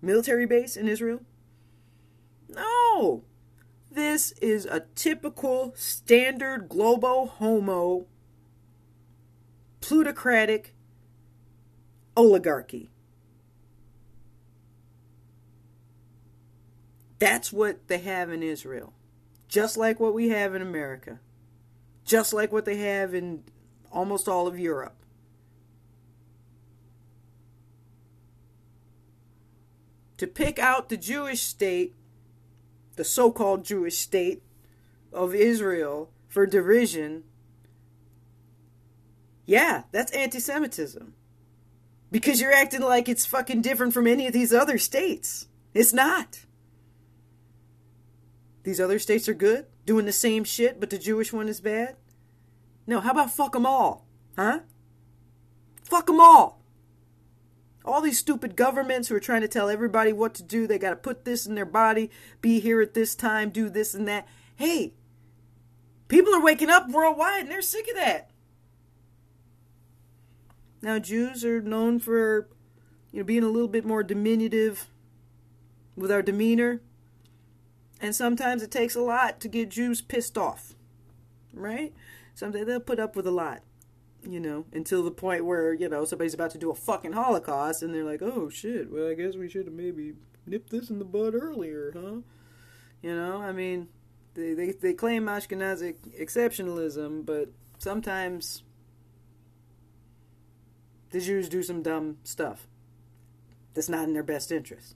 military 0.00 0.46
base 0.46 0.76
in 0.76 0.88
Israel? 0.88 1.20
No. 2.48 3.24
This 3.90 4.32
is 4.40 4.64
a 4.64 4.84
typical 4.94 5.72
standard 5.76 6.68
globo 6.68 7.26
homo 7.26 8.06
plutocratic 9.80 10.74
oligarchy. 12.16 12.90
That's 17.18 17.52
what 17.52 17.88
they 17.88 17.98
have 17.98 18.30
in 18.30 18.42
Israel. 18.42 18.94
Just 19.46 19.76
like 19.76 20.00
what 20.00 20.14
we 20.14 20.30
have 20.30 20.54
in 20.54 20.62
America. 20.62 21.20
Just 22.04 22.32
like 22.32 22.50
what 22.50 22.64
they 22.64 22.78
have 22.78 23.14
in 23.14 23.44
almost 23.90 24.26
all 24.26 24.46
of 24.46 24.58
Europe. 24.58 24.96
To 30.22 30.28
pick 30.28 30.60
out 30.60 30.88
the 30.88 30.96
Jewish 30.96 31.40
state, 31.40 31.96
the 32.94 33.02
so 33.02 33.32
called 33.32 33.64
Jewish 33.64 33.98
state 33.98 34.44
of 35.12 35.34
Israel 35.34 36.12
for 36.28 36.46
derision, 36.46 37.24
yeah, 39.46 39.82
that's 39.90 40.12
anti 40.12 40.38
Semitism. 40.38 41.14
Because 42.12 42.40
you're 42.40 42.52
acting 42.52 42.82
like 42.82 43.08
it's 43.08 43.26
fucking 43.26 43.62
different 43.62 43.94
from 43.94 44.06
any 44.06 44.28
of 44.28 44.32
these 44.32 44.52
other 44.52 44.78
states. 44.78 45.48
It's 45.74 45.92
not. 45.92 46.42
These 48.62 48.80
other 48.80 49.00
states 49.00 49.28
are 49.28 49.34
good, 49.34 49.66
doing 49.84 50.06
the 50.06 50.12
same 50.12 50.44
shit, 50.44 50.78
but 50.78 50.90
the 50.90 50.98
Jewish 50.98 51.32
one 51.32 51.48
is 51.48 51.60
bad? 51.60 51.96
No, 52.86 53.00
how 53.00 53.10
about 53.10 53.32
fuck 53.32 53.54
them 53.54 53.66
all? 53.66 54.06
Huh? 54.38 54.60
Fuck 55.82 56.06
them 56.06 56.20
all. 56.20 56.61
All 57.84 58.00
these 58.00 58.18
stupid 58.18 58.56
governments 58.56 59.08
who 59.08 59.16
are 59.16 59.20
trying 59.20 59.40
to 59.40 59.48
tell 59.48 59.68
everybody 59.68 60.12
what 60.12 60.34
to 60.34 60.42
do, 60.42 60.66
they 60.66 60.78
got 60.78 60.90
to 60.90 60.96
put 60.96 61.24
this 61.24 61.46
in 61.46 61.54
their 61.54 61.64
body, 61.64 62.10
be 62.40 62.60
here 62.60 62.80
at 62.80 62.94
this 62.94 63.14
time, 63.14 63.50
do 63.50 63.68
this 63.68 63.94
and 63.94 64.06
that. 64.06 64.28
Hey, 64.56 64.94
people 66.08 66.34
are 66.34 66.42
waking 66.42 66.70
up 66.70 66.88
worldwide 66.88 67.42
and 67.42 67.50
they're 67.50 67.62
sick 67.62 67.88
of 67.88 67.96
that. 67.96 68.30
Now, 70.80 70.98
Jews 70.98 71.44
are 71.44 71.60
known 71.60 71.98
for, 72.00 72.48
you 73.12 73.20
know, 73.20 73.24
being 73.24 73.44
a 73.44 73.48
little 73.48 73.68
bit 73.68 73.84
more 73.84 74.02
diminutive 74.02 74.88
with 75.96 76.10
our 76.10 76.22
demeanor. 76.22 76.80
And 78.00 78.14
sometimes 78.14 78.62
it 78.62 78.72
takes 78.72 78.96
a 78.96 79.00
lot 79.00 79.38
to 79.40 79.48
get 79.48 79.70
Jews 79.70 80.00
pissed 80.00 80.36
off, 80.36 80.74
right? 81.52 81.92
Sometimes 82.34 82.66
they'll 82.66 82.80
put 82.80 82.98
up 82.98 83.14
with 83.14 83.28
a 83.28 83.30
lot, 83.30 83.62
you 84.28 84.40
know, 84.40 84.64
until 84.72 85.02
the 85.02 85.10
point 85.10 85.44
where, 85.44 85.72
you 85.72 85.88
know, 85.88 86.04
somebody's 86.04 86.34
about 86.34 86.50
to 86.52 86.58
do 86.58 86.70
a 86.70 86.74
fucking 86.74 87.12
Holocaust 87.12 87.82
and 87.82 87.94
they're 87.94 88.04
like, 88.04 88.22
oh 88.22 88.48
shit, 88.48 88.90
well, 88.90 89.08
I 89.08 89.14
guess 89.14 89.34
we 89.34 89.48
should 89.48 89.66
have 89.66 89.74
maybe 89.74 90.14
nipped 90.46 90.70
this 90.70 90.90
in 90.90 90.98
the 90.98 91.04
bud 91.04 91.34
earlier, 91.34 91.92
huh? 91.94 92.20
You 93.02 93.16
know, 93.16 93.38
I 93.38 93.52
mean, 93.52 93.88
they, 94.34 94.54
they, 94.54 94.72
they 94.72 94.92
claim 94.94 95.26
Ashkenazi 95.26 95.94
exceptionalism, 96.20 97.26
but 97.26 97.50
sometimes 97.78 98.62
the 101.10 101.20
Jews 101.20 101.48
do 101.48 101.62
some 101.62 101.82
dumb 101.82 102.18
stuff 102.22 102.68
that's 103.74 103.88
not 103.88 104.04
in 104.04 104.12
their 104.12 104.22
best 104.22 104.52
interest 104.52 104.94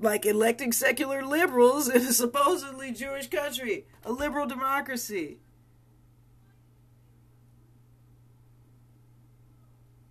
like 0.00 0.24
electing 0.24 0.72
secular 0.72 1.22
liberals 1.24 1.88
in 1.88 2.02
a 2.02 2.12
supposedly 2.12 2.92
Jewish 2.92 3.28
country, 3.28 3.86
a 4.04 4.12
liberal 4.12 4.46
democracy. 4.46 5.38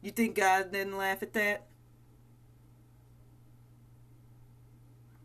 You 0.01 0.11
think 0.11 0.35
God 0.35 0.71
didn't 0.71 0.97
laugh 0.97 1.21
at 1.21 1.33
that? 1.33 1.65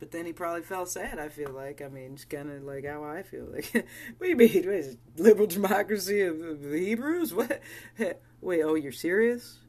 But 0.00 0.10
then 0.10 0.26
he 0.26 0.32
probably 0.32 0.62
felt 0.62 0.90
sad, 0.90 1.18
I 1.18 1.28
feel 1.28 1.50
like. 1.50 1.80
I 1.80 1.88
mean, 1.88 2.12
it's 2.14 2.24
kind 2.24 2.50
of 2.50 2.62
like 2.64 2.84
how 2.84 3.04
I 3.04 3.22
feel. 3.22 3.46
Like, 3.50 3.70
what 4.18 4.20
do 4.20 4.28
you 4.28 4.36
mean? 4.36 4.66
What 4.66 4.74
is 4.74 4.88
it, 4.88 4.98
liberal 5.16 5.46
democracy 5.46 6.22
of, 6.22 6.38
the 6.62 6.78
Hebrews? 6.78 7.32
What? 7.32 7.60
Wait, 8.40 8.62
oh, 8.62 8.74
you're 8.74 8.92
serious? 8.92 9.60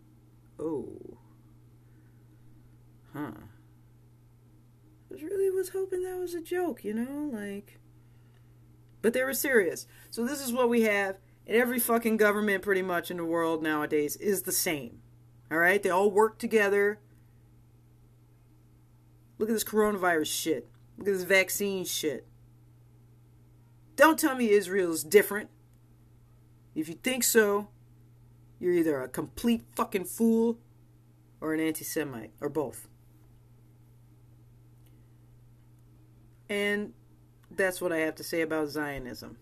Oh. 0.60 1.18
Huh 3.14 3.32
I 5.12 5.24
really 5.24 5.50
was 5.50 5.70
hoping 5.70 6.04
that 6.04 6.18
was 6.18 6.34
a 6.34 6.42
joke, 6.42 6.84
you 6.84 6.94
know, 6.94 7.30
like. 7.32 7.80
But 9.02 9.14
they 9.14 9.24
were 9.24 9.34
serious. 9.34 9.88
So 10.10 10.26
this 10.26 10.42
is 10.42 10.52
what 10.52 10.68
we 10.68 10.82
have. 10.82 11.18
And 11.48 11.56
every 11.56 11.80
fucking 11.80 12.18
government, 12.18 12.64
pretty 12.64 12.82
much 12.82 13.12
in 13.12 13.18
the 13.18 13.26
world 13.26 13.62
nowadays, 13.62 14.16
is 14.16 14.44
the 14.44 14.52
same. 14.52 15.02
All 15.52 15.60
right, 15.60 15.82
they 15.82 15.90
all 15.90 16.10
work 16.10 16.40
together. 16.40 17.00
Look 19.38 19.50
at 19.50 19.54
this 19.54 19.64
coronavirus 19.64 20.28
shit. 20.28 20.68
Look 20.98 21.08
at 21.08 21.14
this 21.14 21.24
vaccine 21.24 21.86
shit. 21.86 22.26
Don't 23.96 24.20
tell 24.20 24.36
me 24.36 24.50
Israel 24.50 24.92
is 24.92 25.04
different. 25.04 25.50
If 26.74 26.90
you 26.90 26.96
think 26.96 27.24
so, 27.24 27.70
you're 28.60 28.74
either 28.74 29.02
a 29.02 29.08
complete 29.08 29.66
fucking 29.76 30.06
fool 30.06 30.58
or 31.40 31.54
an 31.54 31.60
anti 31.60 31.86
Semite, 31.86 32.32
or 32.42 32.50
both. 32.50 32.88
And 36.50 36.94
that's 37.52 37.82
what 37.82 37.92
I 37.92 37.98
have 37.98 38.16
to 38.16 38.24
say 38.24 38.42
about 38.42 38.70
Zionism. 38.70 39.38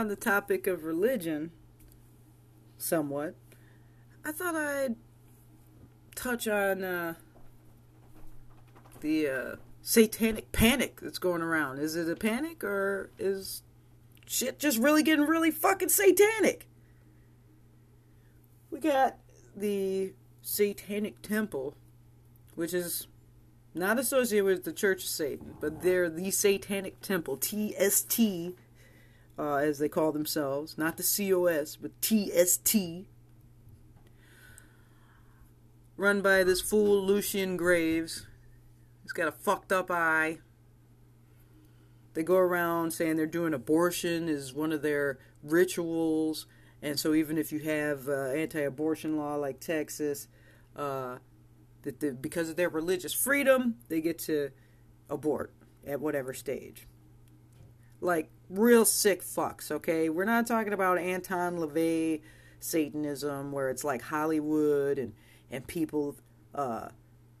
On 0.00 0.08
the 0.08 0.16
topic 0.16 0.66
of 0.66 0.84
religion, 0.84 1.50
somewhat, 2.78 3.34
I 4.24 4.32
thought 4.32 4.56
I'd 4.56 4.96
touch 6.16 6.48
on 6.48 6.82
uh, 6.82 7.14
the 9.02 9.28
uh, 9.28 9.56
satanic 9.82 10.52
panic 10.52 11.00
that's 11.02 11.18
going 11.18 11.42
around. 11.42 11.80
Is 11.80 11.96
it 11.96 12.08
a 12.08 12.16
panic 12.16 12.64
or 12.64 13.10
is 13.18 13.62
shit 14.26 14.58
just 14.58 14.78
really 14.78 15.02
getting 15.02 15.26
really 15.26 15.50
fucking 15.50 15.90
satanic? 15.90 16.66
We 18.70 18.80
got 18.80 19.18
the 19.54 20.14
Satanic 20.40 21.20
Temple, 21.20 21.74
which 22.54 22.72
is 22.72 23.06
not 23.74 23.98
associated 23.98 24.46
with 24.46 24.64
the 24.64 24.72
Church 24.72 25.02
of 25.02 25.10
Satan, 25.10 25.56
but 25.60 25.82
they're 25.82 26.08
the 26.08 26.30
Satanic 26.30 27.02
Temple, 27.02 27.36
TST, 27.36 28.18
uh, 29.40 29.56
as 29.56 29.78
they 29.78 29.88
call 29.88 30.12
themselves, 30.12 30.76
not 30.76 30.98
the 30.98 31.02
COS, 31.02 31.76
but 31.76 31.92
TST. 32.02 32.76
Run 35.96 36.20
by 36.20 36.44
this 36.44 36.60
fool 36.60 37.02
Lucien 37.02 37.56
Greaves, 37.56 38.26
He's 39.02 39.12
got 39.12 39.28
a 39.28 39.32
fucked 39.32 39.72
up 39.72 39.90
eye. 39.90 40.38
They 42.12 42.22
go 42.22 42.36
around 42.36 42.92
saying 42.92 43.16
they're 43.16 43.26
doing 43.26 43.54
abortion 43.54 44.28
is 44.28 44.52
one 44.52 44.72
of 44.72 44.82
their 44.82 45.18
rituals 45.42 46.46
And 46.82 46.98
so 46.98 47.14
even 47.14 47.38
if 47.38 47.50
you 47.50 47.60
have 47.60 48.08
uh, 48.08 48.26
anti-abortion 48.26 49.16
law 49.16 49.36
like 49.36 49.58
Texas, 49.58 50.28
uh, 50.76 51.16
that 51.82 52.00
the, 52.00 52.12
because 52.12 52.50
of 52.50 52.56
their 52.56 52.68
religious 52.68 53.12
freedom, 53.12 53.76
they 53.88 54.00
get 54.00 54.18
to 54.20 54.50
abort 55.08 55.52
at 55.86 56.00
whatever 56.00 56.32
stage. 56.32 56.86
Like 58.00 58.30
real 58.50 58.84
sick 58.84 59.22
fucks, 59.22 59.70
okay? 59.70 60.08
We're 60.08 60.24
not 60.24 60.46
talking 60.46 60.72
about 60.72 60.98
Anton 60.98 61.56
LaVey 61.56 62.20
Satanism 62.58 63.52
where 63.52 63.70
it's 63.70 63.84
like 63.84 64.02
Hollywood 64.02 64.98
and 64.98 65.14
and 65.50 65.66
people 65.66 66.16
uh, 66.54 66.88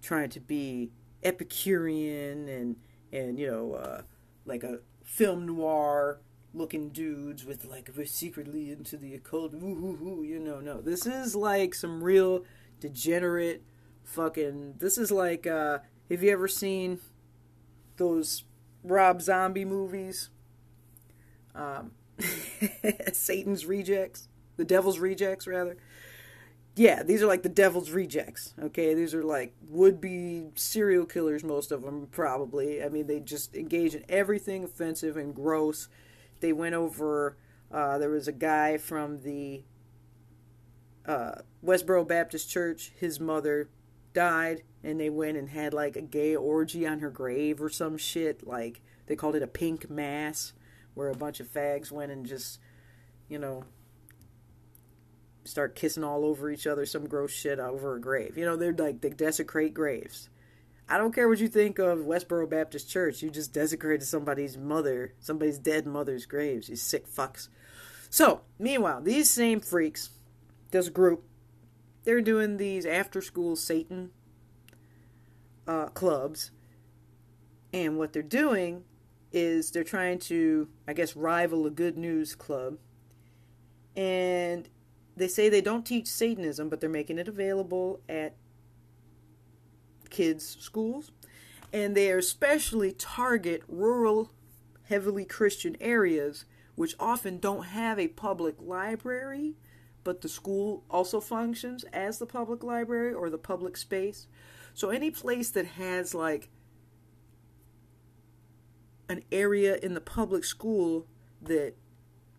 trying 0.02 0.30
to 0.30 0.40
be 0.40 0.90
Epicurean 1.22 2.48
and 2.48 2.76
and 3.12 3.38
you 3.38 3.50
know 3.50 3.74
uh, 3.74 4.02
like 4.46 4.62
a 4.62 4.78
film 5.04 5.44
noir 5.46 6.20
looking 6.54 6.88
dudes 6.88 7.44
with 7.44 7.64
like 7.64 7.90
we're 7.96 8.06
secretly 8.06 8.70
into 8.70 8.96
the 8.96 9.14
occult. 9.14 9.52
Woo. 9.52 10.22
You 10.22 10.38
know, 10.38 10.60
no. 10.60 10.80
This 10.80 11.06
is 11.06 11.34
like 11.34 11.74
some 11.74 12.02
real 12.02 12.44
degenerate 12.80 13.62
fucking. 14.04 14.74
This 14.78 14.96
is 14.96 15.10
like. 15.10 15.46
uh 15.46 15.78
Have 16.10 16.22
you 16.22 16.30
ever 16.30 16.48
seen 16.48 16.98
those 17.96 18.44
Rob 18.82 19.20
Zombie 19.20 19.64
movies? 19.64 20.30
Um, 21.54 21.92
Satan's 23.12 23.66
Rejects, 23.66 24.28
the 24.56 24.64
Devil's 24.64 24.98
Rejects, 24.98 25.46
rather. 25.46 25.76
Yeah, 26.76 27.02
these 27.02 27.22
are 27.22 27.26
like 27.26 27.42
the 27.42 27.48
Devil's 27.48 27.90
Rejects. 27.90 28.54
Okay, 28.62 28.94
these 28.94 29.14
are 29.14 29.22
like 29.22 29.54
would-be 29.68 30.50
serial 30.54 31.04
killers. 31.04 31.42
Most 31.42 31.72
of 31.72 31.82
them, 31.82 32.08
probably. 32.10 32.82
I 32.82 32.88
mean, 32.88 33.06
they 33.06 33.20
just 33.20 33.54
engage 33.54 33.94
in 33.94 34.04
everything 34.08 34.64
offensive 34.64 35.16
and 35.16 35.34
gross 35.34 35.88
they 36.40 36.52
went 36.52 36.74
over. 36.74 37.36
Uh, 37.70 37.98
there 37.98 38.10
was 38.10 38.26
a 38.26 38.32
guy 38.32 38.78
from 38.78 39.20
the 39.22 39.62
uh, 41.06 41.42
Westboro 41.64 42.06
Baptist 42.06 42.50
Church. 42.50 42.92
His 42.98 43.20
mother 43.20 43.68
died, 44.12 44.62
and 44.82 44.98
they 44.98 45.10
went 45.10 45.36
and 45.36 45.50
had 45.50 45.72
like 45.72 45.96
a 45.96 46.02
gay 46.02 46.34
orgy 46.34 46.86
on 46.86 46.98
her 46.98 47.10
grave 47.10 47.62
or 47.62 47.68
some 47.68 47.96
shit. 47.96 48.46
Like 48.46 48.80
they 49.06 49.14
called 49.14 49.36
it 49.36 49.42
a 49.42 49.46
pink 49.46 49.88
mass, 49.88 50.52
where 50.94 51.08
a 51.08 51.16
bunch 51.16 51.40
of 51.40 51.52
fags 51.52 51.90
went 51.90 52.12
and 52.12 52.26
just, 52.26 52.58
you 53.28 53.38
know, 53.38 53.64
start 55.44 55.74
kissing 55.74 56.04
all 56.04 56.24
over 56.24 56.50
each 56.50 56.66
other, 56.66 56.86
some 56.86 57.06
gross 57.06 57.32
shit 57.32 57.58
over 57.58 57.96
a 57.96 58.00
grave. 58.00 58.36
You 58.36 58.44
know, 58.44 58.56
they're 58.56 58.72
like 58.72 59.00
they 59.00 59.10
desecrate 59.10 59.74
graves. 59.74 60.28
I 60.88 60.98
don't 60.98 61.14
care 61.14 61.28
what 61.28 61.38
you 61.38 61.48
think 61.48 61.78
of 61.78 62.00
Westboro 62.00 62.50
Baptist 62.50 62.90
Church. 62.90 63.22
You 63.22 63.30
just 63.30 63.52
desecrated 63.52 64.06
somebody's 64.06 64.58
mother, 64.58 65.14
somebody's 65.20 65.58
dead 65.58 65.86
mother's 65.86 66.26
graves. 66.26 66.68
You 66.68 66.76
sick 66.76 67.06
fucks. 67.08 67.48
So, 68.10 68.40
meanwhile, 68.58 69.00
these 69.00 69.30
same 69.30 69.60
freaks, 69.60 70.10
this 70.72 70.88
group, 70.88 71.22
they're 72.02 72.20
doing 72.20 72.56
these 72.56 72.84
after 72.84 73.22
school 73.22 73.54
Satan 73.54 74.10
uh, 75.66 75.86
clubs. 75.86 76.50
And 77.72 77.96
what 77.96 78.12
they're 78.12 78.22
doing 78.22 78.82
is 79.32 79.70
they're 79.70 79.84
trying 79.84 80.18
to, 80.18 80.68
I 80.88 80.92
guess, 80.92 81.16
rival 81.16 81.66
a 81.66 81.70
good 81.70 81.96
news 81.96 82.34
club. 82.34 82.78
And 83.96 84.68
they 85.16 85.28
say 85.28 85.48
they 85.48 85.60
don't 85.60 85.84
teach 85.84 86.06
Satanism, 86.06 86.68
but 86.68 86.80
they're 86.80 86.88
making 86.88 87.18
it 87.18 87.28
available 87.28 88.00
at 88.08 88.34
kids' 90.10 90.56
schools, 90.58 91.12
and 91.72 91.96
they 91.96 92.10
especially 92.10 92.92
target 92.92 93.62
rural, 93.68 94.32
heavily 94.88 95.24
Christian 95.24 95.76
areas, 95.80 96.44
which 96.74 96.96
often 96.98 97.38
don't 97.38 97.66
have 97.66 97.98
a 97.98 98.08
public 98.08 98.56
library, 98.60 99.54
but 100.02 100.20
the 100.20 100.28
school 100.28 100.84
also 100.90 101.20
functions 101.20 101.84
as 101.92 102.18
the 102.18 102.26
public 102.26 102.64
library 102.64 103.12
or 103.14 103.30
the 103.30 103.38
public 103.38 103.76
space. 103.76 104.26
So 104.74 104.90
any 104.90 105.10
place 105.10 105.50
that 105.50 105.66
has 105.66 106.14
like 106.14 106.48
an 109.10 109.24
area 109.32 109.76
in 109.82 109.94
the 109.94 110.00
public 110.00 110.44
school 110.44 111.04
that 111.42 111.74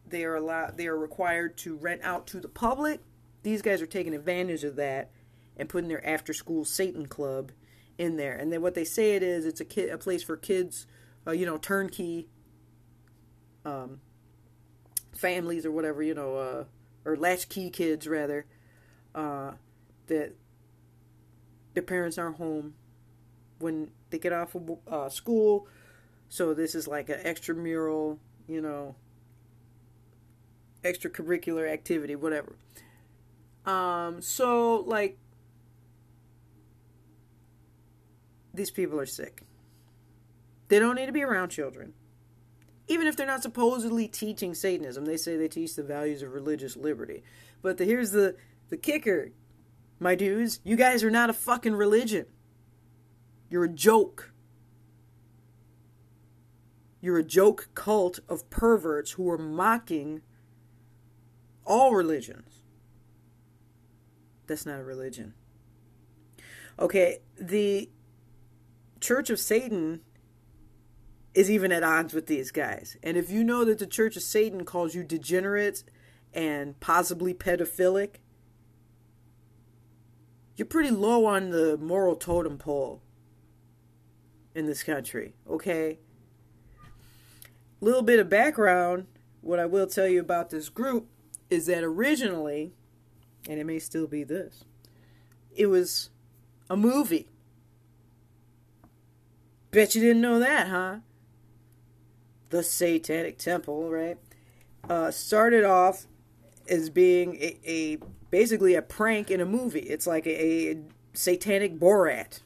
they 0.08 0.24
are 0.24 0.36
allowed 0.36 0.78
they 0.78 0.88
are 0.88 0.98
required 0.98 1.58
to 1.58 1.76
rent 1.76 2.02
out 2.02 2.26
to 2.28 2.40
the 2.40 2.48
public, 2.48 3.02
these 3.44 3.62
guys 3.62 3.82
are 3.82 3.88
taking 3.88 4.16
advantage 4.16 4.64
of 4.64 4.78
that 4.78 5.12
and 5.58 5.68
putting 5.68 5.90
their 5.90 6.06
after 6.08 6.32
school 6.32 6.64
Satan 6.64 7.08
club 7.08 7.52
in 7.98 8.16
there. 8.16 8.36
And 8.36 8.54
then 8.54 8.62
what 8.62 8.74
they 8.74 8.86
say 8.86 9.16
it 9.16 9.22
is, 9.22 9.46
it's 9.46 9.60
a 9.60 9.66
kid, 9.66 9.90
a 9.90 9.98
place 9.98 10.24
for 10.24 10.38
kids, 10.38 10.88
uh, 11.28 11.32
you 11.32 11.46
know, 11.46 11.58
turnkey 11.58 12.30
um, 13.66 14.00
families 15.14 15.66
or 15.66 15.72
whatever, 15.72 16.02
you 16.02 16.14
know, 16.14 16.38
uh, 16.38 16.64
or 17.04 17.18
latchkey 17.18 17.70
kids 17.70 18.08
rather, 18.08 18.46
uh, 19.14 19.52
that 20.08 20.36
their 21.74 21.84
parents 21.84 22.18
aren't 22.18 22.38
home 22.38 22.76
when 23.60 23.92
they 24.10 24.20
get 24.20 24.32
off 24.32 24.56
of 24.56 24.78
uh, 24.88 25.10
school. 25.10 25.68
So 26.32 26.54
this 26.54 26.76
is 26.76 26.88
like 26.88 27.10
an 27.10 27.20
extramural, 27.26 28.18
you 28.48 28.62
know, 28.62 28.96
extracurricular 30.82 31.70
activity, 31.70 32.16
whatever. 32.16 32.56
Um, 33.66 34.22
so 34.22 34.78
like 34.88 35.18
these 38.54 38.72
people 38.72 38.98
are 38.98 39.06
sick. 39.06 39.42
They 40.70 40.80
don't 40.80 40.96
need 40.96 41.08
to 41.08 41.12
be 41.12 41.22
around 41.22 41.50
children. 41.50 41.96
Even 42.88 43.08
if 43.08 43.18
they're 43.18 43.28
not 43.28 43.44
supposedly 43.44 44.08
teaching 44.08 44.56
Satanism, 44.56 45.04
they 45.04 45.18
say 45.18 45.36
they 45.36 45.50
teach 45.50 45.76
the 45.76 45.84
values 45.84 46.22
of 46.22 46.34
religious 46.34 46.78
liberty. 46.78 47.24
But 47.62 47.78
the, 47.78 47.84
here's 47.84 48.12
the, 48.12 48.38
the 48.70 48.78
kicker, 48.78 49.34
my 50.00 50.16
dudes. 50.16 50.62
You 50.64 50.78
guys 50.78 51.04
are 51.04 51.12
not 51.12 51.30
a 51.30 51.34
fucking 51.34 51.76
religion. 51.76 52.26
You're 53.50 53.66
a 53.66 53.70
joke. 53.70 54.31
You're 57.02 57.18
a 57.18 57.24
joke 57.24 57.70
cult 57.74 58.20
of 58.30 58.50
perverts 58.50 59.12
who 59.12 59.30
are 59.30 59.38
mocking 59.38 60.22
all 61.66 61.96
religions. 61.96 62.62
That's 64.48 64.66
not 64.66 64.80
a 64.80 64.84
religion. 64.84 65.34
Okay, 66.78 67.20
the 67.38 67.90
Church 69.00 69.30
of 69.30 69.40
Satan 69.40 70.02
is 71.34 71.50
even 71.50 71.72
at 71.72 71.84
odds 71.84 72.14
with 72.14 72.28
these 72.28 72.52
guys. 72.52 72.98
And 73.02 73.18
if 73.18 73.30
you 73.30 73.44
know 73.44 73.66
that 73.66 73.80
the 73.80 73.88
Church 73.88 74.16
of 74.16 74.24
Satan 74.24 74.66
calls 74.66 74.94
you 74.94 75.04
degenerate 75.04 75.84
and 76.34 76.80
possibly 76.80 77.34
pedophilic, 77.34 78.18
you're 80.56 80.66
pretty 80.66 80.92
low 80.92 81.26
on 81.26 81.50
the 81.50 81.78
moral 81.78 82.16
totem 82.16 82.58
pole 82.58 83.02
in 84.54 84.66
this 84.66 84.84
country, 84.84 85.34
okay? 85.50 86.00
Little 87.82 88.04
bit 88.04 88.20
of 88.20 88.30
background, 88.30 89.08
what 89.42 89.60
I 89.60 89.66
will 89.66 89.88
tell 89.88 90.08
you 90.08 90.22
about 90.22 90.50
this 90.50 90.70
group 90.70 91.08
is 91.50 91.66
that 91.66 91.84
originally, 91.84 92.72
and 93.50 93.60
it 93.60 93.66
may 93.66 93.80
still 93.80 94.08
be 94.08 94.24
this, 94.24 94.64
it 95.56 95.66
was 95.66 96.10
a 96.70 96.78
movie 96.78 97.28
Bet 99.72 99.96
you 99.96 100.02
didn't 100.02 100.22
know 100.22 100.40
that, 100.40 100.68
huh? 100.68 100.98
The 102.50 102.62
Satanic 102.62 103.38
Temple, 103.38 103.90
right? 103.90 104.18
Uh, 104.90 105.12
started 105.12 105.64
off 105.64 106.08
as 106.70 106.90
being 106.90 107.36
a, 107.36 107.58
a, 107.66 107.98
basically 108.30 108.76
a 108.76 108.82
prank 108.82 109.32
in 109.32 109.40
a 109.40 109.46
movie. 109.46 109.80
It's 109.80 110.06
like 110.06 110.28
a, 110.28 110.72
a 110.72 110.82
satanic 111.14 111.80
Borat. 111.80 112.42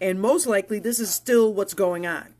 And 0.00 0.20
most 0.20 0.46
likely, 0.46 0.78
this 0.78 0.98
is 0.98 1.14
still 1.14 1.52
what's 1.52 1.74
going 1.74 2.06
on. 2.06 2.34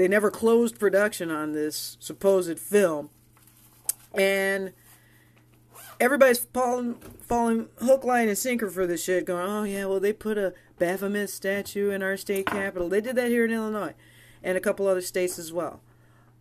They 0.00 0.08
never 0.08 0.30
closed 0.30 0.78
production 0.78 1.30
on 1.30 1.52
this 1.52 1.98
supposed 2.00 2.58
film. 2.58 3.10
And 4.14 4.72
everybody's 6.00 6.38
falling, 6.38 6.94
falling 7.20 7.68
hook, 7.82 8.02
line, 8.02 8.28
and 8.28 8.38
sinker 8.38 8.70
for 8.70 8.86
this 8.86 9.04
shit, 9.04 9.26
going, 9.26 9.46
oh, 9.46 9.64
yeah, 9.64 9.84
well, 9.84 10.00
they 10.00 10.14
put 10.14 10.38
a 10.38 10.54
Baphomet 10.78 11.28
statue 11.28 11.90
in 11.90 12.02
our 12.02 12.16
state 12.16 12.46
capitol. 12.46 12.88
They 12.88 13.02
did 13.02 13.14
that 13.16 13.28
here 13.28 13.44
in 13.44 13.50
Illinois 13.50 13.92
and 14.42 14.56
a 14.56 14.60
couple 14.62 14.86
other 14.86 15.02
states 15.02 15.38
as 15.38 15.52
well. 15.52 15.82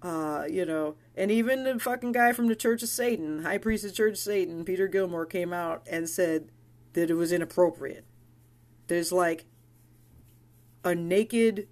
Uh, 0.01 0.45
you 0.49 0.64
know, 0.64 0.95
and 1.18 1.30
even 1.30 1.66
the 1.66 1.78
fucking 1.80 2.14
guy 2.14 2.32
from 2.32 2.47
the 2.47 2.55
Church 2.55 2.82
of 2.82 2.88
Satan, 2.88 3.43
High 3.43 3.57
Priest 3.57 3.84
of 3.84 3.93
Church 3.93 4.14
of 4.14 4.20
Satan, 4.20 4.64
Peter 4.64 4.88
Gilmore, 4.88 5.26
came 5.26 5.51
out 5.51 5.86
and 5.91 6.07
said 6.07 6.47
that 6.93 7.10
it 7.10 7.16
was 7.16 7.34
inappropriate. 7.34 8.05
There's 8.88 9.12
like 9.12 9.43
a 10.86 10.95
naked 10.95 11.68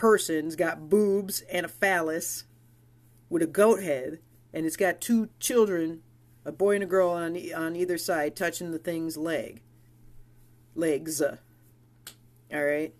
person's 0.00 0.56
got 0.56 0.88
boobs 0.88 1.42
and 1.52 1.66
a 1.66 1.68
phallus 1.68 2.44
with 3.28 3.42
a 3.42 3.46
goat 3.46 3.82
head, 3.82 4.18
and 4.50 4.64
it's 4.64 4.78
got 4.78 4.98
two 4.98 5.28
children, 5.38 6.00
a 6.42 6.50
boy 6.50 6.76
and 6.76 6.82
a 6.82 6.86
girl 6.86 7.10
on 7.10 7.36
on 7.54 7.76
either 7.76 7.98
side, 7.98 8.34
touching 8.34 8.70
the 8.70 8.78
thing's 8.78 9.18
leg, 9.18 9.60
legs. 10.74 11.20
All 11.20 11.36
right. 12.50 12.94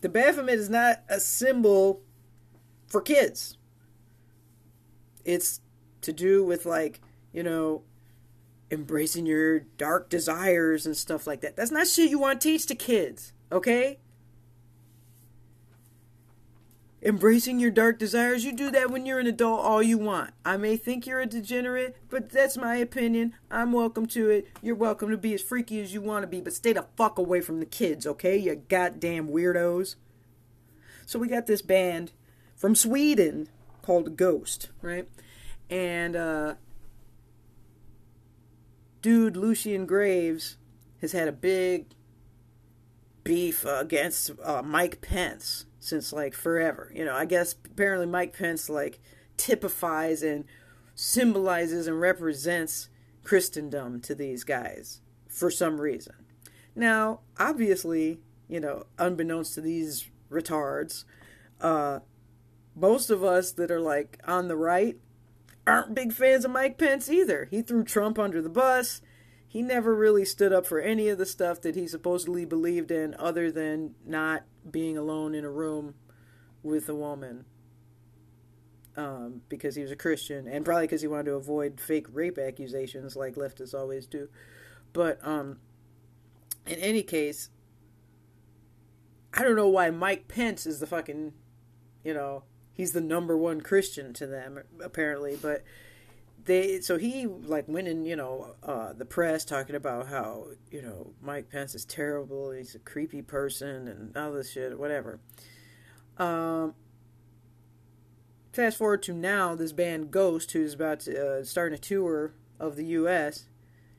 The 0.00 0.08
Baphomet 0.08 0.58
is 0.58 0.68
not 0.68 1.04
a 1.08 1.20
symbol 1.20 2.02
for 2.88 3.00
kids. 3.00 3.56
It's 5.24 5.60
to 6.00 6.12
do 6.12 6.44
with 6.44 6.66
like, 6.66 7.00
you 7.32 7.44
know, 7.44 7.84
embracing 8.72 9.26
your 9.26 9.60
dark 9.60 10.10
desires 10.10 10.86
and 10.86 10.96
stuff 10.96 11.28
like 11.28 11.40
that. 11.42 11.54
That's 11.54 11.70
not 11.70 11.86
shit 11.86 12.10
you 12.10 12.18
want 12.18 12.40
to 12.40 12.48
teach 12.48 12.66
to 12.66 12.74
kids, 12.74 13.32
okay? 13.52 14.00
Embracing 17.04 17.58
your 17.58 17.72
dark 17.72 17.98
desires, 17.98 18.44
you 18.44 18.52
do 18.52 18.70
that 18.70 18.88
when 18.88 19.04
you're 19.04 19.18
an 19.18 19.26
adult 19.26 19.64
all 19.64 19.82
you 19.82 19.98
want. 19.98 20.30
I 20.44 20.56
may 20.56 20.76
think 20.76 21.04
you're 21.04 21.20
a 21.20 21.26
degenerate, 21.26 21.96
but 22.08 22.30
that's 22.30 22.56
my 22.56 22.76
opinion. 22.76 23.34
I'm 23.50 23.72
welcome 23.72 24.06
to 24.08 24.30
it. 24.30 24.46
You're 24.62 24.76
welcome 24.76 25.10
to 25.10 25.16
be 25.16 25.34
as 25.34 25.42
freaky 25.42 25.80
as 25.80 25.92
you 25.92 26.00
want 26.00 26.22
to 26.22 26.28
be, 26.28 26.40
but 26.40 26.52
stay 26.52 26.72
the 26.72 26.86
fuck 26.96 27.18
away 27.18 27.40
from 27.40 27.58
the 27.58 27.66
kids, 27.66 28.06
okay? 28.06 28.36
You 28.36 28.54
goddamn 28.54 29.30
weirdos. 29.30 29.96
So 31.04 31.18
we 31.18 31.26
got 31.26 31.46
this 31.46 31.60
band 31.60 32.12
from 32.54 32.76
Sweden 32.76 33.48
called 33.82 34.16
Ghost, 34.16 34.70
right? 34.80 35.08
And 35.68 36.14
uh 36.14 36.54
dude 39.00 39.36
Lucien 39.36 39.86
Greaves 39.86 40.56
has 41.00 41.10
had 41.10 41.26
a 41.26 41.32
big 41.32 41.86
beef 43.24 43.64
against 43.64 44.30
uh, 44.44 44.62
Mike 44.62 45.00
Pence 45.00 45.66
since 45.82 46.12
like 46.12 46.34
forever. 46.34 46.92
You 46.94 47.04
know, 47.04 47.14
I 47.14 47.24
guess 47.24 47.54
apparently 47.64 48.06
Mike 48.06 48.36
Pence 48.36 48.68
like 48.68 49.00
typifies 49.36 50.22
and 50.22 50.44
symbolizes 50.94 51.86
and 51.86 52.00
represents 52.00 52.88
Christendom 53.24 54.00
to 54.02 54.14
these 54.14 54.44
guys 54.44 55.00
for 55.28 55.50
some 55.50 55.80
reason. 55.80 56.14
Now, 56.74 57.20
obviously, 57.38 58.20
you 58.48 58.60
know, 58.60 58.86
unbeknownst 58.98 59.54
to 59.54 59.60
these 59.60 60.08
retards, 60.30 61.04
uh, 61.60 62.00
most 62.74 63.10
of 63.10 63.22
us 63.24 63.52
that 63.52 63.70
are 63.70 63.80
like 63.80 64.18
on 64.26 64.48
the 64.48 64.56
right 64.56 64.96
aren't 65.66 65.94
big 65.94 66.12
fans 66.12 66.44
of 66.44 66.50
Mike 66.50 66.78
Pence 66.78 67.10
either. 67.10 67.46
He 67.50 67.62
threw 67.62 67.84
Trump 67.84 68.18
under 68.18 68.40
the 68.40 68.48
bus. 68.48 69.00
He 69.46 69.62
never 69.62 69.94
really 69.94 70.24
stood 70.24 70.52
up 70.52 70.64
for 70.64 70.80
any 70.80 71.08
of 71.08 71.18
the 71.18 71.26
stuff 71.26 71.60
that 71.60 71.74
he 71.74 71.86
supposedly 71.86 72.44
believed 72.44 72.90
in 72.90 73.14
other 73.18 73.52
than 73.52 73.94
not 74.06 74.44
being 74.70 74.96
alone 74.96 75.34
in 75.34 75.44
a 75.44 75.50
room 75.50 75.94
with 76.62 76.88
a 76.88 76.94
woman. 76.94 77.44
Um, 78.94 79.40
because 79.48 79.74
he 79.74 79.80
was 79.82 79.90
a 79.90 79.96
Christian, 79.96 80.46
and 80.46 80.66
probably 80.66 80.84
because 80.84 81.00
he 81.00 81.08
wanted 81.08 81.24
to 81.26 81.34
avoid 81.34 81.80
fake 81.80 82.06
rape 82.12 82.36
accusations, 82.36 83.16
like 83.16 83.36
leftists 83.36 83.72
always 83.72 84.06
do. 84.06 84.28
But 84.92 85.18
um, 85.26 85.60
in 86.66 86.78
any 86.78 87.02
case, 87.02 87.48
I 89.34 89.42
don't 89.42 89.56
know 89.56 89.68
why 89.68 89.90
Mike 89.90 90.28
Pence 90.28 90.66
is 90.66 90.78
the 90.78 90.86
fucking, 90.86 91.32
you 92.04 92.12
know, 92.12 92.44
he's 92.74 92.92
the 92.92 93.00
number 93.00 93.36
one 93.36 93.62
Christian 93.62 94.12
to 94.14 94.26
them 94.26 94.62
apparently, 94.82 95.38
but 95.40 95.62
they 96.44 96.80
so 96.80 96.98
he 96.98 97.26
like 97.26 97.68
went 97.68 97.88
in 97.88 98.04
you 98.04 98.16
know 98.16 98.54
uh, 98.62 98.92
the 98.92 99.04
press 99.04 99.44
talking 99.44 99.76
about 99.76 100.08
how 100.08 100.46
you 100.70 100.82
know 100.82 101.12
Mike 101.20 101.50
Pence 101.50 101.74
is 101.74 101.84
terrible, 101.84 102.50
he's 102.50 102.74
a 102.74 102.78
creepy 102.78 103.22
person 103.22 103.88
and 103.88 104.16
all 104.16 104.32
this 104.32 104.52
shit, 104.52 104.78
whatever. 104.78 105.20
Um, 106.18 106.74
fast 108.52 108.78
forward 108.78 109.02
to 109.04 109.12
now, 109.12 109.54
this 109.54 109.72
band 109.72 110.10
Ghost, 110.10 110.52
who's 110.52 110.74
about 110.74 111.00
to 111.00 111.40
uh, 111.40 111.44
start 111.44 111.72
a 111.72 111.78
tour 111.78 112.34
of 112.60 112.76
the 112.76 112.84
U.S., 112.86 113.46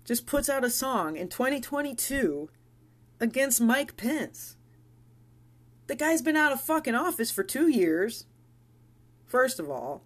just 0.06 0.26
puts 0.26 0.50
out 0.50 0.64
a 0.64 0.70
song 0.70 1.16
in 1.16 1.30
2022 1.30 2.50
against 3.20 3.62
Mike 3.62 3.98
Pence. 3.98 4.58
The 5.88 5.96
guy's 5.96 6.22
been 6.22 6.38
out 6.38 6.52
of 6.52 6.62
fucking 6.62 6.96
office 6.96 7.32
for 7.32 7.44
two 7.44 7.68
years. 7.68 8.26
First 9.26 9.60
of 9.60 9.70
all, 9.70 10.04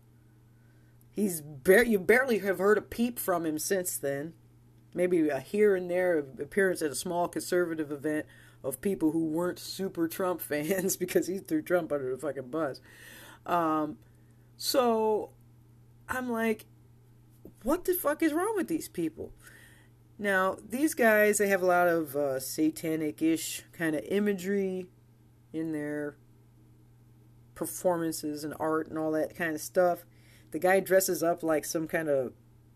he's 1.17 1.41
bar- 1.41 1.83
you 1.83 1.99
barely 1.99 2.39
have 2.39 2.59
heard 2.59 2.77
a 2.77 2.81
peep 2.81 3.19
from 3.19 3.45
him 3.45 3.59
since 3.59 3.97
then. 3.97 4.33
Maybe 4.93 5.27
a 5.27 5.39
here 5.39 5.75
and 5.75 5.91
there 5.91 6.19
appearance 6.19 6.81
at 6.81 6.91
a 6.91 6.95
small 6.95 7.27
conservative 7.27 7.91
event 7.91 8.25
of 8.63 8.79
people 8.81 9.11
who 9.11 9.25
weren't 9.25 9.59
super 9.59 10.07
Trump 10.07 10.41
fans 10.41 10.95
because 10.95 11.27
he 11.27 11.39
threw 11.39 11.61
Trump 11.61 11.91
under 11.91 12.15
the 12.15 12.21
fucking 12.21 12.49
bus. 12.49 12.79
Um, 13.45 13.97
so 14.55 15.31
I'm 16.07 16.31
like, 16.31 16.65
what 17.63 17.85
the 17.85 17.93
fuck 17.93 18.21
is 18.21 18.31
wrong 18.31 18.53
with 18.55 18.67
these 18.67 18.87
people? 18.87 19.33
Now, 20.19 20.57
these 20.67 20.93
guys, 20.93 21.37
they 21.37 21.47
have 21.47 21.61
a 21.61 21.67
lot 21.67 21.87
of 21.87 22.15
uh, 22.15 22.39
satanic 22.39 23.21
ish 23.21 23.63
kind 23.71 23.95
of 23.95 24.03
imagery 24.05 24.87
in 25.51 25.71
their 25.73 26.15
performances 27.55 28.43
and 28.43 28.53
art 28.59 28.87
and 28.87 28.97
all 28.97 29.11
that 29.11 29.35
kind 29.35 29.53
of 29.53 29.61
stuff. 29.61 30.05
The 30.51 30.59
guy 30.59 30.79
dresses 30.79 31.21
up 31.21 31.43
like 31.43 31.65
some 31.65 31.87
kind 31.87 32.09
of 32.09 32.33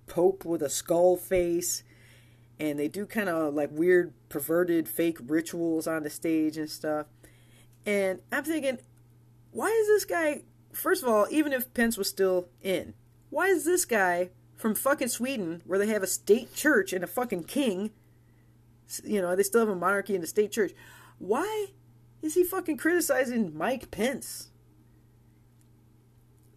pope 0.07 0.43
with 0.45 0.61
a 0.61 0.69
skull 0.69 1.15
face, 1.15 1.83
and 2.59 2.77
they 2.77 2.87
do 2.87 3.05
kind 3.05 3.29
of 3.29 3.53
like 3.53 3.69
weird, 3.71 4.13
perverted, 4.29 4.87
fake 4.87 5.17
rituals 5.21 5.87
on 5.87 6.03
the 6.03 6.09
stage 6.09 6.57
and 6.57 6.69
stuff. 6.69 7.07
And 7.85 8.19
I'm 8.31 8.43
thinking, 8.43 8.77
why 9.51 9.67
is 9.67 9.87
this 9.87 10.05
guy, 10.05 10.43
first 10.71 11.01
of 11.01 11.09
all, 11.09 11.27
even 11.31 11.53
if 11.53 11.73
Pence 11.73 11.97
was 11.97 12.09
still 12.09 12.49
in, 12.61 12.93
why 13.29 13.47
is 13.47 13.65
this 13.65 13.85
guy 13.85 14.29
from 14.55 14.75
fucking 14.75 15.07
Sweden, 15.07 15.63
where 15.65 15.79
they 15.79 15.87
have 15.87 16.03
a 16.03 16.07
state 16.07 16.53
church 16.53 16.93
and 16.93 17.03
a 17.03 17.07
fucking 17.07 17.45
king, 17.45 17.91
you 19.03 19.21
know, 19.21 19.35
they 19.35 19.43
still 19.43 19.61
have 19.61 19.69
a 19.69 19.75
monarchy 19.75 20.13
and 20.13 20.23
a 20.23 20.27
state 20.27 20.51
church, 20.51 20.73
why 21.17 21.67
is 22.21 22.35
he 22.35 22.43
fucking 22.43 22.77
criticizing 22.77 23.57
Mike 23.57 23.89
Pence? 23.89 24.50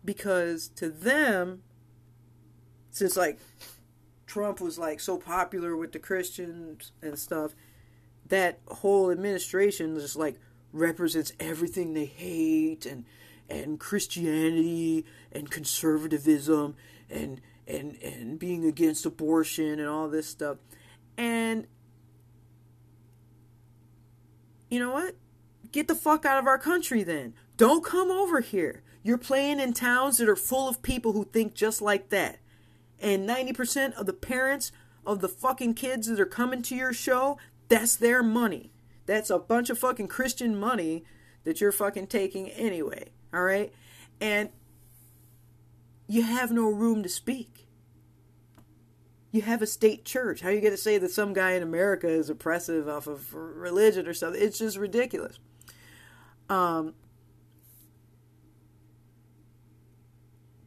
Because 0.05 0.69
to 0.77 0.91
them, 0.91 1.63
since 2.91 3.17
like 3.17 3.39
Trump 4.27 4.61
was 4.61 4.79
like 4.79 5.01
so 5.01 5.19
popular 5.19 5.77
with 5.77 5.93
the 5.93 5.99
Christians 5.99 6.93
and 7.03 7.19
stuff, 7.19 7.55
that 8.29 8.61
whole 8.69 9.11
administration 9.11 9.99
just 9.99 10.17
like 10.17 10.39
represents 10.73 11.33
everything 11.39 11.95
they 11.95 12.05
hate 12.05 12.87
and 12.87 13.05
and 13.49 13.79
Christianity 13.79 15.05
and 15.33 15.51
conservatism 15.51 16.77
and 17.11 17.41
and 17.67 17.97
and 18.03 18.39
being 18.39 18.65
against 18.65 19.07
abortion 19.07 19.79
and 19.79 19.89
all 19.89 20.09
this 20.09 20.29
stuff. 20.29 20.59
And 21.17 21.67
you 24.69 24.79
know 24.81 24.93
what? 24.93 25.15
Get 25.71 25.89
the 25.89 25.95
fuck 25.95 26.25
out 26.25 26.39
of 26.39 26.47
our 26.47 26.59
country 26.59 27.03
then. 27.03 27.35
Don't 27.57 27.85
come 27.85 28.11
over 28.11 28.41
here. 28.41 28.83
You're 29.05 29.19
playing 29.19 29.61
in 29.61 29.75
towns 29.75 30.17
that 30.17 30.31
are 30.31 30.35
full 30.35 30.67
of 30.67 30.83
people 30.83 31.13
who 31.13 31.25
think 31.25 31.55
just 31.55 31.83
like 31.83 32.09
that. 32.09 32.39
And 32.99 33.29
90% 33.29 33.93
of 33.93 34.07
the 34.07 34.15
parents 34.15 34.73
of 35.07 35.21
the 35.21 35.29
fucking 35.29 35.75
kids 35.75 36.07
that 36.07 36.19
are 36.19 36.27
coming 36.27 36.63
to 36.63 36.75
your 36.75 36.95
show, 36.95 37.39
that's 37.69 37.95
their 37.95 38.23
money. 38.23 38.73
That's 39.05 39.29
a 39.29 39.39
bunch 39.39 39.69
of 39.69 39.79
fucking 39.79 40.09
Christian 40.09 40.59
money 40.59 41.05
that 41.45 41.61
you're 41.61 41.71
fucking 41.71 42.07
taking 42.07 42.49
anyway. 42.49 43.11
All 43.35 43.43
right? 43.43 43.71
And 44.23 44.49
you 46.09 46.23
have 46.23 46.51
no 46.51 46.71
room 46.71 47.03
to 47.03 47.09
speak. 47.11 47.69
You 49.33 49.43
have 49.43 49.61
a 49.61 49.67
state 49.67 50.07
church. 50.07 50.41
How 50.41 50.49
are 50.49 50.53
you 50.53 50.63
going 50.63 50.73
to 50.73 50.79
say 50.79 50.97
that 50.97 51.11
some 51.11 51.35
guy 51.35 51.53
in 51.53 51.63
America 51.63 52.09
is 52.09 52.31
oppressive 52.31 52.89
off 52.89 53.07
of 53.07 53.35
religion 53.35 54.07
or 54.07 54.15
something? 54.15 54.41
It's 54.41 54.59
just 54.59 54.79
ridiculous. 54.79 55.39
Um, 56.49 56.95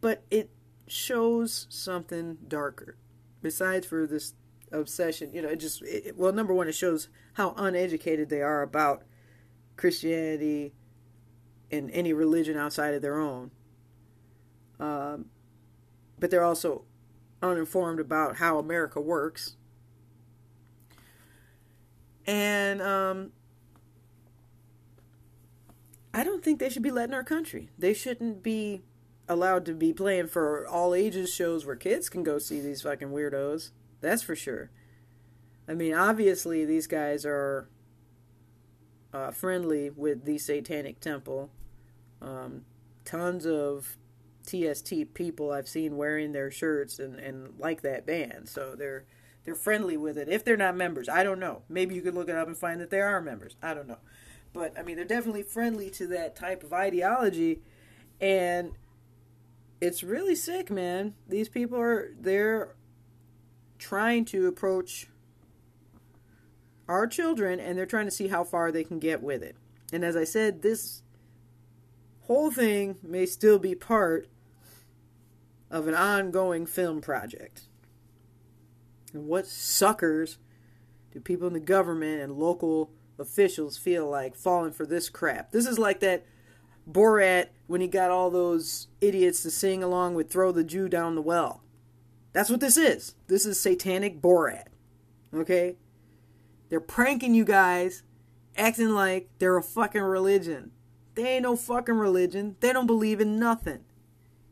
but 0.08 0.24
it 0.32 0.49
shows 0.88 1.68
something 1.70 2.38
darker. 2.47 2.95
Besides 3.41 3.86
for 3.86 4.08
this 4.08 4.36
obsession, 4.72 5.34
you 5.34 5.41
know, 5.41 5.49
it 5.49 5.58
just 5.58 5.82
it, 5.82 6.16
well, 6.16 6.32
number 6.32 6.53
one, 6.53 6.70
it 6.70 6.76
shows 6.76 7.10
how 7.34 7.53
uneducated 7.58 8.30
they 8.30 8.41
are 8.41 8.62
about 8.62 9.03
Christianity 9.76 10.72
and 11.70 11.91
any 11.91 12.14
religion 12.14 12.55
outside 12.55 12.93
of 12.93 13.01
their 13.01 13.20
own. 13.20 13.51
Um, 14.80 15.26
but 16.18 16.32
they're 16.32 16.41
also 16.41 16.86
uninformed 17.41 17.99
about 17.99 18.38
how 18.38 18.60
America 18.60 19.01
works. 19.01 19.58
And 22.26 22.82
um, 22.82 23.34
I 26.14 26.24
don't 26.24 26.41
think 26.41 26.60
they 26.60 26.70
should 26.70 26.82
be 26.82 26.91
letting 26.91 27.14
our 27.14 27.26
country. 27.26 27.72
They 27.78 27.93
shouldn't 27.93 28.41
be 28.41 28.84
allowed 29.30 29.66
to 29.66 29.74
be 29.74 29.94
playing 29.94 30.28
for 30.28 30.66
all 30.68 30.94
ages 30.94 31.34
shows 31.34 31.66
where 31.66 31.76
kids 31.76 32.10
can 32.10 32.24
go 32.24 32.38
see 32.38 32.60
these 32.60 32.82
fucking 32.82 33.10
weirdos. 33.10 33.72
That's 34.02 34.24
for 34.24 34.36
sure. 34.36 34.70
I 35.68 35.74
mean, 35.74 35.94
obviously, 35.94 36.64
these 36.64 36.88
guys 36.88 37.26
are 37.26 37.68
uh, 39.14 39.32
friendly 39.32 39.90
with 39.90 40.26
the 40.26 40.38
Satanic 40.38 41.00
Temple. 41.00 41.50
Um, 42.22 42.66
tons 43.04 43.46
of 43.46 43.98
TST 44.46 45.14
people 45.14 45.52
I've 45.52 45.68
seen 45.68 45.98
wearing 45.98 46.32
their 46.32 46.50
shirts 46.50 47.00
and, 47.00 47.20
and 47.20 47.60
like 47.60 47.82
that 47.82 48.06
band. 48.06 48.48
So 48.48 48.76
they're 48.76 49.06
they're 49.44 49.56
friendly 49.56 49.98
with 49.98 50.18
it. 50.18 50.28
If 50.30 50.44
they're 50.44 50.58
not 50.58 50.76
members, 50.76 51.08
I 51.08 51.24
don't 51.24 51.40
know. 51.40 51.64
Maybe 51.70 51.96
you 51.96 52.02
could 52.02 52.16
look 52.16 52.30
it 52.30 52.36
up 52.36 52.48
and 52.48 52.58
find 52.58 52.82
that 52.82 52.90
they 52.90 53.02
are 53.02 53.22
members. 53.22 53.56
I 53.62 53.74
don't 53.74 53.88
know. 53.88 54.00
But 54.54 54.78
I 54.78 54.84
mean, 54.84 54.96
they're 54.96 55.06
definitely 55.06 55.44
friendly 55.44 55.90
to 55.92 56.08
that 56.08 56.36
type 56.36 56.64
of 56.64 56.74
ideology, 56.74 57.62
and 58.20 58.72
it's 59.80 60.04
really 60.04 60.36
sick, 60.36 60.70
man. 60.72 61.14
These 61.28 61.50
people 61.50 61.80
are 61.80 62.12
they're 62.20 62.76
trying 63.78 64.26
to 64.26 64.48
approach 64.48 65.08
our 66.88 67.06
children 67.06 67.60
and 67.60 67.78
they're 67.78 67.86
trying 67.86 68.06
to 68.06 68.12
see 68.12 68.28
how 68.28 68.44
far 68.44 68.72
they 68.72 68.84
can 68.84 69.00
get 69.00 69.22
with 69.22 69.44
it. 69.44 69.56
And 69.94 70.04
as 70.04 70.16
I 70.16 70.24
said, 70.24 70.62
this 70.62 71.04
whole 72.22 72.52
thing 72.52 72.98
may 73.04 73.26
still 73.26 73.60
be 73.60 73.76
part 73.76 74.28
of 75.70 75.88
an 75.88 75.96
ongoing 75.96 76.66
film 76.66 77.02
project. 77.02 77.64
And 79.14 79.28
what 79.28 79.48
suckers 79.48 80.38
do 81.12 81.20
people 81.20 81.48
in 81.48 81.54
the 81.54 81.60
government 81.60 82.22
and 82.22 82.34
local 82.34 82.92
officials 83.20 83.78
feel 83.78 84.10
like 84.10 84.36
falling 84.36 84.72
for 84.72 84.86
this 84.86 85.10
crap? 85.10 85.52
This 85.52 85.66
is 85.66 85.80
like 85.80 86.00
that 86.02 86.26
Borat 86.90 87.48
when 87.68 87.82
he 87.82 87.88
got 87.88 88.11
all 88.11 88.30
those 88.30 88.88
idiots 89.01 89.43
to 89.43 89.51
sing 89.51 89.84
along 89.84 90.15
with 90.15 90.30
Throw 90.30 90.51
the 90.51 90.63
Jew 90.63 90.89
Down 90.89 91.15
the 91.15 91.22
Well. 91.22 91.61
That's 92.34 92.49
what 92.49 92.59
this 92.59 92.78
is. 92.78 93.15
This 93.28 93.45
is 93.45 93.59
satanic 93.59 94.22
Borat. 94.22 94.68
Okay? 95.34 95.76
They're 96.70 96.80
pranking 96.80 97.34
you 97.34 97.45
guys, 97.45 98.03
acting 98.55 98.89
like 98.89 99.30
they're 99.39 99.57
a 99.57 99.63
fucking 99.63 100.01
religion. 100.01 100.72
They 101.15 101.36
ain't 101.36 101.43
no 101.43 101.55
fucking 101.55 101.95
religion. 101.95 102.55
They 102.59 102.74
don't 102.74 102.88
believe 102.88 103.20
in 103.20 103.39
nothing. 103.39 103.80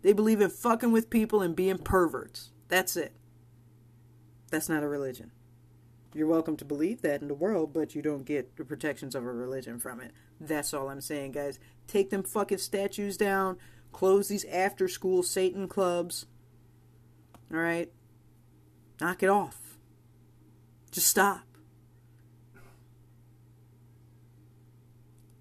They 0.01 0.13
believe 0.13 0.41
in 0.41 0.49
fucking 0.49 0.91
with 0.91 1.09
people 1.09 1.41
and 1.41 1.55
being 1.55 1.77
perverts. 1.77 2.51
That's 2.67 2.95
it. 2.95 3.13
That's 4.49 4.69
not 4.69 4.83
a 4.83 4.87
religion. 4.87 5.31
You're 6.13 6.27
welcome 6.27 6.55
to 6.57 6.65
believe 6.65 7.01
that 7.01 7.21
in 7.21 7.27
the 7.27 7.33
world, 7.33 7.73
but 7.73 7.93
you 7.93 8.01
don't 8.01 8.25
get 8.25 8.55
the 8.55 8.63
protections 8.63 9.15
of 9.15 9.23
a 9.25 9.31
religion 9.31 9.79
from 9.79 9.99
it. 9.99 10.11
That's 10.39 10.73
all 10.73 10.89
I'm 10.89 11.01
saying, 11.01 11.33
guys. 11.33 11.59
Take 11.87 12.09
them 12.09 12.23
fucking 12.23 12.57
statues 12.57 13.17
down. 13.17 13.57
Close 13.91 14.27
these 14.27 14.45
after 14.45 14.87
school 14.87 15.23
Satan 15.23 15.67
clubs. 15.67 16.25
Alright? 17.53 17.91
Knock 18.99 19.23
it 19.23 19.29
off. 19.29 19.77
Just 20.91 21.07
stop. 21.07 21.41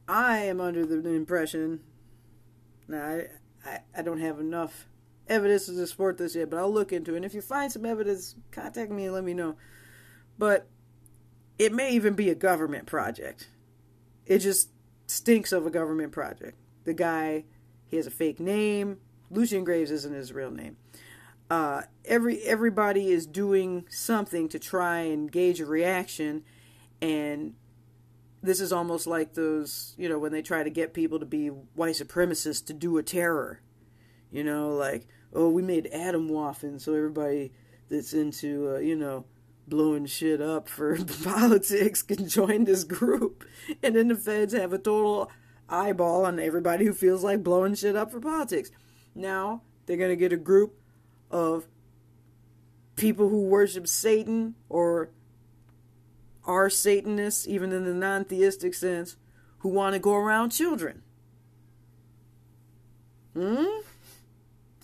I 0.06 0.38
am 0.38 0.60
under 0.60 0.84
the 0.84 1.08
impression. 1.10 1.80
Now, 2.88 3.04
I, 3.04 3.26
I, 3.64 3.78
I 3.96 4.02
don't 4.02 4.20
have 4.20 4.38
enough 4.38 4.86
evidence 5.28 5.66
to 5.66 5.86
support 5.86 6.18
this 6.18 6.34
yet, 6.34 6.50
but 6.50 6.58
I'll 6.58 6.72
look 6.72 6.92
into 6.92 7.14
it. 7.14 7.16
And 7.16 7.24
if 7.24 7.34
you 7.34 7.40
find 7.40 7.72
some 7.72 7.86
evidence, 7.86 8.34
contact 8.50 8.90
me 8.90 9.04
and 9.04 9.14
let 9.14 9.24
me 9.24 9.34
know. 9.34 9.56
But 10.38 10.66
it 11.58 11.72
may 11.72 11.92
even 11.92 12.14
be 12.14 12.28
a 12.30 12.34
government 12.34 12.86
project. 12.86 13.48
It 14.26 14.38
just 14.38 14.70
stinks 15.14 15.52
of 15.52 15.66
a 15.66 15.70
government 15.70 16.12
project. 16.12 16.58
The 16.84 16.94
guy, 16.94 17.44
he 17.86 17.96
has 17.96 18.06
a 18.06 18.10
fake 18.10 18.40
name. 18.40 18.98
Lucien 19.30 19.64
Greaves 19.64 19.90
isn't 19.90 20.14
his 20.14 20.32
real 20.32 20.50
name. 20.50 20.76
Uh, 21.50 21.82
every 22.04 22.40
everybody 22.42 23.08
is 23.08 23.26
doing 23.26 23.84
something 23.90 24.48
to 24.48 24.58
try 24.58 25.00
and 25.00 25.30
gauge 25.30 25.60
a 25.60 25.66
reaction, 25.66 26.42
and 27.00 27.54
this 28.42 28.60
is 28.60 28.72
almost 28.72 29.06
like 29.06 29.34
those, 29.34 29.94
you 29.98 30.08
know, 30.08 30.18
when 30.18 30.32
they 30.32 30.42
try 30.42 30.62
to 30.62 30.70
get 30.70 30.94
people 30.94 31.18
to 31.18 31.26
be 31.26 31.48
white 31.48 31.94
supremacists 31.94 32.64
to 32.66 32.72
do 32.72 32.96
a 32.98 33.02
terror. 33.02 33.60
You 34.30 34.42
know, 34.42 34.70
like, 34.70 35.06
oh, 35.32 35.48
we 35.48 35.62
made 35.62 35.88
Atomwaffen 35.94 36.80
so 36.80 36.94
everybody 36.94 37.52
that's 37.88 38.14
into, 38.14 38.74
uh, 38.76 38.78
you 38.78 38.96
know, 38.96 39.26
blowing 39.66 40.06
shit 40.06 40.40
up 40.40 40.68
for 40.68 40.96
politics 41.24 42.02
can 42.02 42.28
join 42.28 42.64
this 42.64 42.84
group. 42.84 43.44
And 43.82 43.96
then 43.96 44.08
the 44.08 44.16
feds 44.16 44.52
have 44.54 44.72
a 44.72 44.78
total 44.78 45.30
eyeball 45.68 46.24
on 46.24 46.38
everybody 46.38 46.84
who 46.84 46.92
feels 46.92 47.24
like 47.24 47.42
blowing 47.42 47.74
shit 47.74 47.96
up 47.96 48.10
for 48.10 48.20
politics. 48.20 48.70
Now 49.14 49.62
they're 49.86 49.96
going 49.96 50.10
to 50.10 50.16
get 50.16 50.32
a 50.32 50.36
group 50.36 50.78
of 51.30 51.66
people 52.96 53.28
who 53.28 53.42
worship 53.42 53.88
Satan 53.88 54.54
or 54.68 55.10
are 56.44 56.68
Satanists, 56.68 57.48
even 57.48 57.72
in 57.72 57.84
the 57.84 57.94
non 57.94 58.24
theistic 58.24 58.74
sense, 58.74 59.16
who 59.58 59.70
want 59.70 59.94
to 59.94 59.98
go 59.98 60.14
around 60.14 60.50
children. 60.50 61.02
Hmm? 63.34 63.64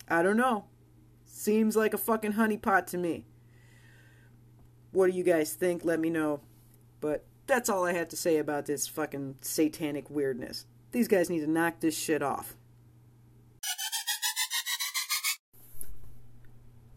I 0.09 0.23
don't 0.23 0.37
know. 0.37 0.65
Seems 1.25 1.75
like 1.75 1.93
a 1.93 1.97
fucking 1.97 2.33
honeypot 2.33 2.87
to 2.87 2.97
me. 2.97 3.25
What 4.91 5.09
do 5.09 5.17
you 5.17 5.23
guys 5.23 5.53
think? 5.53 5.85
Let 5.85 5.99
me 5.99 6.09
know. 6.09 6.41
But 6.99 7.25
that's 7.47 7.69
all 7.69 7.85
I 7.85 7.93
have 7.93 8.09
to 8.09 8.15
say 8.15 8.37
about 8.37 8.65
this 8.65 8.87
fucking 8.87 9.35
satanic 9.41 10.09
weirdness. 10.09 10.65
These 10.91 11.07
guys 11.07 11.29
need 11.29 11.39
to 11.39 11.49
knock 11.49 11.79
this 11.79 11.97
shit 11.97 12.21
off. 12.21 12.55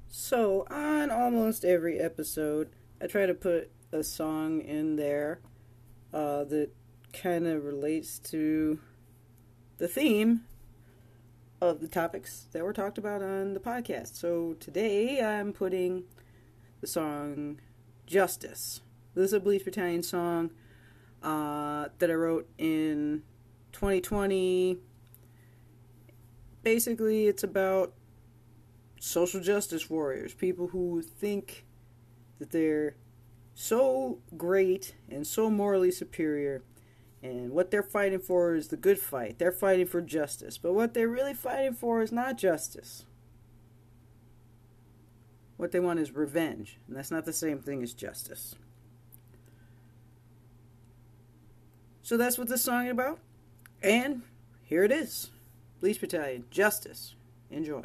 So, 0.09 0.67
on 0.71 1.11
almost 1.11 1.65
every 1.65 2.01
episode, 2.01 2.71
I 3.01 3.07
try 3.07 3.27
to 3.27 3.35
put 3.35 3.71
a 3.93 4.03
song 4.03 4.61
in 4.63 4.97
there 4.97 5.41
uh, 6.13 6.45
that 6.45 6.71
kind 7.13 7.47
of 7.47 7.65
relates 7.65 8.19
to 8.31 8.81
the 9.79 9.87
theme 9.87 10.45
of 11.61 11.81
the 11.81 11.89
topics 11.89 12.47
that 12.53 12.65
were 12.65 12.73
talked 12.73 12.99
about 12.99 13.23
on 13.23 13.55
the 13.55 13.61
podcast. 13.61 14.17
So, 14.17 14.57
today 14.59 15.21
I'm 15.21 15.53
putting 15.53 16.05
the 16.81 16.87
song 16.87 17.61
Justice. 18.07 18.81
This 19.15 19.27
is 19.27 19.33
a 19.33 19.41
Bleach 19.41 19.65
Battalion 19.65 20.03
song 20.03 20.51
uh, 21.23 21.87
that 21.99 22.11
I 22.11 22.15
wrote 22.15 22.49
in 22.59 23.23
2020. 23.73 24.79
Basically, 26.63 27.27
it's 27.27 27.43
about 27.43 27.95
social 28.99 29.41
justice 29.41 29.89
warriors, 29.91 30.35
people 30.35 30.69
who 30.69 31.03
think 31.03 31.65
that 32.39 32.51
they're 32.51 32.97
so 33.55 34.19
great 34.37 34.95
and 35.09 35.27
so 35.27 35.51
morally 35.51 35.91
superior. 35.91 36.63
And 37.23 37.53
what 37.53 37.71
they're 37.71 37.83
fighting 37.83 38.19
for 38.19 38.55
is 38.55 38.69
the 38.69 38.77
good 38.77 38.99
fight. 38.99 39.39
They're 39.39 39.53
fighting 39.53 39.87
for 39.87 40.03
justice. 40.03 40.59
But 40.59 40.75
what 40.75 40.93
they're 40.93 41.09
really 41.09 41.33
fighting 41.33 41.75
for 41.75 42.03
is 42.03 42.13
not 42.13 42.37
justice. 42.37 43.07
What 45.57 45.73
they 45.73 45.81
want 45.81 46.01
is 46.01 46.13
revenge. 46.13 46.79
And 46.89 46.97
that's 46.97 47.11
not 47.11 47.25
the 47.25 47.33
same 47.33 47.61
thing 47.61 47.83
as 47.83 47.95
justice. 47.95 48.55
So 52.03 52.17
that's 52.17 52.37
what 52.37 52.49
this 52.49 52.63
song 52.63 52.87
is 52.87 52.93
about. 52.93 53.19
And 53.83 54.23
here 54.63 54.85
it 54.85 54.93
is 54.93 55.31
Bleach 55.81 56.01
Battalion, 56.01 56.45
Justice. 56.51 57.15
Enjoy. 57.51 57.85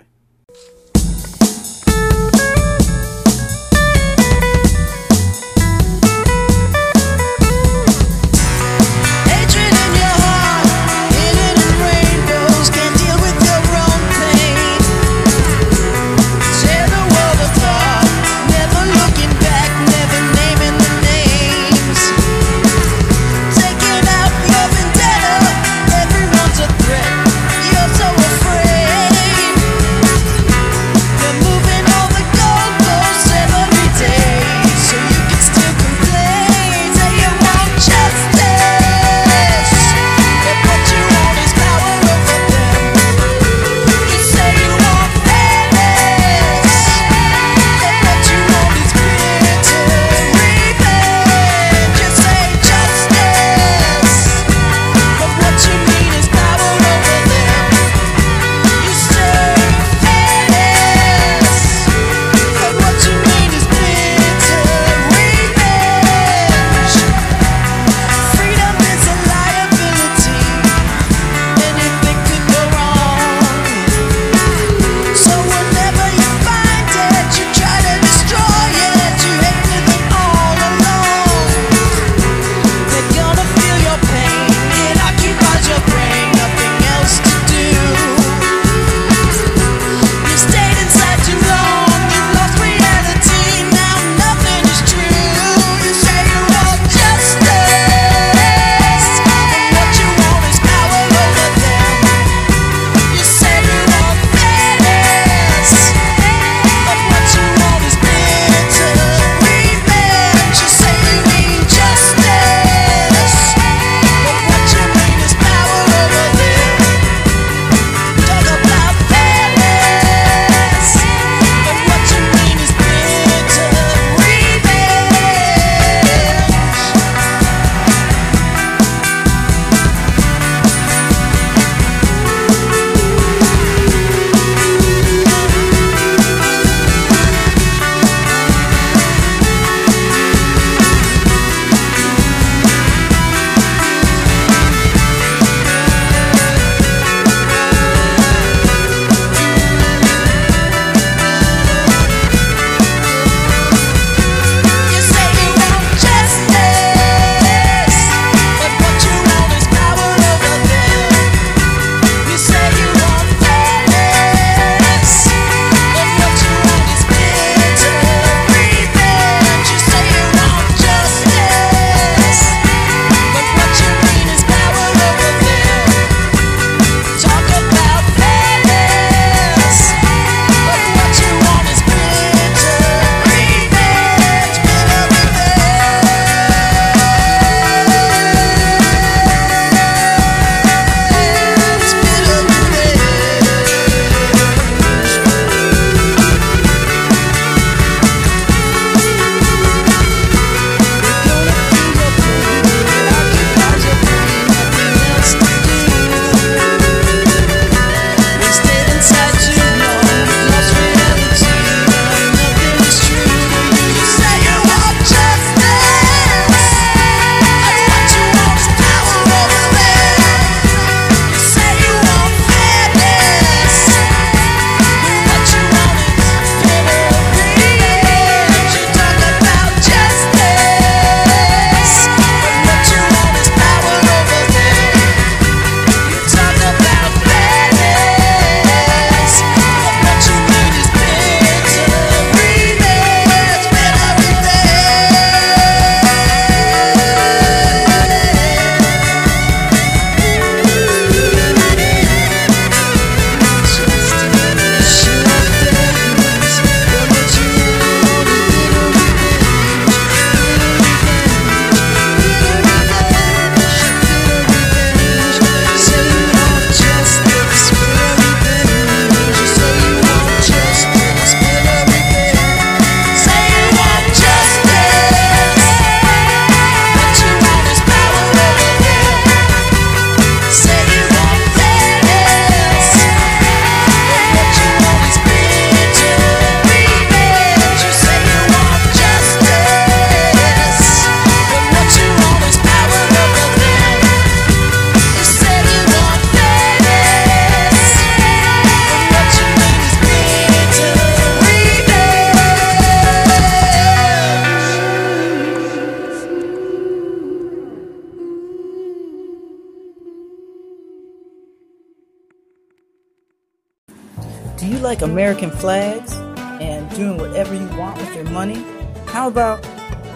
Like 314.89 315.03
American 315.03 315.51
flags 315.51 316.15
and 316.59 316.89
doing 316.95 317.15
whatever 317.15 317.53
you 317.53 317.67
want 317.77 317.95
with 317.99 318.15
your 318.15 318.27
money? 318.31 318.65
How 319.05 319.27
about 319.27 319.61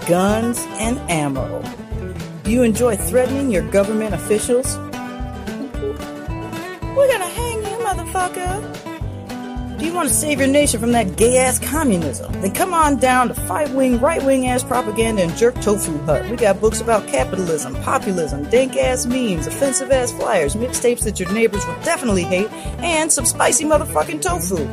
guns 0.08 0.58
and 0.80 0.98
ammo? 1.12 1.62
Do 2.42 2.50
you 2.50 2.64
enjoy 2.64 2.96
threatening 2.96 3.52
your 3.52 3.70
government 3.70 4.16
officials? 4.16 4.76
You 9.94 9.98
want 9.98 10.10
to 10.10 10.16
save 10.16 10.40
your 10.40 10.48
nation 10.48 10.80
from 10.80 10.94
that 10.94 11.18
gay 11.18 11.38
ass 11.38 11.60
communism? 11.60 12.34
Then 12.42 12.52
come 12.52 12.74
on 12.74 12.96
down 12.98 13.28
to 13.28 13.36
Fightwing, 13.36 14.02
right 14.02 14.24
wing 14.24 14.48
ass 14.48 14.64
propaganda 14.64 15.22
and 15.22 15.38
jerk 15.38 15.54
tofu 15.62 15.96
hut. 16.00 16.28
We 16.32 16.36
got 16.36 16.60
books 16.60 16.82
about 16.82 17.08
capitalism, 17.08 17.76
populism, 17.84 18.50
dank 18.50 18.76
ass 18.76 19.06
memes, 19.06 19.46
offensive 19.46 19.92
ass 19.92 20.12
flyers, 20.12 20.56
mixtapes 20.56 21.04
that 21.04 21.20
your 21.20 21.32
neighbors 21.32 21.68
will 21.68 21.80
definitely 21.84 22.24
hate, 22.24 22.52
and 22.82 23.14
some 23.14 23.24
spicy 23.24 23.66
motherfucking 23.66 24.24
tofu. 24.24 24.66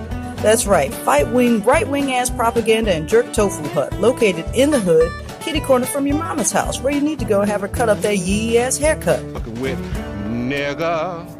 That's 0.42 0.64
right, 0.66 0.90
Fightwing, 0.90 1.66
right 1.66 1.86
wing 1.86 2.14
ass 2.14 2.30
propaganda 2.30 2.94
and 2.94 3.06
jerk 3.06 3.30
tofu 3.34 3.68
hut, 3.74 3.92
located 4.00 4.46
in 4.54 4.70
the 4.70 4.80
hood, 4.80 5.12
kitty 5.40 5.60
corner 5.60 5.84
from 5.84 6.06
your 6.06 6.16
mama's 6.16 6.50
house, 6.50 6.80
where 6.80 6.94
you 6.94 7.02
need 7.02 7.18
to 7.18 7.26
go 7.26 7.42
have 7.42 7.60
her 7.60 7.68
cut 7.68 7.90
up 7.90 8.00
that 8.00 8.16
yee 8.16 8.56
ass 8.56 8.78
haircut. 8.78 9.20
Fucking 9.34 9.60
with 9.60 9.78
nigga. 10.24 11.39